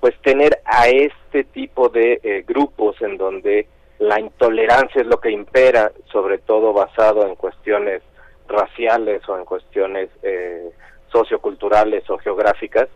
[0.00, 3.66] pues tener a este tipo de eh, grupos en donde
[3.98, 8.02] la intolerancia es lo que impera, sobre todo basado en cuestiones
[8.48, 10.70] raciales o en cuestiones eh,
[11.10, 12.88] socioculturales o geográficas,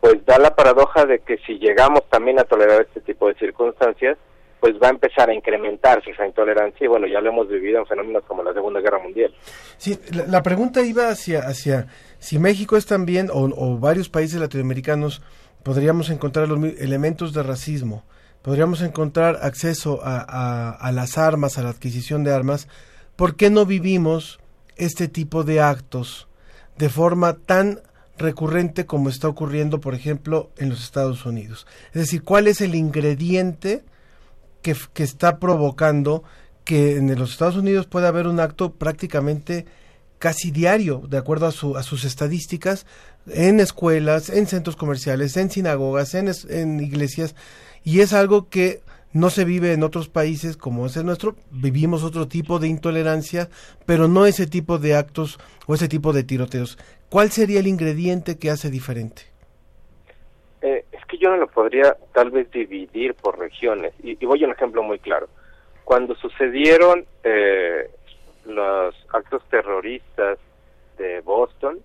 [0.00, 4.18] pues da la paradoja de que si llegamos también a tolerar este tipo de circunstancias,
[4.62, 7.86] pues va a empezar a incrementarse esa intolerancia y bueno, ya lo hemos vivido en
[7.86, 9.34] fenómenos como la Segunda Guerra Mundial.
[9.76, 11.88] Sí, la, pregunta iba hacia, hacia
[12.20, 15.20] si México es también, o, varios países latinoamericanos,
[15.62, 18.04] podríamos encontrar los elementos de racismo,
[18.42, 22.68] podríamos encontrar acceso a, a las armas, a la adquisición de armas,
[23.16, 24.40] ¿por qué no vivimos
[24.76, 26.28] este tipo de actos
[26.78, 27.80] de forma tan
[28.18, 31.66] recurrente como está ocurriendo, por ejemplo, en los Estados Unidos.
[31.88, 33.84] Es decir, ¿cuál es el ingrediente
[34.62, 36.22] que, que está provocando
[36.64, 39.66] que en los Estados Unidos pueda haber un acto prácticamente
[40.22, 42.86] casi diario, de acuerdo a, su, a sus estadísticas,
[43.26, 47.34] en escuelas, en centros comerciales, en sinagogas, en, en iglesias,
[47.82, 48.82] y es algo que
[49.12, 53.48] no se vive en otros países como es el nuestro, vivimos otro tipo de intolerancia,
[53.84, 56.78] pero no ese tipo de actos o ese tipo de tiroteos.
[57.08, 59.22] ¿Cuál sería el ingrediente que hace diferente?
[60.60, 64.46] Eh, es que yo no lo podría tal vez dividir por regiones, y, voy a
[64.46, 65.28] un ejemplo muy claro.
[65.82, 67.90] Cuando sucedieron eh,
[68.44, 70.38] los actos terroristas
[70.98, 71.80] de Boston,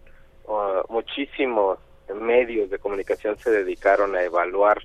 [0.90, 1.80] muchísimos
[2.14, 4.82] medios de comunicación se dedicaron a evaluar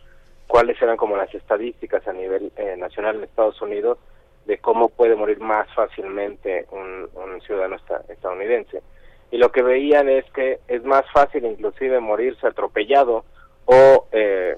[0.47, 3.99] cuáles eran como las estadísticas a nivel eh, nacional en Estados Unidos
[4.44, 7.09] de cómo puede morir más fácilmente un,
[7.47, 7.77] ciudadano
[8.09, 8.82] estadounidense.
[9.31, 13.24] Y lo que veían es que es más fácil inclusive morirse atropellado
[13.65, 14.57] o eh,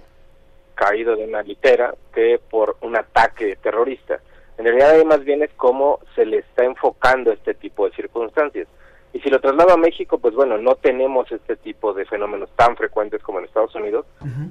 [0.75, 4.21] caído de una litera que por un ataque terrorista.
[4.59, 8.69] En realidad más bien es cómo se le está enfocando este tipo de circunstancias.
[9.13, 12.77] Y si lo traslado a México, pues bueno, no tenemos este tipo de fenómenos tan
[12.77, 14.07] frecuentes como en Estados Unidos,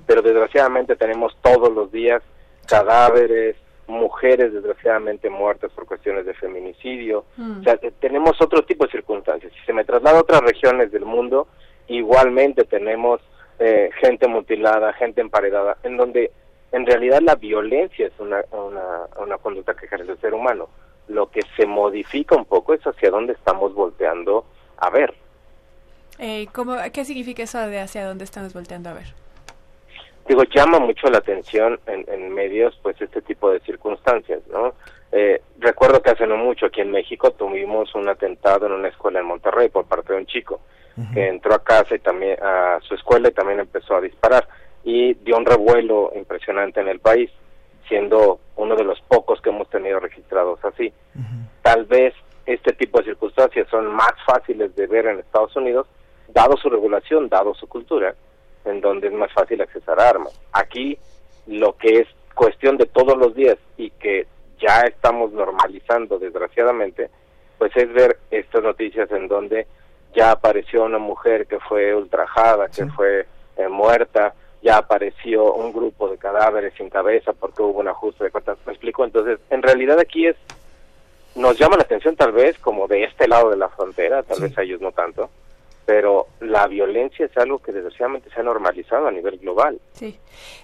[0.08, 2.22] pero desgraciadamente tenemos todos los días
[2.68, 3.56] cadáveres,
[3.88, 7.26] mujeres desgraciadamente muertas por cuestiones de feminicidio.
[7.38, 7.60] Mm.
[7.60, 9.52] O sea, te- tenemos otro tipo de circunstancias.
[9.54, 11.48] Si se me traslada a otras regiones del mundo,
[11.88, 13.20] igualmente tenemos
[13.60, 16.32] eh, gente mutilada, gente emparedada, en donde
[16.74, 20.68] en realidad la violencia es una, una, una conducta que ejerce el ser humano.
[21.08, 24.46] Lo que se modifica un poco es hacia dónde estamos volteando
[24.78, 25.14] a ver.
[26.20, 29.14] Eh, ¿cómo, ¿Qué significa eso de hacia dónde estamos volteando a ver?
[30.28, 34.74] digo, llama mucho la atención en, en medios, pues, este tipo de circunstancias, ¿no?
[35.12, 39.20] Eh, recuerdo que hace no mucho aquí en México tuvimos un atentado en una escuela
[39.20, 40.60] en Monterrey por parte de un chico
[41.14, 44.48] que entró a casa y también a su escuela y también empezó a disparar
[44.84, 47.32] y dio un revuelo impresionante en el país,
[47.88, 50.94] siendo uno de los pocos que hemos tenido registrados así.
[51.62, 52.14] Tal vez
[52.46, 55.88] este tipo de circunstancias son más fáciles de ver en Estados Unidos,
[56.28, 58.16] dado su regulación, dado su cultura,
[58.66, 60.40] en donde es más fácil accesar a armas.
[60.52, 60.98] Aquí
[61.48, 64.28] lo que es cuestión de todos los días y que
[64.60, 67.10] ya estamos normalizando desgraciadamente,
[67.58, 69.68] pues es ver estas noticias en donde
[70.16, 73.26] ya apareció una mujer que fue ultrajada, que fue
[73.58, 74.34] eh, muerta,
[74.64, 78.72] ya apareció un grupo de cadáveres sin cabeza porque hubo un ajuste de cuentas, ¿me
[78.72, 79.04] explico?
[79.04, 80.38] Entonces, en realidad aquí es,
[81.36, 84.58] nos llama la atención tal vez como de este lado de la frontera, tal vez
[84.58, 85.30] a ellos no tanto,
[85.86, 89.82] pero la violencia es algo que desgraciadamente se ha normalizado a nivel global.
[89.92, 90.18] Sí.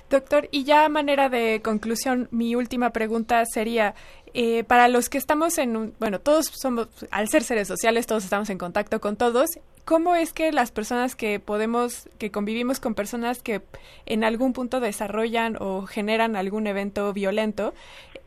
[0.10, 3.96] Doctor, y ya a manera de conclusión, mi última pregunta sería,
[4.34, 8.24] eh, para los que estamos en un, bueno, todos somos, al ser seres sociales, todos
[8.24, 9.50] estamos en contacto con todos,
[9.86, 13.62] ¿cómo es que las personas que podemos, que convivimos con personas que
[14.06, 17.74] en algún punto desarrollan o generan algún evento violento,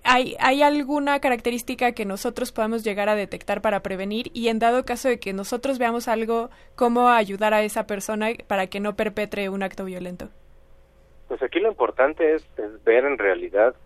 [0.04, 4.84] ¿Hay, ¿Hay alguna característica que nosotros podamos llegar a detectar para prevenir y en dado
[4.84, 9.48] caso de que nosotros veamos algo, cómo ayudar a esa persona para que no perpetre
[9.48, 10.28] un acto violento?
[11.28, 13.76] Pues aquí lo importante es, es ver en realidad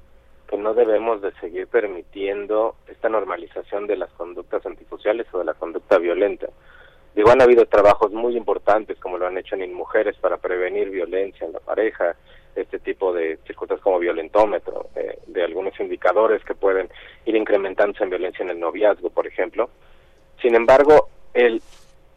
[0.49, 5.55] que no debemos de seguir permitiendo esta normalización de las conductas antisociales o de la
[5.55, 6.49] conducta violenta.
[7.15, 11.47] Digo, han habido trabajos muy importantes, como lo han hecho en Mujeres, para prevenir violencia
[11.47, 12.15] en la pareja,
[12.55, 16.89] este tipo de circunstancias como violentómetro, eh, de algunos indicadores que pueden
[17.25, 19.71] ir incrementándose en violencia en el noviazgo, por ejemplo.
[20.41, 21.63] Sin embargo, el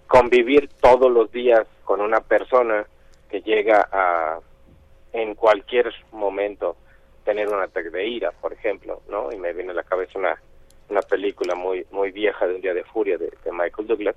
[0.08, 2.86] convivir todos los días con una persona
[3.30, 4.40] que llega a,
[5.14, 6.76] en cualquier momento,
[7.30, 9.32] tener un ataque de ira, por ejemplo, ¿no?
[9.32, 10.42] Y me viene a la cabeza una,
[10.90, 14.16] una película muy muy vieja de Un día de furia de, de Michael Douglas.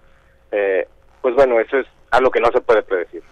[0.50, 0.88] Eh,
[1.20, 3.22] pues bueno, eso es algo que no se puede predecir.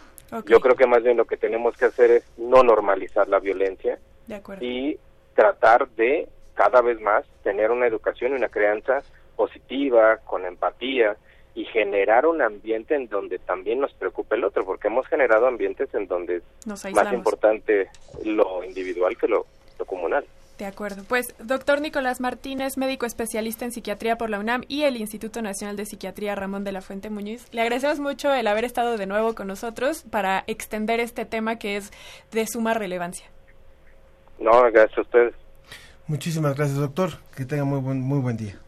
[0.47, 3.98] Yo creo que más bien lo que tenemos que hacer es no normalizar la violencia
[4.27, 4.98] De y
[5.35, 9.02] tratar de cada vez más tener una educación y una crianza
[9.35, 11.16] positiva, con empatía
[11.55, 15.93] y generar un ambiente en donde también nos preocupe el otro, porque hemos generado ambientes
[15.94, 16.44] en donde es
[16.94, 17.89] más importante
[18.24, 19.47] lo individual que lo,
[19.85, 20.24] comunal.
[20.59, 21.05] De acuerdo.
[21.09, 25.77] Pues, doctor Nicolás Martínez, médico especialista en psiquiatría por la UNAM y el Instituto Nacional
[25.77, 29.35] de Psiquiatría Ramón de la Fuente Muñiz, le agradecemos mucho el haber estado de nuevo
[29.35, 31.90] con nosotros para extender este tema que es
[32.31, 33.24] de suma relevancia.
[34.39, 35.35] No, gracias a ustedes.
[36.07, 37.11] Muchísimas gracias, doctor.
[37.35, 38.59] Que tenga muy buen, muy buen día.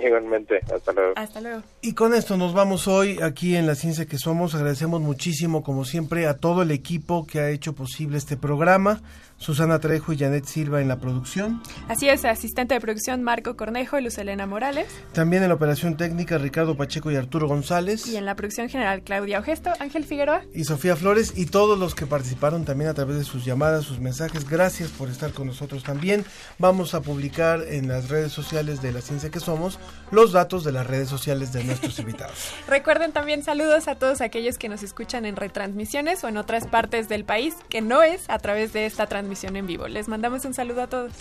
[0.00, 1.12] Igualmente, hasta luego.
[1.16, 1.62] Hasta luego.
[1.82, 4.54] Y con esto nos vamos hoy aquí en La Ciencia que Somos.
[4.54, 9.02] Agradecemos muchísimo, como siempre, a todo el equipo que ha hecho posible este programa.
[9.42, 11.60] Susana Trejo y Janet Silva en la producción.
[11.88, 14.86] Así es, asistente de producción Marco Cornejo y Luz Elena Morales.
[15.12, 18.06] También en la operación técnica Ricardo Pacheco y Arturo González.
[18.06, 20.42] Y en la producción general Claudia Ogesto, Ángel Figueroa.
[20.54, 23.98] y Sofía Flores y todos los que participaron también a través de sus llamadas, sus
[23.98, 24.48] mensajes.
[24.48, 26.24] Gracias por estar con nosotros también.
[26.60, 29.80] Vamos a publicar en las redes sociales de La Ciencia que Somos
[30.12, 32.52] los datos de las redes sociales de nuestros invitados.
[32.68, 37.08] Recuerden también saludos a todos aquellos que nos escuchan en retransmisiones o en otras partes
[37.08, 39.88] del país que no es a través de esta transmisión en vivo.
[39.88, 41.12] Les mandamos un saludo a todos.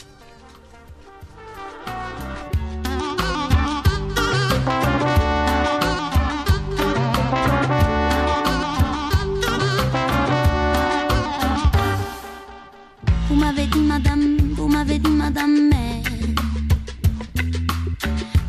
[13.29, 15.69] Vous m'avez dit madame, vous m'avez dit madame,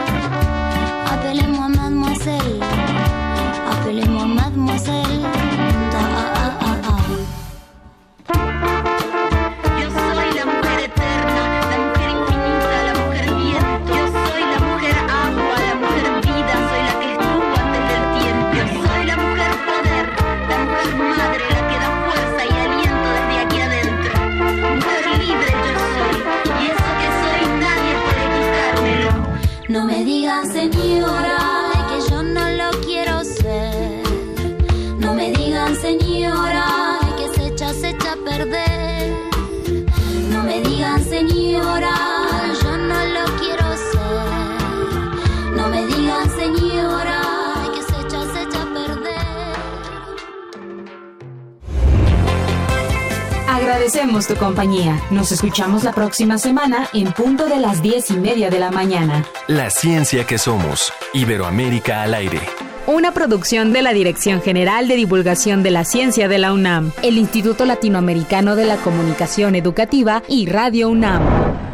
[53.99, 54.97] Agradecemos tu compañía.
[55.11, 59.25] Nos escuchamos la próxima semana en punto de las diez y media de la mañana.
[59.47, 60.93] La ciencia que somos.
[61.13, 62.39] Iberoamérica al aire.
[62.87, 67.17] Una producción de la Dirección General de Divulgación de la Ciencia de la UNAM, el
[67.17, 71.68] Instituto Latinoamericano de la Comunicación Educativa y Radio UNAM.